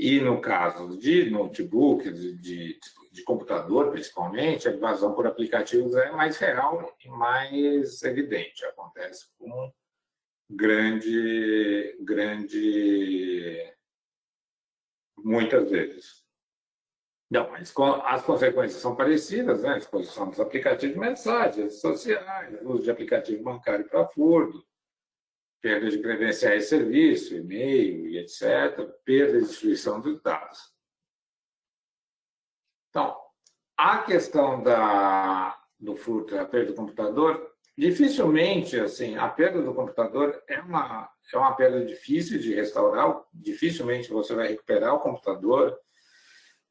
E 0.00 0.20
no 0.20 0.40
caso 0.40 0.96
de 0.96 1.28
notebook, 1.28 2.08
de, 2.12 2.36
de, 2.36 2.78
de, 3.10 3.22
computador 3.24 3.90
principalmente, 3.90 4.68
a 4.68 4.72
invasão 4.72 5.12
por 5.12 5.26
aplicativos 5.26 5.96
é 5.96 6.12
mais 6.12 6.36
real 6.36 6.96
e 7.04 7.08
mais 7.08 8.00
evidente. 8.04 8.64
Acontece 8.64 9.26
com 9.36 9.72
grande, 10.48 11.96
grande, 12.00 13.74
muitas 15.18 15.68
vezes. 15.68 16.24
Não, 17.28 17.50
mas 17.50 17.74
as 18.04 18.22
consequências 18.22 18.80
são 18.80 18.94
parecidas, 18.94 19.64
né? 19.64 19.70
A 19.70 19.78
exposição 19.78 20.30
dos 20.30 20.38
aplicativos 20.38 20.94
de 20.94 21.00
mensagens 21.00 21.80
sociais, 21.80 22.56
uso 22.62 22.84
de 22.84 22.90
aplicativo 22.92 23.42
bancário 23.42 23.88
para 23.88 24.06
furto, 24.06 24.64
perda 25.60 25.90
de 25.90 25.98
credenciais 26.00 26.64
de 26.64 26.68
serviço, 26.68 27.34
e-mail 27.34 28.08
e 28.08 28.18
etc., 28.18 28.88
perda 29.04 29.40
de 29.40 29.46
destruição 29.46 30.00
dos 30.00 30.20
dados. 30.22 30.72
Então, 32.90 33.16
a 33.76 33.98
questão 33.98 34.62
da, 34.62 35.58
do 35.78 35.94
furto, 35.94 36.36
a 36.38 36.44
perda 36.44 36.72
do 36.72 36.76
computador, 36.76 37.52
dificilmente, 37.76 38.78
assim, 38.78 39.16
a 39.16 39.28
perda 39.28 39.62
do 39.62 39.74
computador 39.74 40.42
é 40.48 40.60
uma, 40.60 41.08
é 41.32 41.38
uma 41.38 41.54
perda 41.54 41.84
difícil 41.84 42.38
de 42.38 42.54
restaurar, 42.54 43.22
dificilmente 43.32 44.10
você 44.10 44.34
vai 44.34 44.48
recuperar 44.48 44.94
o 44.94 45.00
computador, 45.00 45.78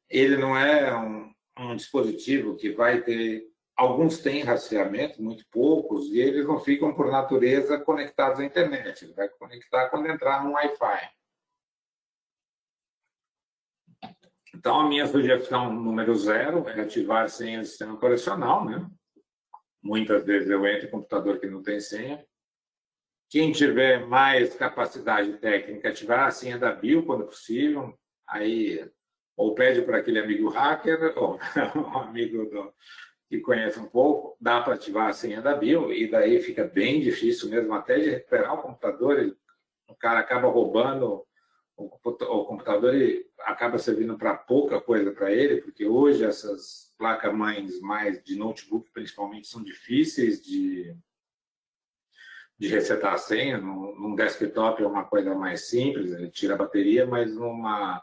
ele 0.08 0.36
não 0.36 0.56
é 0.56 0.94
um, 0.96 1.32
um 1.58 1.76
dispositivo 1.76 2.56
que 2.56 2.70
vai 2.70 3.02
ter 3.02 3.44
Alguns 3.78 4.18
têm 4.18 4.42
rastreamento, 4.42 5.22
muito 5.22 5.44
poucos, 5.52 6.06
e 6.06 6.18
eles 6.18 6.44
não 6.44 6.58
ficam, 6.58 6.92
por 6.92 7.12
natureza, 7.12 7.78
conectados 7.78 8.40
à 8.40 8.44
internet. 8.44 9.04
Ele 9.04 9.14
vai 9.14 9.28
conectar 9.28 9.88
quando 9.88 10.10
entrar 10.10 10.42
no 10.42 10.54
Wi-Fi. 10.54 11.10
Então, 14.52 14.80
a 14.80 14.88
minha 14.88 15.06
sugestão 15.06 15.72
número 15.72 16.12
zero 16.16 16.68
é 16.68 16.80
ativar 16.80 17.28
senha 17.28 17.60
do 17.60 17.66
sistema 17.66 17.94
operacional, 17.94 18.64
né? 18.64 18.84
Muitas 19.80 20.24
vezes 20.24 20.50
eu 20.50 20.66
entro 20.66 20.88
em 20.88 20.90
computador 20.90 21.38
que 21.38 21.46
não 21.46 21.62
tem 21.62 21.78
senha. 21.78 22.26
Quem 23.30 23.52
tiver 23.52 24.04
mais 24.04 24.56
capacidade 24.56 25.34
técnica, 25.34 25.90
ativar 25.90 26.26
a 26.26 26.32
senha 26.32 26.58
da 26.58 26.72
BIO 26.72 27.06
quando 27.06 27.26
possível. 27.26 27.96
Aí, 28.26 28.90
ou 29.36 29.54
pede 29.54 29.82
para 29.82 29.98
aquele 29.98 30.18
amigo 30.18 30.48
hacker, 30.48 31.14
ou 31.16 31.38
amigo 32.02 32.44
do, 32.50 32.74
que 33.28 33.40
conhece 33.40 33.78
um 33.78 33.86
pouco, 33.86 34.36
dá 34.40 34.62
para 34.62 34.74
ativar 34.74 35.08
a 35.08 35.12
senha 35.12 35.42
da 35.42 35.54
BIO 35.54 35.92
e 35.92 36.10
daí 36.10 36.40
fica 36.40 36.64
bem 36.64 37.00
difícil 37.00 37.50
mesmo 37.50 37.74
até 37.74 37.98
de 37.98 38.10
recuperar 38.10 38.54
o 38.54 38.62
computador. 38.62 39.18
Ele, 39.18 39.36
o 39.86 39.94
cara 39.94 40.20
acaba 40.20 40.48
roubando 40.48 41.24
o 41.76 42.44
computador 42.44 42.94
e 42.94 43.24
acaba 43.40 43.78
servindo 43.78 44.18
para 44.18 44.34
pouca 44.34 44.80
coisa 44.80 45.12
para 45.12 45.30
ele, 45.30 45.62
porque 45.62 45.86
hoje 45.86 46.24
essas 46.24 46.92
placas-mães 46.98 47.80
mais 47.80 48.22
de 48.24 48.36
notebook, 48.36 48.90
principalmente, 48.92 49.46
são 49.46 49.62
difíceis 49.62 50.42
de, 50.42 50.96
de 52.58 52.66
resetar 52.66 53.14
a 53.14 53.18
senha. 53.18 53.58
Num, 53.58 54.16
desktop 54.16 54.82
é 54.82 54.86
uma 54.86 55.04
coisa 55.04 55.34
mais 55.34 55.68
simples, 55.68 56.12
ele 56.12 56.30
tira 56.30 56.54
a 56.54 56.58
bateria, 56.58 57.06
mas 57.06 57.32
numa 57.32 58.02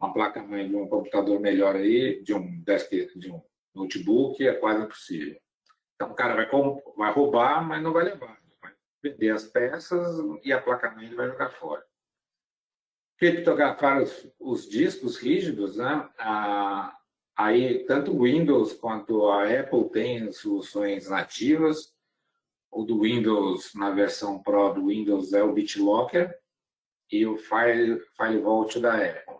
uma 0.00 0.12
placa-mãe 0.12 0.68
de 0.68 0.76
um 0.76 0.86
computador 0.86 1.40
melhor 1.40 1.74
aí, 1.74 2.22
de 2.22 2.32
um 2.32 2.60
desktop, 2.60 3.18
de 3.18 3.32
um 3.32 3.42
notebook 3.74 4.46
é 4.46 4.54
quase 4.54 4.84
impossível. 4.84 5.40
Então, 5.94 6.10
o 6.10 6.14
cara 6.14 6.34
vai, 6.34 6.48
vai 6.96 7.12
roubar, 7.12 7.66
mas 7.66 7.82
não 7.82 7.92
vai 7.92 8.04
levar. 8.04 8.38
Vai 8.62 8.72
vender 9.02 9.30
as 9.30 9.44
peças 9.44 10.18
e 10.44 10.52
a 10.52 10.60
placa-mãe 10.60 11.14
vai 11.14 11.28
jogar 11.28 11.50
fora. 11.50 11.84
Criptografar 13.18 14.02
os, 14.02 14.32
os 14.38 14.68
discos 14.68 15.16
rígidos, 15.16 15.76
né? 15.76 16.08
Aí, 17.36 17.84
tanto 17.84 18.12
o 18.12 18.22
Windows 18.22 18.72
quanto 18.74 19.28
a 19.28 19.44
Apple 19.44 19.90
têm 19.90 20.30
soluções 20.30 21.08
nativas. 21.08 21.94
O 22.70 22.84
do 22.84 23.00
Windows, 23.00 23.74
na 23.74 23.90
versão 23.90 24.42
Pro 24.42 24.72
do 24.74 24.86
Windows, 24.86 25.32
é 25.32 25.42
o 25.42 25.52
BitLocker 25.52 26.38
e 27.10 27.26
o 27.26 27.36
File, 27.36 28.00
File 28.16 28.40
Vault 28.40 28.78
da 28.78 28.94
Apple 28.94 29.38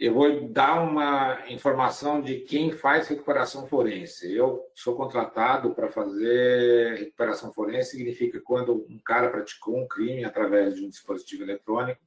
eu 0.00 0.14
vou 0.14 0.48
dar 0.48 0.82
uma 0.82 1.44
informação 1.50 2.22
de 2.22 2.40
quem 2.40 2.72
faz 2.72 3.06
recuperação 3.06 3.66
forense. 3.66 4.34
Eu 4.34 4.64
sou 4.74 4.96
contratado 4.96 5.74
para 5.74 5.90
fazer 5.90 6.96
recuperação 6.96 7.52
forense, 7.52 7.90
significa 7.90 8.40
quando 8.40 8.86
um 8.88 8.98
cara 8.98 9.28
praticou 9.28 9.76
um 9.76 9.86
crime 9.86 10.24
através 10.24 10.74
de 10.74 10.86
um 10.86 10.88
dispositivo 10.88 11.42
eletrônico, 11.42 12.00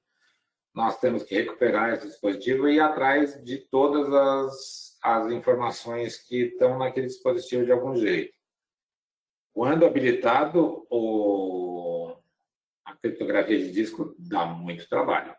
nós 0.73 0.99
temos 0.99 1.21
que 1.21 1.35
recuperar 1.35 1.93
esse 1.93 2.07
dispositivo 2.07 2.67
e 2.67 2.77
ir 2.77 2.79
atrás 2.79 3.39
de 3.43 3.59
todas 3.59 4.11
as, 4.11 4.97
as 5.03 5.31
informações 5.31 6.17
que 6.17 6.45
estão 6.45 6.79
naquele 6.79 7.05
dispositivo 7.05 7.63
de 7.63 7.71
algum 7.71 7.95
jeito. 7.95 8.33
Quando 9.53 9.85
habilitado, 9.85 10.87
o, 10.89 12.15
a 12.83 12.95
criptografia 12.95 13.59
de 13.59 13.71
disco 13.71 14.15
dá 14.17 14.47
muito 14.47 14.89
trabalho 14.89 15.35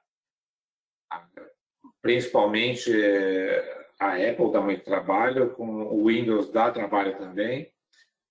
principalmente 2.05 2.93
é, 2.95 3.87
a 3.99 4.11
Apple 4.17 4.53
dá 4.53 4.61
muito 4.61 4.85
trabalho, 4.85 5.55
com 5.55 5.85
o 5.85 6.07
Windows 6.07 6.53
dá 6.53 6.71
trabalho 6.71 7.17
também. 7.17 7.73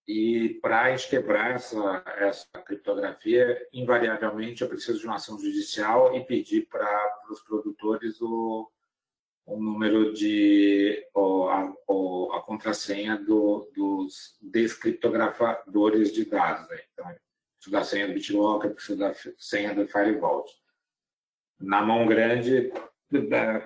E 0.08 0.60
para 0.62 0.96
quebrar 0.96 1.56
essa, 1.56 2.04
essa 2.18 2.46
criptografia, 2.64 3.68
invariavelmente 3.74 4.62
eu 4.62 4.70
preciso 4.70 5.00
de 5.00 5.06
uma 5.08 5.16
ação 5.16 5.40
judicial 5.40 6.16
e 6.16 6.24
pedir 6.24 6.68
para 6.68 7.24
os 7.32 7.42
produtores 7.42 8.22
o, 8.22 8.70
o 9.44 9.58
número 9.58 10.14
de 10.14 11.04
ou 11.12 11.50
a, 11.50 11.74
ou 11.88 12.32
a 12.34 12.44
contrassenha 12.44 13.18
do, 13.18 13.72
dos 13.76 14.38
descriptografadores 14.40 16.14
de 16.14 16.26
dados. 16.26 16.70
Né? 16.70 16.80
Então, 16.94 17.06
preciso 17.56 17.72
da 17.72 17.84
senha 17.84 18.08
do 18.08 18.14
BitLocker, 18.14 18.72
preciso 18.72 19.00
da 19.00 19.16
senha 19.40 19.74
do 19.74 19.88
Firewall. 19.88 20.46
Na 21.60 21.82
mão 21.82 22.06
grande, 22.06 22.72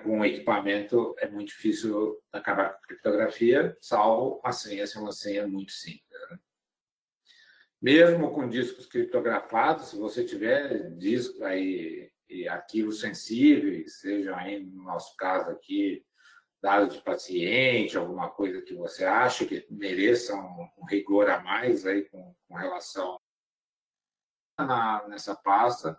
com 0.02 0.24
equipamento, 0.24 1.14
é 1.18 1.28
muito 1.28 1.48
difícil 1.48 2.18
acabar 2.32 2.74
com 2.74 2.82
criptografia, 2.82 3.76
salvo 3.80 4.40
a 4.44 4.52
senha 4.52 4.86
ser 4.86 4.98
uma 4.98 5.12
senha 5.12 5.46
muito 5.46 5.72
simples. 5.72 6.20
Né? 6.30 6.38
Mesmo 7.80 8.32
com 8.32 8.48
discos 8.48 8.86
criptografados, 8.86 9.88
se 9.88 9.96
você 9.96 10.24
tiver 10.24 10.90
disco 10.96 11.44
aí 11.44 12.10
e 12.28 12.46
arquivos 12.48 13.00
sensíveis, 13.00 14.00
sejam 14.00 14.36
aí, 14.36 14.64
no 14.64 14.82
nosso 14.82 15.16
caso 15.16 15.50
aqui, 15.50 16.04
dados 16.60 16.94
de 16.94 17.02
paciente, 17.02 17.96
alguma 17.96 18.30
coisa 18.30 18.60
que 18.62 18.74
você 18.74 19.04
acha 19.04 19.46
que 19.46 19.66
mereça 19.70 20.34
um, 20.34 20.68
um 20.78 20.84
rigor 20.84 21.30
a 21.30 21.40
mais 21.40 21.86
aí 21.86 22.04
com, 22.08 22.34
com 22.46 22.54
relação 22.54 23.18
na, 24.58 25.06
nessa 25.08 25.36
pasta, 25.36 25.98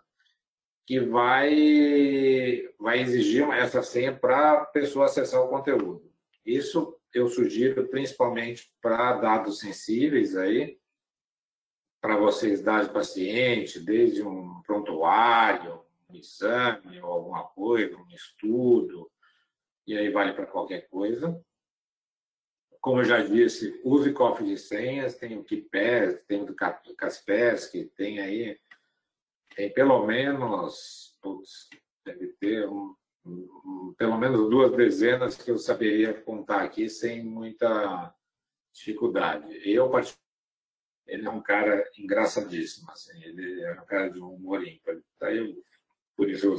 que 0.90 0.98
vai, 0.98 2.68
vai 2.76 3.00
exigir 3.00 3.48
essa 3.50 3.80
senha 3.80 4.12
para 4.12 4.54
a 4.54 4.64
pessoa 4.64 5.04
acessar 5.04 5.40
o 5.40 5.48
conteúdo. 5.48 6.12
Isso 6.44 6.98
eu 7.14 7.28
sugiro 7.28 7.86
principalmente 7.86 8.74
para 8.82 9.12
dados 9.12 9.60
sensíveis 9.60 10.36
aí, 10.36 10.80
para 12.00 12.16
vocês 12.16 12.60
dados 12.60 12.88
de 12.88 12.92
paciente, 12.92 13.78
desde 13.78 14.24
um 14.24 14.60
prontuário, 14.62 15.80
um 16.08 16.16
exame 16.16 17.00
ou 17.00 17.12
alguma 17.12 17.44
coisa, 17.44 17.96
um 17.96 18.10
estudo, 18.10 19.08
e 19.86 19.96
aí 19.96 20.10
vale 20.10 20.32
para 20.32 20.46
qualquer 20.46 20.88
coisa. 20.88 21.40
Como 22.80 23.02
eu 23.02 23.04
já 23.04 23.22
disse, 23.22 23.80
use 23.84 24.12
cofre 24.12 24.44
de 24.44 24.58
senhas, 24.58 25.14
tem 25.14 25.38
o 25.38 25.44
KeePass, 25.44 26.20
tem 26.26 26.42
o 26.42 26.46
do 26.46 26.96
Kaspersky, 26.96 27.84
tem 27.94 28.18
aí, 28.18 28.58
tem 29.54 29.72
pelo 29.72 30.06
menos, 30.06 31.16
putz, 31.20 31.68
deve 32.04 32.28
ter 32.40 32.68
um, 32.68 32.94
um, 33.24 33.94
pelo 33.96 34.16
menos 34.18 34.48
duas 34.48 34.72
dezenas 34.72 35.36
que 35.36 35.50
eu 35.50 35.58
saberia 35.58 36.14
contar 36.14 36.62
aqui 36.62 36.88
sem 36.88 37.24
muita 37.24 38.14
dificuldade. 38.72 39.46
Eu, 39.64 39.90
ele 41.06 41.26
é 41.26 41.30
um 41.30 41.42
cara 41.42 41.88
engraçadíssimo, 41.98 42.90
assim, 42.90 43.22
ele 43.22 43.62
é 43.62 43.80
um 43.80 43.86
cara 43.86 44.08
de 44.08 44.20
um 44.20 44.34
humor 44.34 44.66
ímpar. 44.66 44.96
Daí 45.18 45.38
eu 45.38 45.54
por 46.20 46.28
isso 46.28 46.54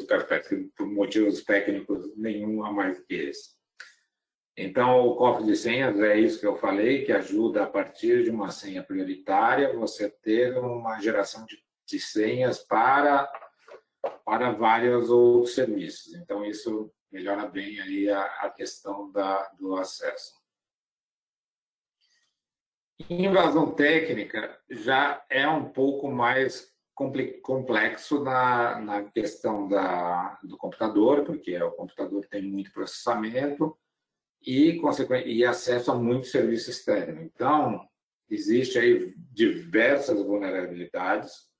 por 0.75 0.87
motivos 0.87 1.43
técnicos 1.43 2.17
nenhum 2.17 2.65
a 2.65 2.73
mais 2.73 2.99
que 3.01 3.13
esse. 3.13 3.51
Então, 4.57 5.05
o 5.05 5.15
cofre 5.15 5.45
de 5.45 5.55
senhas 5.55 5.99
é 5.99 6.19
isso 6.19 6.39
que 6.39 6.47
eu 6.47 6.55
falei, 6.55 7.05
que 7.05 7.11
ajuda 7.11 7.63
a 7.63 7.67
partir 7.67 8.23
de 8.23 8.31
uma 8.31 8.49
senha 8.49 8.81
prioritária 8.81 9.71
você 9.77 10.09
ter 10.09 10.57
uma 10.57 10.99
geração 10.99 11.45
de, 11.45 11.63
de 11.91 11.99
senhas 11.99 12.59
para 12.59 13.31
para 14.25 14.51
vários 14.51 15.09
outros 15.09 15.53
serviços. 15.53 16.13
Então, 16.15 16.43
isso 16.43 16.91
melhora 17.11 17.47
bem 17.47 17.79
aí 17.79 18.09
a, 18.09 18.23
a 18.23 18.49
questão 18.49 19.11
da, 19.11 19.51
do 19.59 19.75
acesso. 19.75 20.39
Invasão 23.09 23.71
técnica 23.73 24.59
já 24.69 25.23
é 25.29 25.47
um 25.47 25.65
pouco 25.65 26.09
mais 26.09 26.71
complexo 27.41 28.23
na, 28.23 28.79
na 28.79 29.03
questão 29.03 29.67
da, 29.67 30.39
do 30.43 30.55
computador, 30.55 31.23
porque 31.25 31.61
o 31.61 31.71
computador 31.71 32.25
tem 32.27 32.43
muito 32.43 32.71
processamento 32.71 33.75
e, 34.41 34.79
e 35.25 35.43
acesso 35.43 35.91
a 35.91 35.95
muito 35.95 36.27
serviço 36.27 36.69
externo. 36.69 37.21
Então, 37.21 37.87
existe 38.29 38.77
aí 38.77 39.13
diversas 39.17 40.21
vulnerabilidades 40.21 41.50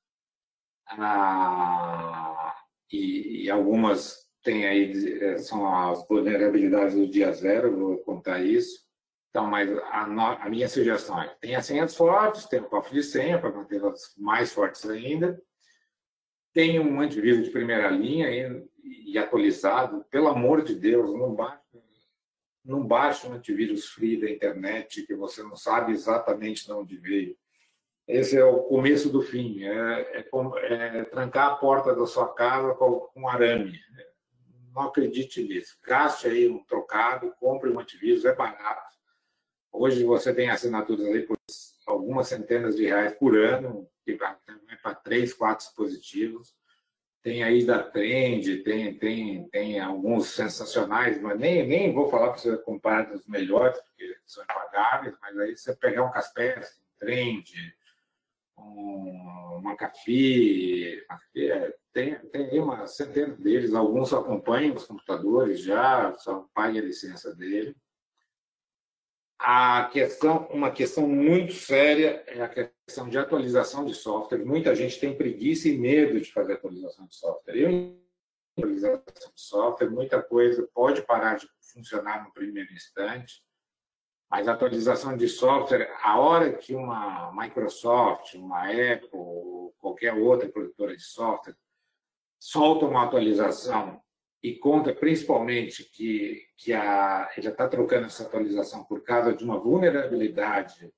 ah, 0.97 2.55
e, 2.91 3.45
e, 3.45 3.49
algumas 3.49 4.29
têm 4.43 4.65
aí 4.65 5.37
são 5.39 5.67
as 5.67 6.05
vulnerabilidades 6.07 6.95
do 6.95 7.07
dia 7.07 7.31
zero, 7.31 7.77
vou 7.77 7.97
contar 7.99 8.41
isso. 8.43 8.85
Então, 9.29 9.47
mas 9.47 9.69
a, 9.71 10.03
a, 10.43 10.49
minha 10.49 10.67
sugestão 10.67 11.21
é: 11.21 11.55
as 11.55 11.65
senhas 11.65 11.95
fortes, 11.95 12.45
tem 12.45 12.59
o 12.59 12.65
cofre 12.65 12.95
de 12.95 13.03
senha 13.03 13.39
para 13.39 13.51
mantê-las 13.51 14.13
mais 14.17 14.51
fortes 14.53 14.87
ainda, 14.89 15.41
tem 16.53 16.79
um 16.79 16.99
antivírus 16.99 17.45
de 17.45 17.51
primeira 17.51 17.89
linha 17.89 18.29
e, 18.29 19.13
e, 19.13 19.17
atualizado. 19.17 20.03
Pelo 20.11 20.27
amor 20.27 20.63
de 20.63 20.75
Deus, 20.75 21.13
não 21.17 21.33
baixe, 21.33 21.61
não 22.63 22.85
baixe 22.85 23.27
um 23.27 23.33
antivírus 23.33 23.85
free 23.85 24.19
da 24.19 24.29
internet 24.29 25.05
que 25.05 25.15
você 25.15 25.41
não 25.41 25.55
sabe 25.55 25.93
exatamente 25.93 26.65
de 26.65 26.73
onde 26.73 26.97
veio. 26.97 27.37
Esse 28.12 28.38
é 28.38 28.43
o 28.43 28.64
começo 28.64 29.09
do 29.09 29.22
fim. 29.22 29.64
É, 29.64 30.20
é, 30.20 30.97
é 30.99 31.03
trancar 31.05 31.51
a 31.51 31.55
porta 31.55 31.95
da 31.95 32.05
sua 32.05 32.34
casa 32.34 32.74
com 32.74 33.09
um 33.16 33.28
arame. 33.28 33.80
Não 34.76 34.84
acredite 34.84 35.41
nisso. 35.41 35.78
Gaste 35.86 36.28
aí 36.28 36.49
um 36.49 36.64
trocado, 36.66 37.34
compre 37.39 37.70
um 37.70 37.80
antivírus, 37.80 38.26
é 38.26 38.36
barato 38.36 38.91
Hoje 39.72 40.03
você 40.03 40.34
tem 40.34 40.49
assinaturas 40.49 41.07
aí 41.07 41.22
por 41.22 41.38
algumas 41.88 42.28
centenas 42.28 42.76
de 42.76 42.86
reais 42.86 43.14
por 43.14 43.38
ano, 43.38 43.89
que 44.03 44.16
vai 44.16 44.36
para 44.84 44.95
três, 44.95 45.34
quatro 45.34 45.66
dispositivos. 45.66 46.53
Tem 47.24 47.43
aí 47.43 47.66
da 47.66 47.82
Trend, 47.82 48.64
tem, 48.64 48.97
tem, 48.97 49.47
tem 49.49 49.80
alguns 49.80 50.32
sensacionais, 50.32 51.22
mas 51.22 51.39
nem, 51.39 51.66
nem 51.66 51.93
vou 51.93 52.09
falar 52.09 52.32
para 52.32 52.39
você 52.39 52.57
comparar 52.57 53.14
os 53.16 53.26
melhores, 53.28 53.80
porque 53.80 54.18
são 54.26 54.43
impagáveis, 54.43 55.16
mas 55.22 55.38
aí 55.38 55.55
você 55.55 55.74
pegar 55.76 56.03
um 56.03 56.12
Kaspersky, 56.12 56.82
um 56.82 56.99
Trend, 56.99 57.76
um 58.62 59.62
McAfee, 59.64 61.03
tem, 61.93 62.16
tem 62.16 62.59
uma 62.59 62.88
centena 62.88 63.36
deles, 63.36 63.74
alguns 63.74 64.14
acompanham 64.14 64.76
os 64.76 64.86
computadores 64.86 65.62
já, 65.62 66.14
só 66.18 66.47
pague 66.53 66.80
a 66.80 66.84
licença 66.84 67.36
dele 67.36 67.76
a 69.43 69.89
questão, 69.91 70.47
uma 70.51 70.70
questão 70.70 71.07
muito 71.07 71.53
séria 71.53 72.24
é 72.28 72.41
a 72.43 72.47
questão 72.47 73.09
de 73.09 73.18
atualização 73.18 73.84
de 73.84 73.95
software. 73.95 74.45
Muita 74.45 74.76
gente 74.76 74.99
tem 74.99 75.18
preguiça 75.18 75.68
e 75.68 75.80
medo 75.80 76.22
de 76.22 76.32
fazer 76.32 76.53
atualização 76.53 77.07
de 77.07 77.16
software. 77.16 77.57
Eu 77.57 77.99
atualização 78.55 79.32
de 79.34 79.41
software, 79.41 79.89
muita 79.89 80.22
coisa 80.22 80.70
pode 80.74 81.01
parar 81.01 81.38
de 81.38 81.47
funcionar 81.74 82.24
no 82.24 82.32
primeiro 82.32 82.72
instante, 82.72 83.41
mas 84.32 84.47
atualização 84.47 85.17
de 85.17 85.27
software, 85.27 85.93
a 86.01 86.17
hora 86.17 86.53
que 86.53 86.73
uma 86.73 87.34
Microsoft, 87.34 88.36
uma 88.36 88.61
Apple, 88.61 89.73
qualquer 89.77 90.13
outra 90.13 90.47
produtora 90.47 90.95
de 90.95 91.03
software 91.03 91.57
solta 92.39 92.86
uma 92.86 93.03
atualização 93.03 94.01
e 94.41 94.55
conta 94.55 94.95
principalmente 94.95 95.84
que, 95.84 96.47
que 96.55 96.71
a, 96.71 97.29
ele 97.36 97.49
está 97.49 97.67
trocando 97.67 98.05
essa 98.05 98.23
atualização 98.23 98.86
por 98.86 99.03
causa 99.03 99.34
de 99.34 99.43
uma 99.43 99.59
vulnerabilidade 99.59 100.89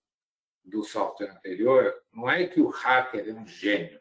do 0.63 0.84
software 0.84 1.31
anterior, 1.31 1.91
não 2.13 2.29
é 2.29 2.45
que 2.45 2.61
o 2.61 2.69
hacker 2.69 3.27
é 3.27 3.34
um 3.34 3.47
gênio. 3.47 3.99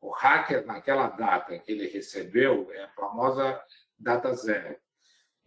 O 0.00 0.10
hacker, 0.10 0.66
naquela 0.66 1.08
data 1.08 1.56
que 1.60 1.70
ele 1.70 1.86
recebeu, 1.86 2.70
é 2.72 2.82
a 2.82 2.88
famosa 2.88 3.62
data 3.96 4.34
zero. 4.34 4.76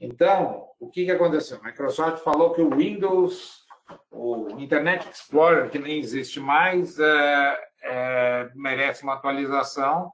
Então, 0.02 0.68
o 0.80 0.90
que, 0.90 1.06
que 1.06 1.12
aconteceu? 1.12 1.60
A 1.62 1.68
Microsoft 1.68 2.24
falou 2.24 2.54
que 2.56 2.62
o 2.62 2.76
Windows, 2.76 3.68
o 4.10 4.50
Internet 4.60 5.08
Explorer, 5.08 5.70
que 5.70 5.78
nem 5.78 6.00
existe 6.00 6.40
mais, 6.40 6.98
é, 6.98 7.70
é, 7.84 8.52
merece 8.56 9.04
uma 9.04 9.14
atualização 9.14 10.12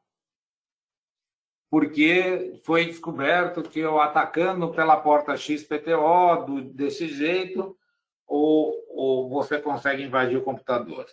porque 1.70 2.60
foi 2.64 2.86
descoberto 2.86 3.62
que 3.62 3.80
eu 3.80 4.00
atacando 4.00 4.72
pela 4.72 4.98
porta 4.98 5.36
XPTO 5.36 6.46
do, 6.46 6.62
desse 6.62 7.08
jeito, 7.08 7.78
ou, 8.26 8.74
ou 8.90 9.30
você 9.30 9.60
consegue 9.60 10.04
invadir 10.04 10.38
o 10.38 10.44
computador. 10.44 11.06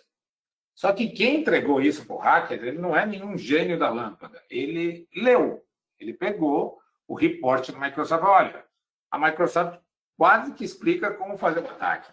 Só 0.73 0.91
que 0.93 1.09
quem 1.09 1.41
entregou 1.41 1.81
isso 1.81 2.05
para 2.05 2.15
o 2.15 2.19
hacker, 2.19 2.63
ele 2.63 2.77
não 2.77 2.95
é 2.95 3.05
nenhum 3.05 3.37
gênio 3.37 3.77
da 3.77 3.89
lâmpada. 3.89 4.41
Ele 4.49 5.07
leu, 5.15 5.61
ele 5.99 6.13
pegou 6.13 6.79
o 7.07 7.15
reporte 7.15 7.71
da 7.71 7.79
Microsoft. 7.79 8.23
Olha, 8.23 8.65
a 9.11 9.19
Microsoft 9.19 9.79
quase 10.17 10.53
que 10.53 10.63
explica 10.63 11.13
como 11.13 11.37
fazer 11.37 11.61
o 11.61 11.69
ataque. 11.69 12.11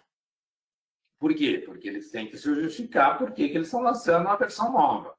Por 1.19 1.33
quê? 1.33 1.63
Porque 1.65 1.87
eles 1.87 2.11
têm 2.11 2.27
que 2.27 2.37
se 2.37 2.43
justificar 2.43 3.17
por 3.17 3.31
que 3.31 3.43
eles 3.43 3.67
estão 3.67 3.81
lançando 3.81 4.25
uma 4.25 4.35
versão 4.35 4.71
nova. 4.71 5.15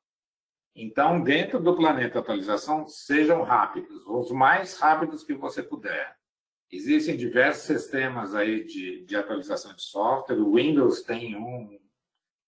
Então, 0.77 1.23
dentro 1.23 1.61
do 1.61 1.77
planeta 1.77 2.19
atualização, 2.19 2.87
sejam 2.89 3.43
rápidos, 3.43 4.05
os 4.07 4.31
mais 4.33 4.77
rápidos 4.79 5.23
que 5.23 5.33
você 5.33 5.63
puder. 5.63 6.17
Existem 6.71 7.17
diversos 7.17 7.63
sistemas 7.65 8.35
aí 8.35 8.65
de, 8.65 9.05
de 9.05 9.17
atualização 9.17 9.75
de 9.75 9.83
software. 9.83 10.41
O 10.41 10.55
Windows 10.55 11.03
tem 11.03 11.37
um 11.37 11.79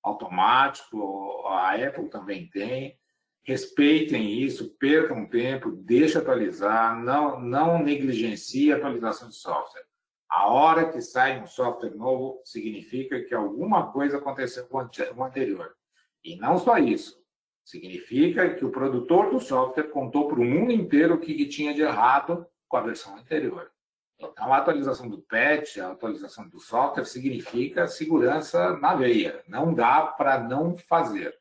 automático, 0.02 1.46
a 1.46 1.74
Apple 1.74 2.08
também 2.08 2.48
tem. 2.50 2.98
Respeitem 3.46 4.40
isso, 4.40 4.76
percam 4.76 5.24
tempo, 5.24 5.70
deixe 5.70 6.18
atualizar, 6.18 7.00
não, 7.00 7.40
não 7.40 7.80
negligencie 7.80 8.72
a 8.72 8.76
atualização 8.76 9.28
de 9.28 9.36
software. 9.36 9.84
A 10.28 10.48
hora 10.48 10.90
que 10.90 11.00
sai 11.00 11.40
um 11.40 11.46
software 11.46 11.94
novo, 11.94 12.42
significa 12.44 13.22
que 13.22 13.32
alguma 13.32 13.92
coisa 13.92 14.18
aconteceu 14.18 14.66
com 14.66 14.78
o 14.78 15.24
anterior. 15.24 15.76
E 16.24 16.34
não 16.34 16.58
só 16.58 16.76
isso. 16.78 17.22
Significa 17.64 18.52
que 18.52 18.64
o 18.64 18.72
produtor 18.72 19.30
do 19.30 19.38
software 19.38 19.90
contou 19.90 20.26
para 20.26 20.40
o 20.40 20.44
mundo 20.44 20.72
inteiro 20.72 21.14
o 21.14 21.20
que 21.20 21.46
tinha 21.46 21.72
de 21.72 21.82
errado 21.82 22.44
com 22.66 22.76
a 22.76 22.82
versão 22.82 23.16
anterior. 23.16 23.70
Então, 24.18 24.52
a 24.52 24.56
atualização 24.56 25.08
do 25.08 25.22
patch, 25.22 25.76
a 25.76 25.92
atualização 25.92 26.48
do 26.48 26.58
software, 26.58 27.04
significa 27.04 27.86
segurança 27.86 28.76
na 28.78 28.96
veia. 28.96 29.40
Não 29.46 29.72
dá 29.72 30.02
para 30.02 30.40
não 30.40 30.76
fazer. 30.76 31.32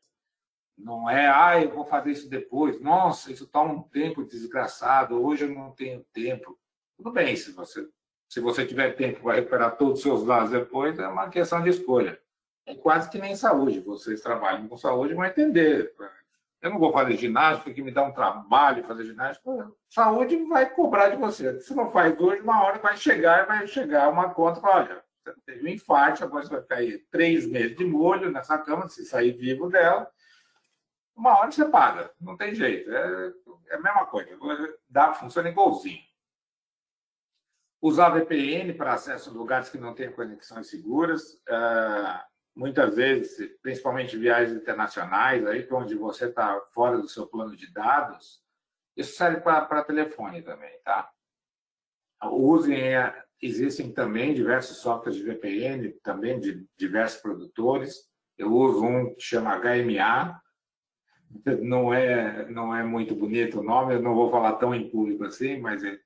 Não 0.76 1.08
é, 1.08 1.26
ah, 1.28 1.60
eu 1.60 1.70
vou 1.70 1.84
fazer 1.84 2.10
isso 2.10 2.28
depois. 2.28 2.80
Nossa, 2.80 3.32
isso 3.32 3.44
está 3.44 3.62
um 3.62 3.82
tempo 3.82 4.24
desgraçado. 4.24 5.24
Hoje 5.24 5.44
eu 5.44 5.54
não 5.54 5.70
tenho 5.72 6.04
tempo. 6.12 6.58
Tudo 6.96 7.10
bem, 7.12 7.34
se 7.34 7.52
você, 7.52 7.88
se 8.28 8.40
você 8.40 8.66
tiver 8.66 8.94
tempo 8.94 9.20
para 9.20 9.36
recuperar 9.36 9.76
todos 9.76 9.98
os 9.98 10.02
seus 10.02 10.24
dados 10.24 10.50
depois, 10.50 10.98
é 10.98 11.08
uma 11.08 11.30
questão 11.30 11.62
de 11.62 11.70
escolha. 11.70 12.20
É 12.66 12.74
quase 12.74 13.08
que 13.08 13.18
nem 13.18 13.34
saúde. 13.34 13.80
Vocês 13.80 14.20
trabalham 14.20 14.68
com 14.68 14.76
saúde 14.76 15.14
vão 15.14 15.24
entender. 15.24 15.94
Eu 16.60 16.70
não 16.70 16.78
vou 16.78 16.92
fazer 16.92 17.16
ginástica, 17.16 17.72
que 17.72 17.82
me 17.82 17.92
dá 17.92 18.02
um 18.02 18.12
trabalho 18.12 18.84
fazer 18.84 19.04
ginástica. 19.04 19.70
Saúde 19.88 20.36
vai 20.44 20.68
cobrar 20.68 21.10
de 21.10 21.16
você. 21.16 21.60
Se 21.60 21.74
não 21.74 21.90
faz 21.90 22.18
hoje, 22.18 22.42
uma 22.42 22.64
hora 22.64 22.78
vai 22.78 22.96
chegar, 22.96 23.46
vai 23.46 23.66
chegar 23.66 24.08
uma 24.08 24.30
conta 24.30 24.58
e 24.58 24.62
falar, 24.62 24.76
olha, 24.76 25.04
você 25.22 25.34
teve 25.44 25.64
um 25.64 25.72
infarto, 25.72 26.24
agora 26.24 26.44
você 26.44 26.50
vai 26.50 26.62
ficar 26.62 26.76
aí 26.76 26.98
três 27.10 27.46
meses 27.46 27.76
de 27.76 27.84
molho 27.84 28.30
nessa 28.30 28.58
cama, 28.58 28.88
se 28.88 29.04
sair 29.04 29.32
vivo 29.32 29.68
dela. 29.68 30.10
Uma 31.16 31.38
hora 31.38 31.50
você 31.50 31.64
paga, 31.64 32.12
não 32.20 32.36
tem 32.36 32.54
jeito. 32.54 32.92
É, 32.92 33.32
é 33.70 33.74
a 33.76 33.80
mesma 33.80 34.06
coisa. 34.06 34.30
Dá, 34.88 35.14
funciona 35.14 35.48
igualzinho. 35.48 36.04
Usar 37.80 38.10
VPN 38.10 38.74
para 38.74 38.92
acesso 38.92 39.30
a 39.30 39.32
lugares 39.32 39.70
que 39.70 39.78
não 39.78 39.94
têm 39.94 40.12
conexões 40.12 40.68
seguras. 40.68 41.34
Uh, 41.48 42.20
muitas 42.54 42.96
vezes, 42.96 43.50
principalmente 43.62 44.16
viagens 44.16 44.56
internacionais, 44.56 45.46
aí 45.46 45.66
onde 45.70 45.94
você 45.94 46.26
está 46.26 46.60
fora 46.72 46.98
do 46.98 47.08
seu 47.08 47.26
plano 47.26 47.56
de 47.56 47.72
dados, 47.72 48.42
isso 48.96 49.16
serve 49.16 49.40
para 49.40 49.84
telefone 49.84 50.42
também, 50.42 50.78
tá? 50.82 51.10
Usem, 52.24 52.78
existem 53.42 53.92
também 53.92 54.34
diversos 54.34 54.78
softwares 54.78 55.16
de 55.16 55.24
VPN, 55.24 55.92
também 56.02 56.40
de 56.40 56.66
diversos 56.78 57.20
produtores. 57.20 58.10
Eu 58.38 58.52
uso 58.52 58.84
um 58.84 59.14
que 59.14 59.20
chama 59.20 59.58
HMA, 59.58 60.40
não 61.62 61.92
é, 61.92 62.48
não 62.50 62.74
é 62.74 62.82
muito 62.82 63.14
bonito 63.14 63.60
o 63.60 63.62
nome, 63.62 63.94
eu 63.94 64.02
não 64.02 64.14
vou 64.14 64.30
falar 64.30 64.54
tão 64.54 64.74
em 64.74 64.88
público 64.88 65.24
assim, 65.24 65.58
mas 65.58 65.82
é, 65.84 65.98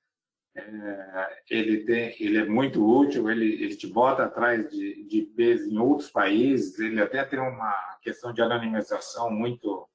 é, 0.57 1.43
ele, 1.49 1.85
tem, 1.85 2.17
ele 2.21 2.39
é 2.39 2.45
muito 2.45 2.85
útil, 2.85 3.31
ele, 3.31 3.63
ele 3.63 3.77
te 3.77 3.87
bota 3.87 4.25
atrás 4.25 4.69
de, 4.71 5.05
de 5.05 5.19
IPs 5.19 5.67
em 5.67 5.79
outros 5.79 6.11
países, 6.11 6.79
ele 6.79 7.01
até 7.01 7.25
tem 7.25 7.39
uma 7.39 7.99
questão 8.03 8.33
de 8.33 8.43
anonimização 8.43 9.31
muito, 9.31 9.89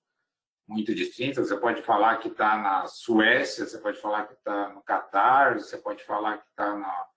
muito 0.68 0.96
distinta. 0.96 1.44
Você 1.44 1.58
pode 1.58 1.82
falar 1.82 2.18
que 2.18 2.30
está 2.30 2.58
na 2.58 2.88
Suécia, 2.88 3.66
você 3.66 3.78
pode 3.78 4.00
falar 4.00 4.28
que 4.28 4.34
está 4.34 4.70
no 4.70 4.82
Catar, 4.82 5.60
você 5.60 5.78
pode 5.78 6.04
falar 6.04 6.38
que 6.38 6.48
está 6.50 7.08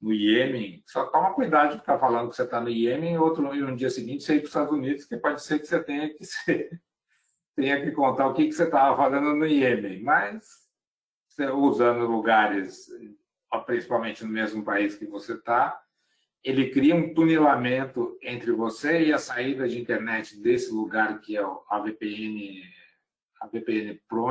no 0.00 0.12
Iêmen. 0.12 0.82
Só 0.86 1.06
toma 1.06 1.34
cuidado 1.34 1.72
de 1.72 1.78
ficar 1.78 1.98
falando 1.98 2.30
que 2.30 2.36
você 2.36 2.42
está 2.42 2.60
no 2.60 2.68
Iêmen 2.68 3.14
e 3.14 3.18
outro 3.18 3.54
e 3.54 3.62
um 3.62 3.74
dia 3.74 3.90
seguinte 3.90 4.22
você 4.22 4.34
ir 4.34 4.38
para 4.38 4.44
os 4.44 4.50
Estados 4.50 4.72
Unidos, 4.72 5.04
que 5.04 5.16
pode 5.16 5.42
ser 5.42 5.58
que 5.58 5.66
você 5.66 5.82
tenha 5.82 6.08
que 6.14 6.22
ser, 6.24 6.80
tenha 7.56 7.82
que 7.82 7.90
contar 7.90 8.28
o 8.28 8.34
que, 8.34 8.46
que 8.46 8.52
você 8.52 8.64
estava 8.64 8.96
falando 8.96 9.34
no 9.34 9.46
Iêmen. 9.46 10.02
Mas 10.02 10.66
usando 11.54 12.06
lugares, 12.06 12.86
principalmente 13.64 14.24
no 14.24 14.30
mesmo 14.30 14.62
país 14.62 14.94
que 14.94 15.06
você 15.06 15.32
está, 15.32 15.80
ele 16.44 16.70
cria 16.70 16.94
um 16.94 17.12
tunilamento 17.12 18.16
entre 18.22 18.52
você 18.52 19.06
e 19.06 19.12
a 19.12 19.18
saída 19.18 19.66
de 19.66 19.80
internet 19.80 20.40
desse 20.40 20.70
lugar 20.70 21.20
que 21.20 21.36
é 21.36 21.42
a 21.42 21.78
VPN, 21.80 22.62
a 23.40 23.48
VPN 23.48 24.00
Pro, 24.06 24.28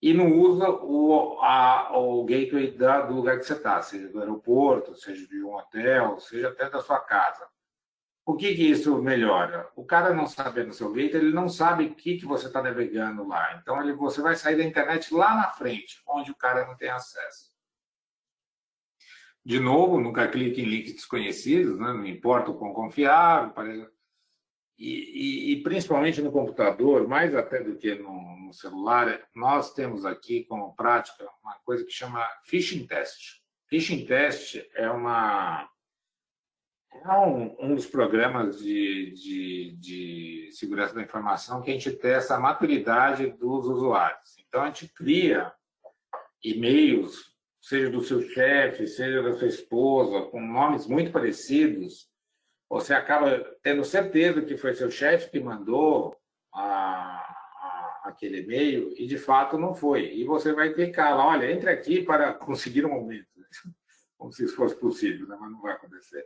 e 0.00 0.14
não 0.14 0.32
usa 0.32 0.70
o, 0.70 1.38
a, 1.42 1.98
o 1.98 2.24
gateway 2.24 2.70
da, 2.70 3.02
do 3.02 3.14
lugar 3.14 3.38
que 3.38 3.44
você 3.44 3.52
está, 3.52 3.82
seja 3.82 4.08
do 4.08 4.18
aeroporto, 4.18 4.94
seja 4.94 5.26
de 5.26 5.44
um 5.44 5.54
hotel, 5.54 6.18
seja 6.18 6.48
até 6.48 6.70
da 6.70 6.80
sua 6.80 7.00
casa. 7.00 7.46
O 8.24 8.36
que, 8.36 8.54
que 8.54 8.70
isso 8.70 9.02
melhora? 9.02 9.68
O 9.74 9.84
cara 9.84 10.14
não 10.14 10.26
sabendo 10.26 10.70
o 10.70 10.74
seu 10.74 10.92
gate, 10.92 11.14
ele 11.14 11.32
não 11.32 11.48
sabe 11.48 11.84
o 11.84 11.94
que, 11.94 12.18
que 12.18 12.26
você 12.26 12.46
está 12.46 12.62
navegando 12.62 13.26
lá. 13.26 13.58
Então, 13.60 13.80
ele, 13.80 13.92
você 13.92 14.20
vai 14.20 14.36
sair 14.36 14.56
da 14.56 14.64
internet 14.64 15.12
lá 15.12 15.34
na 15.34 15.48
frente, 15.50 16.00
onde 16.06 16.30
o 16.30 16.36
cara 16.36 16.66
não 16.66 16.76
tem 16.76 16.90
acesso. 16.90 17.50
De 19.44 19.58
novo, 19.58 20.00
nunca 20.00 20.28
clique 20.28 20.60
em 20.60 20.66
links 20.66 20.92
desconhecidos, 20.92 21.78
né? 21.78 21.92
não 21.92 22.06
importa 22.06 22.50
o 22.50 22.58
quão 22.58 22.74
confiável. 22.74 23.90
E, 24.78 24.88
e, 24.88 25.52
e, 25.52 25.62
principalmente 25.62 26.22
no 26.22 26.30
computador, 26.30 27.08
mais 27.08 27.34
até 27.34 27.62
do 27.62 27.76
que 27.76 27.94
no, 27.94 28.36
no 28.46 28.52
celular, 28.52 29.28
nós 29.34 29.72
temos 29.74 30.04
aqui 30.04 30.44
como 30.44 30.74
prática 30.74 31.26
uma 31.42 31.54
coisa 31.64 31.84
que 31.84 31.92
chama 31.92 32.26
phishing 32.44 32.86
test. 32.86 33.40
Phishing 33.68 34.06
test 34.06 34.56
é 34.74 34.90
uma 34.90 35.68
um, 37.26 37.56
um 37.58 37.74
dos 37.74 37.86
programas 37.86 38.58
de, 38.58 39.12
de, 39.12 39.76
de, 39.78 40.50
segurança 40.52 40.94
da 40.94 41.02
informação 41.02 41.62
que 41.62 41.70
a 41.70 41.74
gente 41.74 41.90
testa 41.92 42.34
a 42.34 42.40
maturidade 42.40 43.30
dos 43.30 43.66
usuários. 43.66 44.36
Então, 44.46 44.62
a 44.62 44.66
gente 44.66 44.88
cria 44.88 45.52
e-mails, 46.42 47.34
seja 47.60 47.90
do 47.90 48.02
seu 48.02 48.22
chefe, 48.22 48.86
seja 48.86 49.22
da 49.22 49.34
sua 49.34 49.48
esposa, 49.48 50.22
com 50.22 50.40
nomes 50.40 50.86
muito 50.86 51.12
parecidos. 51.12 52.08
Você 52.68 52.92
acaba 52.94 53.44
tendo 53.62 53.84
certeza 53.84 54.42
que 54.42 54.56
foi 54.56 54.74
seu 54.74 54.90
chefe 54.90 55.30
que 55.30 55.40
mandou 55.40 56.16
a, 56.52 56.62
a, 56.62 58.02
aquele 58.04 58.42
e-mail 58.42 58.92
e, 58.96 59.06
de 59.06 59.18
fato, 59.18 59.58
não 59.58 59.74
foi. 59.74 60.12
E 60.14 60.24
você 60.24 60.52
vai 60.52 60.72
clicar 60.72 61.16
lá, 61.16 61.26
olha, 61.28 61.50
entre 61.50 61.70
aqui 61.70 62.02
para 62.02 62.34
conseguir 62.34 62.84
um 62.84 62.92
aumento. 62.92 63.28
Como 64.16 64.32
se 64.32 64.44
isso 64.44 64.54
fosse 64.54 64.76
possível, 64.76 65.26
né? 65.26 65.36
mas 65.40 65.50
não 65.50 65.62
vai 65.62 65.72
acontecer. 65.72 66.24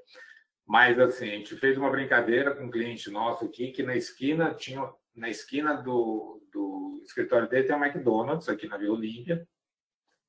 Mas 0.67 0.99
assim, 0.99 1.29
a 1.29 1.37
gente 1.37 1.57
fez 1.57 1.77
uma 1.77 1.91
brincadeira 1.91 2.55
com 2.55 2.65
um 2.65 2.71
cliente 2.71 3.11
nosso 3.11 3.45
aqui 3.45 3.71
que 3.71 3.83
na 3.83 3.97
esquina 3.97 4.55
tinha 4.55 4.91
na 5.15 5.29
esquina 5.29 5.75
do, 5.75 6.43
do 6.53 7.01
escritório 7.05 7.49
dele 7.49 7.67
tem 7.67 7.77
um 7.77 7.85
McDonald's 7.85 8.49
aqui 8.49 8.67
na 8.67 8.77
Vila 8.77 8.95
Olímpia. 8.95 9.47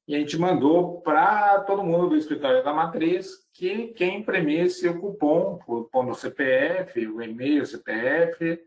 E 0.07 0.15
a 0.15 0.19
gente 0.19 0.37
mandou 0.37 1.01
para 1.01 1.61
todo 1.61 1.83
mundo 1.83 2.09
do 2.09 2.15
escritório 2.15 2.63
da 2.63 2.71
matriz 2.71 3.47
que 3.51 3.87
quem 3.93 4.19
imprimisse 4.19 4.87
o 4.87 4.99
cupom, 4.99 5.57
pondo 5.91 6.11
o 6.11 6.15
CPF, 6.15 7.07
o 7.07 7.23
e-mail, 7.23 7.65
CPF 7.65 8.61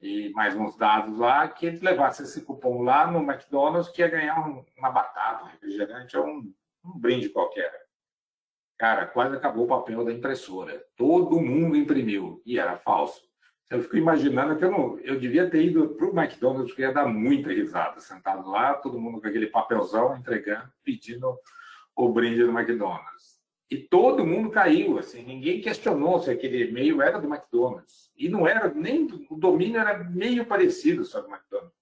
e 0.00 0.30
mais 0.30 0.54
uns 0.54 0.76
dados 0.76 1.18
lá, 1.18 1.48
que 1.48 1.70
levasse 1.70 2.22
esse 2.22 2.44
cupom 2.44 2.82
lá 2.82 3.10
no 3.10 3.18
McDonald's 3.20 3.90
que 3.90 4.02
ia 4.02 4.08
ganhar 4.08 4.38
um, 4.48 4.64
uma 4.76 4.90
batata, 4.90 5.44
um 5.44 5.48
refrigerante 5.48 6.16
ou 6.16 6.26
um, 6.26 6.54
um 6.84 6.98
brinde 6.98 7.28
qualquer. 7.28 7.81
Cara, 8.82 9.06
quase 9.06 9.36
acabou 9.36 9.64
o 9.64 9.68
papel 9.68 10.04
da 10.04 10.12
impressora. 10.12 10.84
Todo 10.96 11.40
mundo 11.40 11.76
imprimiu 11.76 12.42
e 12.44 12.58
era 12.58 12.76
falso. 12.76 13.22
Eu 13.70 13.80
fico 13.80 13.96
imaginando 13.96 14.56
que 14.56 14.64
eu, 14.64 14.72
não, 14.72 14.98
eu 14.98 15.20
devia 15.20 15.48
ter 15.48 15.66
ido 15.66 15.90
para 15.90 16.06
o 16.08 16.10
McDonald's, 16.10 16.66
porque 16.66 16.82
ia 16.82 16.92
dar 16.92 17.06
muita 17.06 17.52
risada, 17.52 18.00
sentado 18.00 18.50
lá, 18.50 18.74
todo 18.74 18.98
mundo 18.98 19.20
com 19.20 19.28
aquele 19.28 19.46
papelzão 19.46 20.16
entregando, 20.16 20.68
pedindo 20.82 21.38
o 21.94 22.08
brinde 22.08 22.42
do 22.42 22.50
McDonald's. 22.50 23.40
E 23.70 23.78
todo 23.78 24.26
mundo 24.26 24.50
caiu, 24.50 24.98
assim, 24.98 25.22
ninguém 25.22 25.60
questionou 25.60 26.18
se 26.18 26.32
aquele 26.32 26.68
e-mail 26.68 27.00
era 27.00 27.20
do 27.20 27.32
McDonald's. 27.32 28.10
E 28.18 28.28
não 28.28 28.48
era, 28.48 28.68
nem 28.74 29.06
o 29.30 29.36
domínio 29.36 29.78
era 29.78 29.96
meio 30.02 30.44
parecido 30.44 31.04
só 31.04 31.20
do 31.20 31.28
McDonald's. 31.28 31.81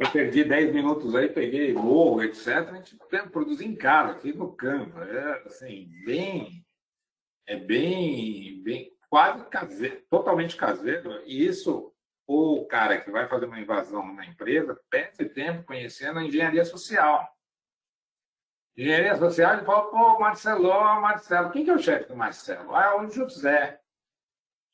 Eu 0.00 0.10
perdi 0.10 0.42
10 0.42 0.72
minutos 0.72 1.14
aí, 1.14 1.28
peguei 1.28 1.74
morro, 1.74 2.22
etc. 2.22 2.48
A 2.48 2.74
gente 2.76 2.96
produzir 3.30 3.66
em 3.66 3.76
casa, 3.76 4.12
aqui 4.12 4.32
no 4.32 4.50
Canva. 4.56 5.04
É 5.04 5.46
assim, 5.46 5.90
bem. 6.06 6.64
É 7.46 7.54
bem. 7.56 8.62
bem 8.62 8.96
quase 9.10 9.44
caseiro, 9.50 10.02
totalmente 10.08 10.56
caseiro. 10.56 11.20
E 11.26 11.44
isso, 11.44 11.92
o 12.26 12.64
cara 12.64 12.98
que 12.98 13.10
vai 13.10 13.28
fazer 13.28 13.44
uma 13.44 13.60
invasão 13.60 14.14
na 14.14 14.24
empresa, 14.24 14.80
perde 14.88 15.26
tempo 15.26 15.64
conhecendo 15.64 16.20
a 16.20 16.24
engenharia 16.24 16.64
social. 16.64 17.28
Engenharia 18.74 19.16
social, 19.16 19.52
ele 19.52 19.66
fala, 19.66 19.90
pô, 19.90 20.18
Marcelo, 20.18 20.68
Marcelo. 21.00 21.50
Quem 21.50 21.62
que 21.62 21.70
é 21.70 21.74
o 21.74 21.78
chefe 21.78 22.08
do 22.08 22.16
Marcelo? 22.16 22.74
Ah, 22.74 22.84
é 22.84 22.94
o 22.94 23.10
José. 23.10 23.78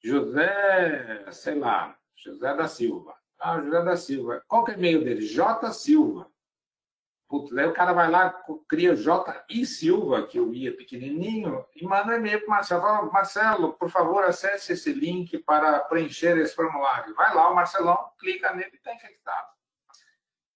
José, 0.04 1.32
sei 1.32 1.56
lá, 1.56 1.98
José 2.14 2.54
da 2.54 2.68
Silva. 2.68 3.16
Ah, 3.38 3.60
José 3.60 3.82
da 3.82 3.96
Silva. 3.96 4.42
Qual 4.48 4.64
que 4.64 4.72
é 4.72 4.74
o 4.74 4.78
e-mail 4.78 5.04
dele? 5.04 5.20
J 5.26 5.72
Silva. 5.72 6.30
Putz, 7.28 7.52
aí 7.56 7.66
o 7.66 7.72
cara 7.72 7.92
vai 7.92 8.08
lá, 8.08 8.30
cria 8.68 8.94
J. 8.94 9.44
e 9.50 9.66
Silva, 9.66 10.24
que 10.26 10.38
eu 10.38 10.54
ia 10.54 10.76
pequenininho, 10.76 11.66
e 11.74 11.84
manda 11.84 12.14
e-mail 12.14 12.38
para 12.40 12.48
Marcelo. 12.48 12.82
Fala, 12.82 13.10
Marcelo, 13.10 13.72
por 13.72 13.90
favor, 13.90 14.22
acesse 14.22 14.72
esse 14.72 14.92
link 14.92 15.36
para 15.38 15.80
preencher 15.80 16.38
esse 16.38 16.54
formulário. 16.54 17.14
Vai 17.16 17.34
lá, 17.34 17.50
o 17.50 17.54
Marcelão 17.54 17.98
clica 18.20 18.54
nele 18.54 18.70
e 18.72 18.76
está 18.76 18.94
infectado. 18.94 19.48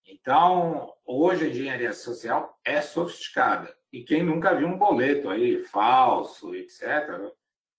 Então, 0.07 0.95
hoje 1.05 1.47
a 1.47 1.49
engenharia 1.49 1.93
social 1.93 2.57
é 2.65 2.81
sofisticada. 2.81 3.77
E 3.93 4.05
quem 4.05 4.23
nunca 4.23 4.55
viu 4.55 4.69
um 4.69 4.79
boleto 4.79 5.29
aí 5.29 5.59
falso, 5.65 6.55
etc., 6.55 7.33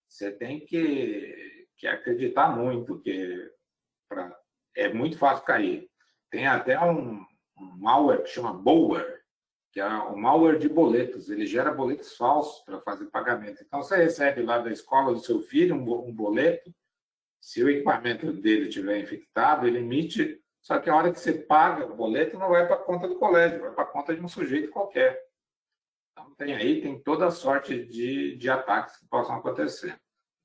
você 0.05 0.29
tem 0.29 0.59
que, 0.59 1.67
que 1.77 1.87
acreditar 1.87 2.49
muito, 2.49 2.99
que 2.99 3.49
pra, 4.09 4.37
é 4.75 4.91
muito 4.93 5.17
fácil 5.17 5.45
cair. 5.45 5.89
Tem 6.29 6.47
até 6.47 6.79
um, 6.79 7.25
um 7.57 7.77
malware 7.77 8.23
que 8.23 8.29
chama 8.29 8.53
Bower, 8.53 9.21
que 9.71 9.79
é 9.79 9.87
um 9.87 10.17
malware 10.17 10.59
de 10.59 10.69
boletos. 10.69 11.29
Ele 11.29 11.45
gera 11.45 11.71
boletos 11.73 12.15
falsos 12.15 12.63
para 12.63 12.81
fazer 12.81 13.05
pagamento. 13.05 13.63
Então, 13.63 13.81
você 13.81 13.95
recebe 13.95 14.41
lá 14.41 14.57
da 14.59 14.71
escola 14.71 15.13
do 15.13 15.19
seu 15.19 15.39
filho 15.41 15.75
um 15.75 16.13
boleto. 16.13 16.73
Se 17.39 17.63
o 17.63 17.69
equipamento 17.69 18.31
dele 18.31 18.67
estiver 18.67 18.99
infectado, 18.99 19.67
ele 19.67 19.79
emite. 19.79 20.39
Só 20.61 20.77
que 20.79 20.89
a 20.89 20.95
hora 20.95 21.11
que 21.11 21.19
você 21.19 21.33
paga 21.33 21.85
o 21.85 21.95
boleto, 21.95 22.37
não 22.37 22.49
vai 22.49 22.67
para 22.67 22.75
a 22.75 22.83
conta 22.83 23.07
do 23.07 23.15
colégio, 23.15 23.61
vai 23.61 23.71
para 23.71 23.83
a 23.83 23.87
conta 23.87 24.15
de 24.15 24.21
um 24.21 24.27
sujeito 24.27 24.69
qualquer. 24.69 25.19
Então, 26.11 26.35
tem 26.35 26.53
aí, 26.53 26.81
tem 26.81 27.01
toda 27.01 27.25
a 27.25 27.31
sorte 27.31 27.85
de, 27.85 28.35
de 28.37 28.49
ataques 28.49 28.97
que 28.97 29.07
possam 29.07 29.35
acontecer. 29.35 29.99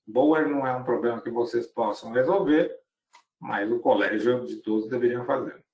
Bower 0.07 0.49
não 0.49 0.67
é 0.67 0.75
um 0.75 0.85
problema 0.85 1.21
que 1.21 1.31
vocês 1.31 1.67
possam 1.67 2.13
resolver, 2.13 2.75
mas 3.41 3.71
o 3.71 3.81
colégio 3.81 4.45
de 4.47 4.57
todos 4.57 4.89
deveriam 4.89 5.25
fazer 5.25 5.67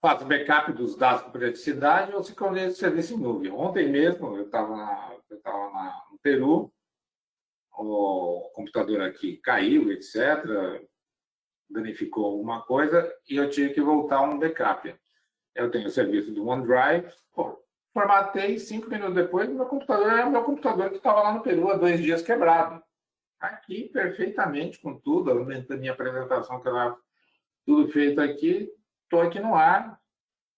faz 0.00 0.22
backup 0.22 0.72
dos 0.72 0.96
dados 0.96 1.22
com 1.22 1.30
periodicidade 1.32 2.14
ou 2.14 2.22
se 2.22 2.34
de 2.34 2.72
serviço 2.72 3.14
em 3.14 3.18
nuvem. 3.18 3.50
Ontem 3.50 3.88
mesmo, 3.88 4.36
eu 4.36 4.44
estava 4.44 5.16
no 6.10 6.18
Peru, 6.22 6.72
o 7.72 8.50
computador 8.54 9.00
aqui 9.02 9.36
caiu, 9.38 9.90
etc., 9.92 10.86
danificou 11.68 12.24
alguma 12.24 12.62
coisa 12.62 13.12
e 13.28 13.36
eu 13.36 13.50
tive 13.50 13.74
que 13.74 13.80
voltar 13.80 14.22
um 14.22 14.38
backup. 14.38 14.94
Eu 15.54 15.70
tenho 15.70 15.88
o 15.88 15.90
serviço 15.90 16.32
do 16.32 16.46
OneDrive, 16.46 17.12
pô, 17.32 17.62
formatei, 17.92 18.58
cinco 18.58 18.88
minutos 18.88 19.14
depois, 19.14 19.48
meu 19.48 19.66
computador 19.66 20.12
era 20.12 20.26
o 20.26 20.30
meu 20.30 20.44
computador 20.44 20.90
que 20.90 20.96
estava 20.96 21.22
lá 21.22 21.32
no 21.32 21.42
Peru 21.42 21.70
há 21.70 21.76
dois 21.76 22.00
dias 22.00 22.22
quebrado. 22.22 22.82
Aqui, 23.40 23.88
perfeitamente, 23.88 24.80
com 24.80 24.98
tudo, 24.98 25.30
a 25.30 25.76
minha 25.76 25.92
apresentação 25.92 26.60
que 26.60 26.68
era 26.68 26.96
tudo 27.64 27.88
feito 27.92 28.20
aqui, 28.20 28.68
estou 29.04 29.20
aqui 29.20 29.38
no 29.38 29.54
ar. 29.54 30.00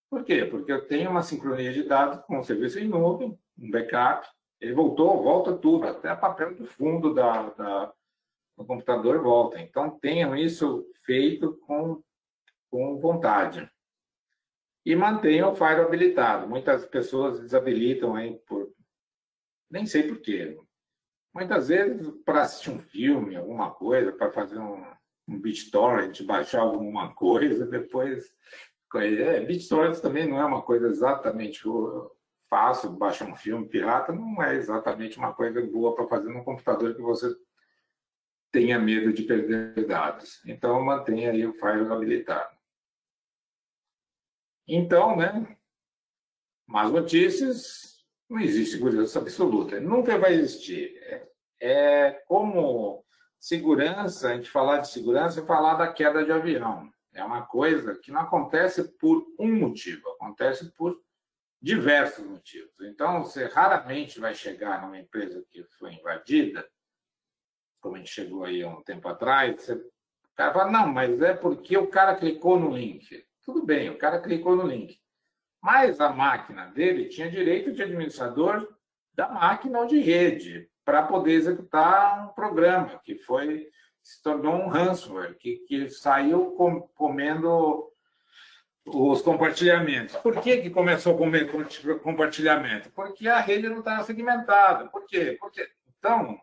Por 0.08 0.24
quê? 0.24 0.44
Porque 0.44 0.72
eu 0.72 0.86
tenho 0.86 1.10
uma 1.10 1.22
sincronia 1.22 1.72
de 1.72 1.82
dados 1.82 2.24
com 2.24 2.38
o 2.38 2.44
serviço 2.44 2.78
em 2.78 2.88
nuvem, 2.88 3.38
um 3.58 3.70
backup. 3.70 4.26
Ele 4.60 4.72
voltou, 4.72 5.22
volta 5.22 5.56
tudo, 5.56 5.86
até 5.86 6.14
papel 6.14 6.54
do 6.54 6.64
fundo 6.64 7.12
da, 7.12 7.50
da, 7.50 7.92
do 8.56 8.64
computador 8.64 9.22
volta. 9.22 9.60
Então, 9.60 9.98
tenham 9.98 10.34
isso 10.34 10.86
feito 11.04 11.58
com, 11.66 12.02
com 12.70 12.98
vontade. 12.98 13.70
E 14.84 14.96
mantenham 14.96 15.52
o 15.52 15.54
Fire 15.54 15.80
habilitado. 15.80 16.48
Muitas 16.48 16.86
pessoas 16.86 17.40
desabilitam 17.40 18.14
aí 18.14 18.38
por. 18.46 18.72
Nem 19.70 19.86
sei 19.86 20.02
por 20.02 20.20
quê. 20.20 20.58
Muitas 21.32 21.68
vezes 21.68 22.08
para 22.24 22.42
assistir 22.42 22.70
um 22.70 22.78
filme, 22.78 23.36
alguma 23.36 23.70
coisa, 23.70 24.12
para 24.12 24.32
fazer 24.32 24.58
um, 24.58 24.84
um 25.28 25.40
BitTorrent, 25.40 26.22
baixar 26.24 26.60
alguma 26.60 27.14
coisa, 27.14 27.66
depois. 27.66 28.34
É, 28.96 29.44
BitTorrent 29.44 30.00
também 30.00 30.28
não 30.28 30.40
é 30.40 30.44
uma 30.44 30.62
coisa 30.62 30.88
exatamente 30.88 31.62
fácil, 32.48 32.90
baixar 32.90 33.26
um 33.26 33.36
filme 33.36 33.68
pirata, 33.68 34.12
não 34.12 34.42
é 34.42 34.56
exatamente 34.56 35.16
uma 35.16 35.32
coisa 35.32 35.64
boa 35.64 35.94
para 35.94 36.08
fazer 36.08 36.32
no 36.32 36.44
computador 36.44 36.96
que 36.96 37.00
você 37.00 37.32
tenha 38.50 38.80
medo 38.80 39.12
de 39.12 39.22
perder 39.22 39.86
dados. 39.86 40.44
Então, 40.44 40.82
mantenha 40.82 41.30
aí 41.30 41.46
o 41.46 41.54
file 41.54 41.92
habilitado. 41.92 42.58
Então, 44.66 45.16
né? 45.16 45.56
Más 46.66 46.90
notícias, 46.92 47.89
não 48.30 48.38
existe 48.40 48.76
segurança 48.76 49.18
absoluta. 49.18 49.80
Nunca 49.80 50.16
vai 50.16 50.34
existir. 50.34 50.96
É, 51.02 51.28
é 51.60 52.10
como 52.28 53.04
segurança, 53.38 54.28
a 54.30 54.36
gente 54.36 54.48
falar 54.48 54.78
de 54.78 54.88
segurança 54.88 55.40
é 55.40 55.44
falar 55.44 55.74
da 55.74 55.92
queda 55.92 56.24
de 56.24 56.30
avião. 56.30 56.88
É 57.12 57.24
uma 57.24 57.42
coisa 57.42 57.96
que 57.96 58.12
não 58.12 58.20
acontece 58.20 58.84
por 58.98 59.26
um 59.36 59.52
motivo, 59.52 60.08
acontece 60.10 60.70
por 60.72 60.96
diversos 61.60 62.24
motivos. 62.24 62.72
Então, 62.82 63.24
você 63.24 63.46
raramente 63.46 64.20
vai 64.20 64.32
chegar 64.32 64.80
numa 64.80 64.98
empresa 64.98 65.44
que 65.50 65.64
foi 65.78 65.92
invadida, 65.94 66.66
como 67.80 67.96
a 67.96 67.98
gente 67.98 68.10
chegou 68.10 68.44
aí 68.44 68.62
há 68.62 68.68
um 68.68 68.82
tempo 68.82 69.08
atrás, 69.08 69.60
você, 69.60 69.72
o 69.72 70.34
cara 70.36 70.52
fala, 70.52 70.70
não, 70.70 70.86
mas 70.86 71.20
é 71.20 71.34
porque 71.34 71.76
o 71.76 71.88
cara 71.88 72.14
clicou 72.14 72.58
no 72.58 72.76
link. 72.76 73.26
Tudo 73.42 73.66
bem, 73.66 73.90
o 73.90 73.98
cara 73.98 74.20
clicou 74.20 74.54
no 74.54 74.66
link. 74.66 75.00
Mas 75.62 76.00
a 76.00 76.10
máquina 76.10 76.66
dele 76.66 77.08
tinha 77.08 77.30
direito 77.30 77.72
de 77.72 77.82
administrador 77.82 78.66
da 79.14 79.28
máquina 79.28 79.80
ou 79.80 79.86
de 79.86 80.00
rede 80.00 80.68
para 80.84 81.02
poder 81.02 81.32
executar 81.32 82.26
um 82.26 82.32
programa 82.32 83.00
que 83.04 83.16
foi 83.16 83.68
se 84.02 84.22
tornou 84.22 84.54
um 84.54 84.68
ransomware 84.68 85.36
que, 85.36 85.56
que 85.68 85.88
saiu 85.90 86.52
com, 86.52 86.80
comendo 86.94 87.90
os 88.86 89.22
compartilhamentos. 89.22 90.16
Por 90.16 90.40
que, 90.40 90.58
que 90.58 90.70
começou 90.70 91.14
a 91.14 91.18
comer 91.18 91.50
compartilhamento? 92.02 92.90
Porque 92.90 93.28
a 93.28 93.40
rede 93.40 93.68
não 93.68 93.80
estava 93.80 94.02
segmentada. 94.04 94.88
Por 94.88 95.06
quê? 95.06 95.36
Porque, 95.38 95.68
então, 95.98 96.40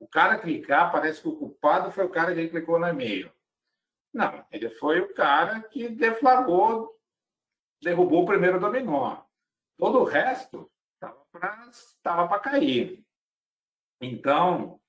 o 0.00 0.08
cara 0.08 0.38
clicar, 0.38 0.90
parece 0.90 1.20
que 1.20 1.28
o 1.28 1.36
culpado 1.36 1.92
foi 1.92 2.04
o 2.04 2.10
cara 2.10 2.34
que 2.34 2.48
clicou 2.48 2.78
no 2.78 2.88
e-mail. 2.88 3.30
Não, 4.12 4.44
ele 4.50 4.68
foi 4.68 5.00
o 5.00 5.14
cara 5.14 5.60
que 5.60 5.88
deflagrou, 5.88 6.90
derrubou 7.82 8.22
o 8.22 8.26
primeiro 8.26 8.60
dominó. 8.60 9.22
Todo 9.76 9.98
o 9.98 10.04
resto 10.04 10.70
estava 10.94 12.28
para 12.28 12.38
cair. 12.38 13.04
Então, 14.00 14.80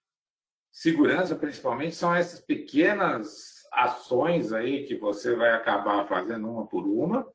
segurança, 0.71 1.35
principalmente, 1.35 1.95
são 1.95 2.13
essas 2.13 2.39
pequenas 2.39 3.63
ações 3.71 4.53
aí 4.53 4.85
que 4.85 4.95
você 4.95 5.35
vai 5.35 5.51
acabar 5.51 6.07
fazendo 6.07 6.49
uma 6.49 6.67
por 6.67 6.85
uma, 6.85 7.27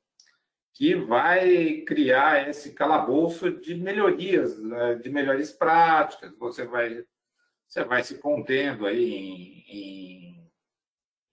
que 0.72 0.94
vai 0.94 1.80
criar 1.80 2.48
esse 2.48 2.72
calabouço 2.72 3.50
de 3.50 3.74
melhorias, 3.74 4.62
né, 4.62 4.94
de 4.94 5.10
melhores 5.10 5.50
práticas. 5.50 6.36
Você 6.38 6.64
vai, 6.64 7.04
você 7.66 7.82
vai 7.82 8.04
se 8.04 8.18
contendo 8.18 8.86
aí 8.86 9.12
em, 9.12 9.64
em, 9.68 10.52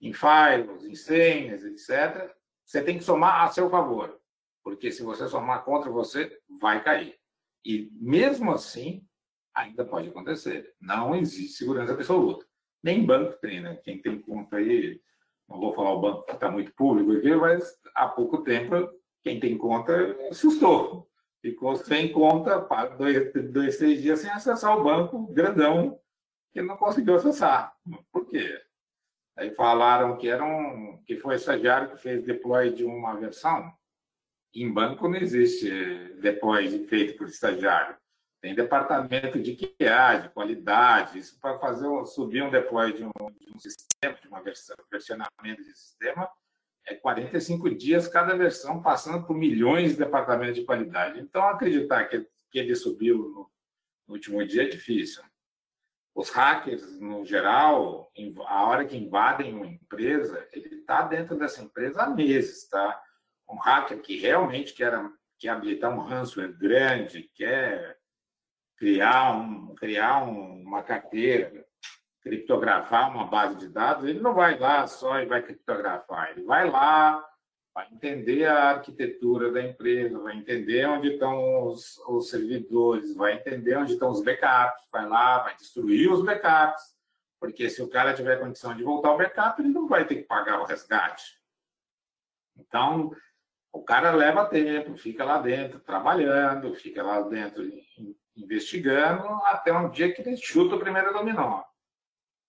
em 0.02 0.14
files, 0.14 0.84
em 0.84 0.96
senhas, 0.96 1.64
etc. 1.64 2.36
Você 2.66 2.82
tem 2.82 2.98
que 2.98 3.04
somar 3.04 3.44
a 3.44 3.48
seu 3.48 3.70
favor, 3.70 4.20
porque 4.64 4.92
se 4.92 5.04
você 5.04 5.28
somar 5.28 5.64
contra 5.64 5.92
você, 5.92 6.38
vai 6.60 6.84
cair. 6.84 7.16
E 7.64 7.90
mesmo 7.94 8.52
assim, 8.52 9.06
ainda 9.54 9.86
pode 9.86 10.10
acontecer. 10.10 10.74
Não 10.82 11.16
existe 11.16 11.58
segurança 11.58 11.94
absoluta. 11.94 12.46
Nem 12.84 13.06
banco 13.06 13.38
tem, 13.40 13.62
né? 13.62 13.76
Quem 13.84 14.02
tem 14.02 14.20
conta 14.20 14.58
aí, 14.58 15.00
não 15.48 15.60
vou 15.60 15.74
falar 15.74 15.94
o 15.94 16.02
banco 16.02 16.24
que 16.24 16.32
está 16.32 16.52
muito 16.52 16.74
público 16.74 17.14
aqui, 17.14 17.36
mas 17.36 17.80
há 17.96 18.08
pouco 18.08 18.44
tempo 18.44 18.90
quem 19.24 19.40
tem 19.40 19.58
conta 19.58 19.94
assustou. 20.30 21.10
Ficou 21.42 21.76
sem 21.76 22.12
conta, 22.12 22.60
dois, 22.98 23.32
dois, 23.52 23.78
três 23.78 24.02
dias 24.02 24.20
sem 24.20 24.32
acessar 24.32 24.78
o 24.78 24.84
banco 24.84 25.28
grandão 25.28 26.00
que 26.52 26.62
não 26.62 26.76
conseguiu 26.78 27.16
acessar. 27.16 27.76
Por 28.12 28.26
quê? 28.26 28.60
Aí 29.38 29.54
falaram 29.54 30.18
que 30.18 30.30
era 30.30 30.44
um, 30.44 31.02
que 31.06 31.18
foi 31.18 31.36
estagiário 31.36 31.92
que 31.92 31.98
fez 31.98 32.24
deploy 32.24 32.72
de 32.72 32.86
uma 32.86 33.16
versão. 33.16 33.72
Em 34.54 34.72
banco 34.72 35.10
não 35.10 35.18
existe 35.18 35.70
deploy 36.22 36.86
feito 36.86 37.18
por 37.18 37.28
estagiário. 37.28 37.98
Tem 38.42 38.56
departamento 38.56 39.40
de 39.40 39.56
QA, 39.56 40.20
de 40.22 40.30
qualidade, 40.30 41.20
isso 41.20 41.40
para 41.42 41.58
fazer 41.58 41.88
subir 42.06 42.44
um 42.44 42.50
deploy 42.50 42.94
de 42.94 43.04
um, 43.04 43.12
de 43.42 43.52
um 43.54 43.60
sistema, 43.60 44.18
de 44.22 44.28
uma 44.28 44.42
versão, 44.42 44.76
versionamento 44.90 45.64
de 45.64 45.74
sistema, 45.76 46.30
é 46.88 46.94
45 46.94 47.74
dias 47.74 48.08
cada 48.08 48.38
versão, 48.38 48.82
passando 48.82 49.26
por 49.26 49.36
milhões 49.36 49.94
de 49.94 49.98
departamentos 49.98 50.56
de 50.56 50.66
qualidade. 50.66 51.20
Então, 51.20 51.44
acreditar 51.44 52.06
que, 52.06 52.26
que 52.52 52.60
ele 52.60 52.76
subiu 52.76 53.18
no, 53.18 53.52
no 54.08 54.14
último 54.14 54.46
dia 54.46 54.64
é 54.64 54.68
difícil. 54.68 55.24
Os 56.16 56.30
hackers, 56.30 56.98
no 57.02 57.26
geral, 57.26 58.10
a 58.48 58.66
hora 58.66 58.86
que 58.86 58.96
invadem 58.96 59.54
uma 59.54 59.68
empresa, 59.68 60.48
ele 60.54 60.74
está 60.76 61.02
dentro 61.02 61.38
dessa 61.38 61.62
empresa 61.62 62.04
há 62.04 62.10
meses, 62.10 62.70
tá? 62.70 63.02
Um 63.50 63.58
hacker 63.58 64.00
que 64.02 64.18
realmente 64.18 64.74
quer, 64.74 64.98
quer 65.38 65.50
habilitar 65.50 65.92
um 65.92 66.00
ransomware 66.00 66.54
grande, 66.54 67.30
quer 67.36 67.98
criar, 68.78 69.36
um, 69.36 69.76
criar 69.76 70.24
uma 70.24 70.82
carteira, 70.82 71.66
criptografar 72.22 73.12
uma 73.12 73.28
base 73.28 73.58
de 73.58 73.68
dados, 73.68 74.08
ele 74.08 74.22
não 74.22 74.34
vai 74.34 74.58
lá 74.58 74.88
só 74.88 75.20
e 75.20 75.26
vai 75.26 75.44
criptografar, 75.44 76.32
ele 76.32 76.44
vai 76.44 76.70
lá, 76.70 77.24
vai 77.76 77.90
entender 77.92 78.46
a 78.46 78.70
arquitetura 78.70 79.52
da 79.52 79.62
empresa, 79.62 80.18
vai 80.18 80.38
entender 80.38 80.88
onde 80.88 81.10
estão 81.10 81.68
os, 81.68 81.98
os 82.08 82.30
servidores, 82.30 83.14
vai 83.14 83.34
entender 83.34 83.76
onde 83.78 83.92
estão 83.92 84.10
os 84.10 84.24
backups, 84.24 84.88
vai 84.90 85.06
lá, 85.06 85.40
vai 85.40 85.58
destruir 85.58 86.10
os 86.10 86.24
backups, 86.24 86.96
porque 87.38 87.70
se 87.70 87.82
o 87.82 87.90
cara 87.90 88.14
tiver 88.14 88.40
condição 88.40 88.74
de 88.74 88.82
voltar 88.82 89.10
ao 89.10 89.18
backup, 89.18 89.62
ele 89.62 89.74
não 89.74 89.90
vai 89.90 90.08
ter 90.08 90.16
que 90.16 90.24
pagar 90.24 90.62
o 90.62 90.66
resgate. 90.66 91.38
Então, 92.56 93.12
o 93.74 93.84
cara 93.84 94.12
leva 94.12 94.46
tempo, 94.46 94.96
fica 94.96 95.26
lá 95.26 95.42
dentro 95.42 95.82
trabalhando, 95.82 96.74
fica 96.76 97.04
lá 97.04 97.20
dentro 97.24 97.62
investigando, 98.38 99.28
até 99.48 99.74
um 99.74 99.90
dia 99.90 100.14
que 100.14 100.22
ele 100.22 100.38
chuta 100.38 100.76
o 100.76 100.80
primeiro 100.80 101.12
dominó. 101.12 101.62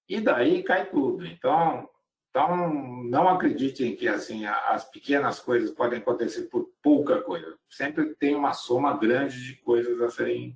E 0.09 0.21
daí 0.21 0.63
cai 0.63 0.89
tudo. 0.89 1.27
Então, 1.27 1.91
então, 2.37 3.03
não 3.05 3.31
acreditem 3.31 3.97
que 3.97 4.07
assim 4.07 4.45
as 4.45 4.85
pequenas 4.85 5.41
coisas 5.41 5.71
podem 5.71 6.01
acontecer 6.01 6.43
por 6.51 6.71
pouca 6.83 7.23
coisa. 7.23 7.59
Sempre 7.67 8.15
tem 8.17 8.35
uma 8.35 8.53
soma 8.53 8.95
grande 8.95 9.43
de 9.43 9.57
coisas 9.63 9.99
a 10.03 10.11
serem 10.11 10.55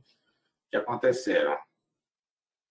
que 0.70 0.76
aconteceram. 0.76 1.58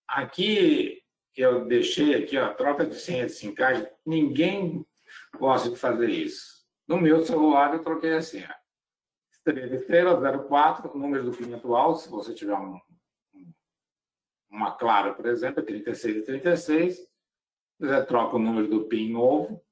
Aqui 0.08 1.02
eu 1.36 1.66
deixei 1.66 2.14
aqui 2.14 2.38
a 2.38 2.54
troca 2.54 2.86
de 2.86 2.94
senha 2.94 3.26
de 3.26 3.32
sincagem. 3.32 3.90
Ninguém 4.06 4.86
gosta 5.40 5.72
de 5.72 5.76
fazer 5.76 6.12
isso. 6.12 6.64
No 6.88 7.02
meu 7.02 7.26
celular 7.26 7.74
eu 7.74 7.82
troquei 7.82 8.14
a 8.14 8.22
senha. 8.22 8.56
Estrela, 9.32 9.74
estrela 9.74 10.48
04, 10.48 10.96
número 10.96 11.24
do 11.24 11.36
PIN 11.36 11.56
atual, 11.56 11.96
se 11.96 12.08
você 12.10 12.32
tiver 12.32 12.54
um, 12.54 12.80
uma 14.52 14.72
clara, 14.74 15.16
por 15.16 15.26
exemplo, 15.26 15.62
é 15.62 15.66
36 15.66 16.18
e 16.18 16.22
36 16.22 17.09
você 17.80 18.06
troca 18.06 18.36
o 18.36 18.40
número 18.40 18.68
do 18.68 18.86
PIN 18.86 19.12
novo 19.12 19.64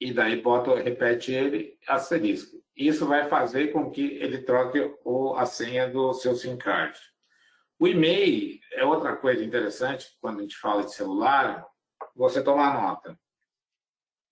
e 0.00 0.12
daí 0.12 0.40
bota, 0.40 0.74
repete 0.76 1.32
ele 1.32 1.78
asterisco. 1.86 2.62
Isso 2.76 3.06
vai 3.06 3.28
fazer 3.28 3.68
com 3.68 3.90
que 3.90 4.16
ele 4.16 4.38
troque 4.38 4.80
o, 5.04 5.34
a 5.34 5.46
senha 5.46 5.88
do 5.88 6.12
seu 6.14 6.34
SIM 6.34 6.56
card. 6.56 6.98
O 7.78 7.86
e-mail 7.86 8.58
é 8.72 8.84
outra 8.84 9.14
coisa 9.14 9.44
interessante 9.44 10.16
quando 10.20 10.40
a 10.40 10.42
gente 10.42 10.56
fala 10.56 10.84
de 10.84 10.94
celular, 10.94 11.64
você 12.16 12.42
tomar 12.42 12.80
nota. 12.80 13.18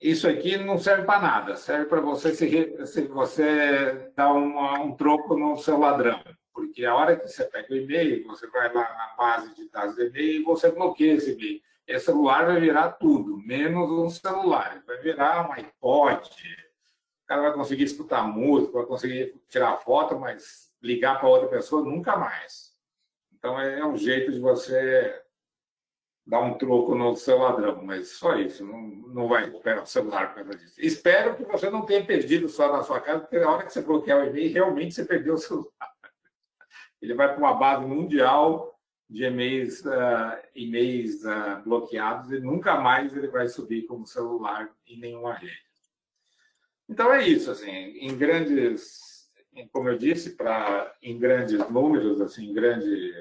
Isso 0.01 0.29
aqui 0.29 0.57
não 0.57 0.79
serve 0.79 1.05
para 1.05 1.21
nada, 1.21 1.57
serve 1.57 1.87
para 1.87 2.01
você 2.01 2.35
se, 2.35 2.87
se 2.87 3.03
você 3.03 4.11
dar 4.17 4.33
uma, 4.33 4.81
um 4.81 4.97
troco 4.97 5.37
no 5.37 5.57
seu 5.59 5.79
ladrão. 5.79 6.21
Porque 6.53 6.85
a 6.85 6.95
hora 6.95 7.17
que 7.17 7.29
você 7.29 7.45
pega 7.45 7.73
o 7.73 7.77
e-mail, 7.77 8.27
você 8.27 8.49
vai 8.49 8.73
lá 8.73 8.83
na 8.83 9.15
base 9.17 9.55
de 9.55 9.69
dados 9.71 9.95
do 9.95 10.03
e-mail 10.03 10.41
e 10.41 10.43
você 10.43 10.71
bloqueia 10.73 11.15
esse 11.15 11.33
e-mail 11.33 11.63
esse 11.93 12.07
celular 12.07 12.47
vai 12.47 12.61
virar 12.61 12.93
tudo, 12.93 13.37
menos 13.39 13.91
um 13.91 14.09
celular. 14.09 14.83
Vai 14.87 14.99
virar 14.99 15.49
um 15.49 15.53
iPod. 15.53 16.31
O 17.25 17.27
cara 17.27 17.43
vai 17.43 17.53
conseguir 17.53 17.85
escutar 17.85 18.23
música, 18.27 18.73
vai 18.73 18.87
conseguir 18.87 19.41
tirar 19.49 19.77
foto, 19.77 20.19
mas 20.19 20.73
ligar 20.83 21.21
para 21.21 21.29
outra 21.29 21.49
pessoa 21.49 21.85
nunca 21.85 22.17
mais. 22.17 22.73
Então 23.33 23.61
é 23.61 23.85
um 23.85 23.97
jeito 23.97 24.33
de 24.33 24.41
você 24.41 25.23
dar 26.27 26.41
um 26.41 26.57
troco 26.57 26.95
no 26.95 27.17
seu 27.17 27.39
ladrão, 27.39 27.83
mas 27.85 28.13
só 28.13 28.37
isso, 28.37 28.65
não, 28.65 28.81
não 28.81 29.29
vai 29.29 29.45
recuperar 29.45 29.83
o 29.83 29.87
celular 29.87 30.29
por 30.29 30.37
causa 30.37 30.57
disso. 30.57 30.81
Espero 30.81 31.37
que 31.37 31.45
você 31.45 31.69
não 31.69 31.85
tenha 31.85 32.05
perdido 32.05 32.49
só 32.49 32.73
na 32.73 32.83
sua 32.83 33.01
casa, 33.01 33.21
porque 33.21 33.39
na 33.39 33.51
hora 33.51 33.67
que 33.67 33.73
você 33.73 33.83
bloquear 33.83 34.21
o 34.21 34.27
e-mail, 34.27 34.53
realmente 34.53 34.95
você 34.95 35.05
perdeu 35.05 35.35
o 35.35 35.39
celular. 35.39 35.71
Ele 37.03 37.15
vai 37.15 37.29
para 37.29 37.39
uma 37.39 37.55
base 37.55 37.85
mundial 37.85 38.72
de 39.13 39.25
e-mails, 39.25 39.85
uh, 39.85 40.43
e-mails 40.55 41.23
uh, 41.25 41.63
bloqueados 41.63 42.33
e 42.33 42.41
nunca 42.41 42.81
mais 42.81 43.15
ele 43.15 43.29
vai 43.29 43.47
subir 43.47 43.83
como 43.83 44.07
celular 44.07 44.75
em 44.87 44.99
nenhuma 44.99 45.35
rede. 45.35 45.61
Então 46.89 47.13
é 47.13 47.27
isso, 47.27 47.51
assim, 47.51 47.71
em 47.71 48.17
grandes, 48.17 49.31
como 49.71 49.91
eu 49.91 49.99
disse, 49.99 50.35
para 50.35 50.95
em 51.03 51.19
grandes 51.19 51.59
números, 51.69 52.23
assim, 52.23 52.55
grande, 52.55 53.13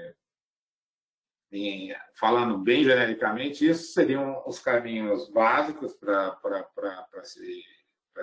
em, 1.51 1.93
falando 2.13 2.57
bem 2.57 2.85
genericamente, 2.85 3.67
isso 3.67 3.91
seriam 3.91 4.41
os 4.47 4.59
caminhos 4.59 5.29
básicos 5.29 5.93
para 5.93 7.23
se, 7.23 7.63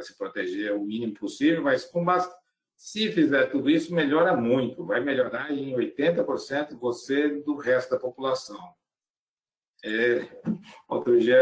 se 0.01 0.17
proteger 0.17 0.75
o 0.75 0.85
mínimo 0.85 1.15
possível, 1.15 1.63
mas 1.63 1.85
com 1.85 2.03
bastante 2.03 2.48
se 2.79 3.11
fizer 3.11 3.47
tudo 3.51 3.69
isso, 3.69 3.93
melhora 3.93 4.37
muito, 4.37 4.87
vai 4.87 5.01
melhorar 5.01 5.51
em 5.51 5.75
80% 5.75 6.79
você 6.79 7.29
do 7.43 7.57
resto 7.57 7.91
da 7.91 7.99
população. 7.99 8.57
É, 9.85 10.29
outro 10.89 11.19
dia, 11.19 11.37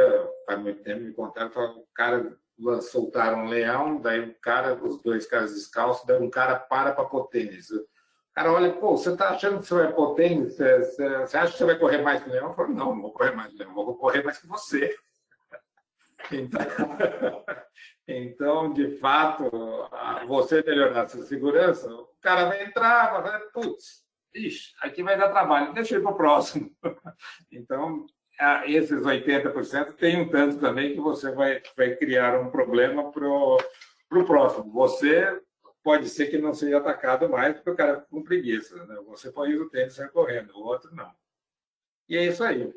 faz 0.46 0.58
muito 0.58 0.82
tempo, 0.82 1.02
me 1.02 1.12
contaram, 1.12 1.50
o 1.76 1.86
cara 1.94 2.34
soltaram 2.80 3.44
um 3.44 3.48
leão, 3.48 4.00
daí 4.00 4.22
um 4.22 4.34
cara, 4.40 4.82
os 4.82 5.02
dois 5.02 5.26
caras 5.26 5.52
descalços, 5.52 6.06
daí 6.06 6.18
um 6.18 6.30
cara 6.30 6.58
para 6.58 6.92
para 6.92 7.04
pôr 7.04 7.26
tênis. 7.28 7.70
O 7.70 7.86
cara 8.34 8.50
olha, 8.50 8.72
pô, 8.72 8.96
você 8.96 9.12
está 9.12 9.28
achando 9.28 9.60
que 9.60 9.66
você 9.66 9.74
vai 9.74 9.92
pôr 9.92 10.14
tênis? 10.14 10.56
Você, 10.56 10.78
você, 11.26 11.36
acha 11.36 11.52
que 11.52 11.58
você 11.58 11.64
vai 11.66 11.78
correr 11.78 11.98
mais 11.98 12.22
que 12.22 12.30
o 12.30 12.32
leão? 12.32 12.48
Eu 12.48 12.54
falo, 12.54 12.72
não, 12.72 12.94
não 12.94 13.02
vou 13.02 13.12
correr 13.12 13.32
mais 13.32 13.50
que 13.50 13.56
o 13.56 13.58
leão, 13.58 13.74
vou 13.74 13.94
correr 13.94 14.22
mais 14.22 14.38
que 14.38 14.46
você. 14.46 14.96
Então, 16.32 16.60
então, 18.08 18.72
de 18.72 18.98
fato, 18.98 19.50
você 20.26 20.62
melhorar 20.62 21.08
sua 21.08 21.22
segurança, 21.24 21.88
o 21.92 22.08
cara 22.20 22.46
vai 22.46 22.64
entrar, 22.64 23.12
vai 23.12 23.22
falar, 23.22 23.40
putz, 23.52 24.04
ixi, 24.34 24.74
aqui 24.80 25.02
vai 25.02 25.16
dar 25.16 25.30
trabalho, 25.30 25.72
deixa 25.72 25.94
eu 25.94 26.00
ir 26.00 26.02
para 26.02 26.12
o 26.12 26.16
próximo. 26.16 26.70
Então, 27.50 28.06
esses 28.66 29.02
80% 29.02 29.94
tem 29.94 30.20
um 30.20 30.28
tanto 30.28 30.58
também 30.58 30.92
que 30.92 31.00
você 31.00 31.30
vai, 31.32 31.62
vai 31.76 31.96
criar 31.96 32.38
um 32.38 32.50
problema 32.50 33.10
para 33.10 33.26
o 33.26 34.24
próximo. 34.26 34.70
Você 34.72 35.40
pode 35.82 36.08
ser 36.08 36.26
que 36.26 36.36
não 36.36 36.52
seja 36.52 36.78
atacado 36.78 37.28
mais 37.28 37.54
porque 37.54 37.70
o 37.70 37.76
cara 37.76 37.94
fica 38.00 38.08
com 38.10 38.22
preguiça. 38.22 38.84
Né? 38.86 38.96
Você 39.06 39.30
pode 39.30 39.52
ir 39.52 39.60
o 39.60 39.90
sair 39.90 40.10
correndo, 40.10 40.50
o 40.54 40.64
outro 40.64 40.94
não. 40.94 41.10
E 42.08 42.16
é 42.16 42.26
isso 42.26 42.44
aí. 42.44 42.72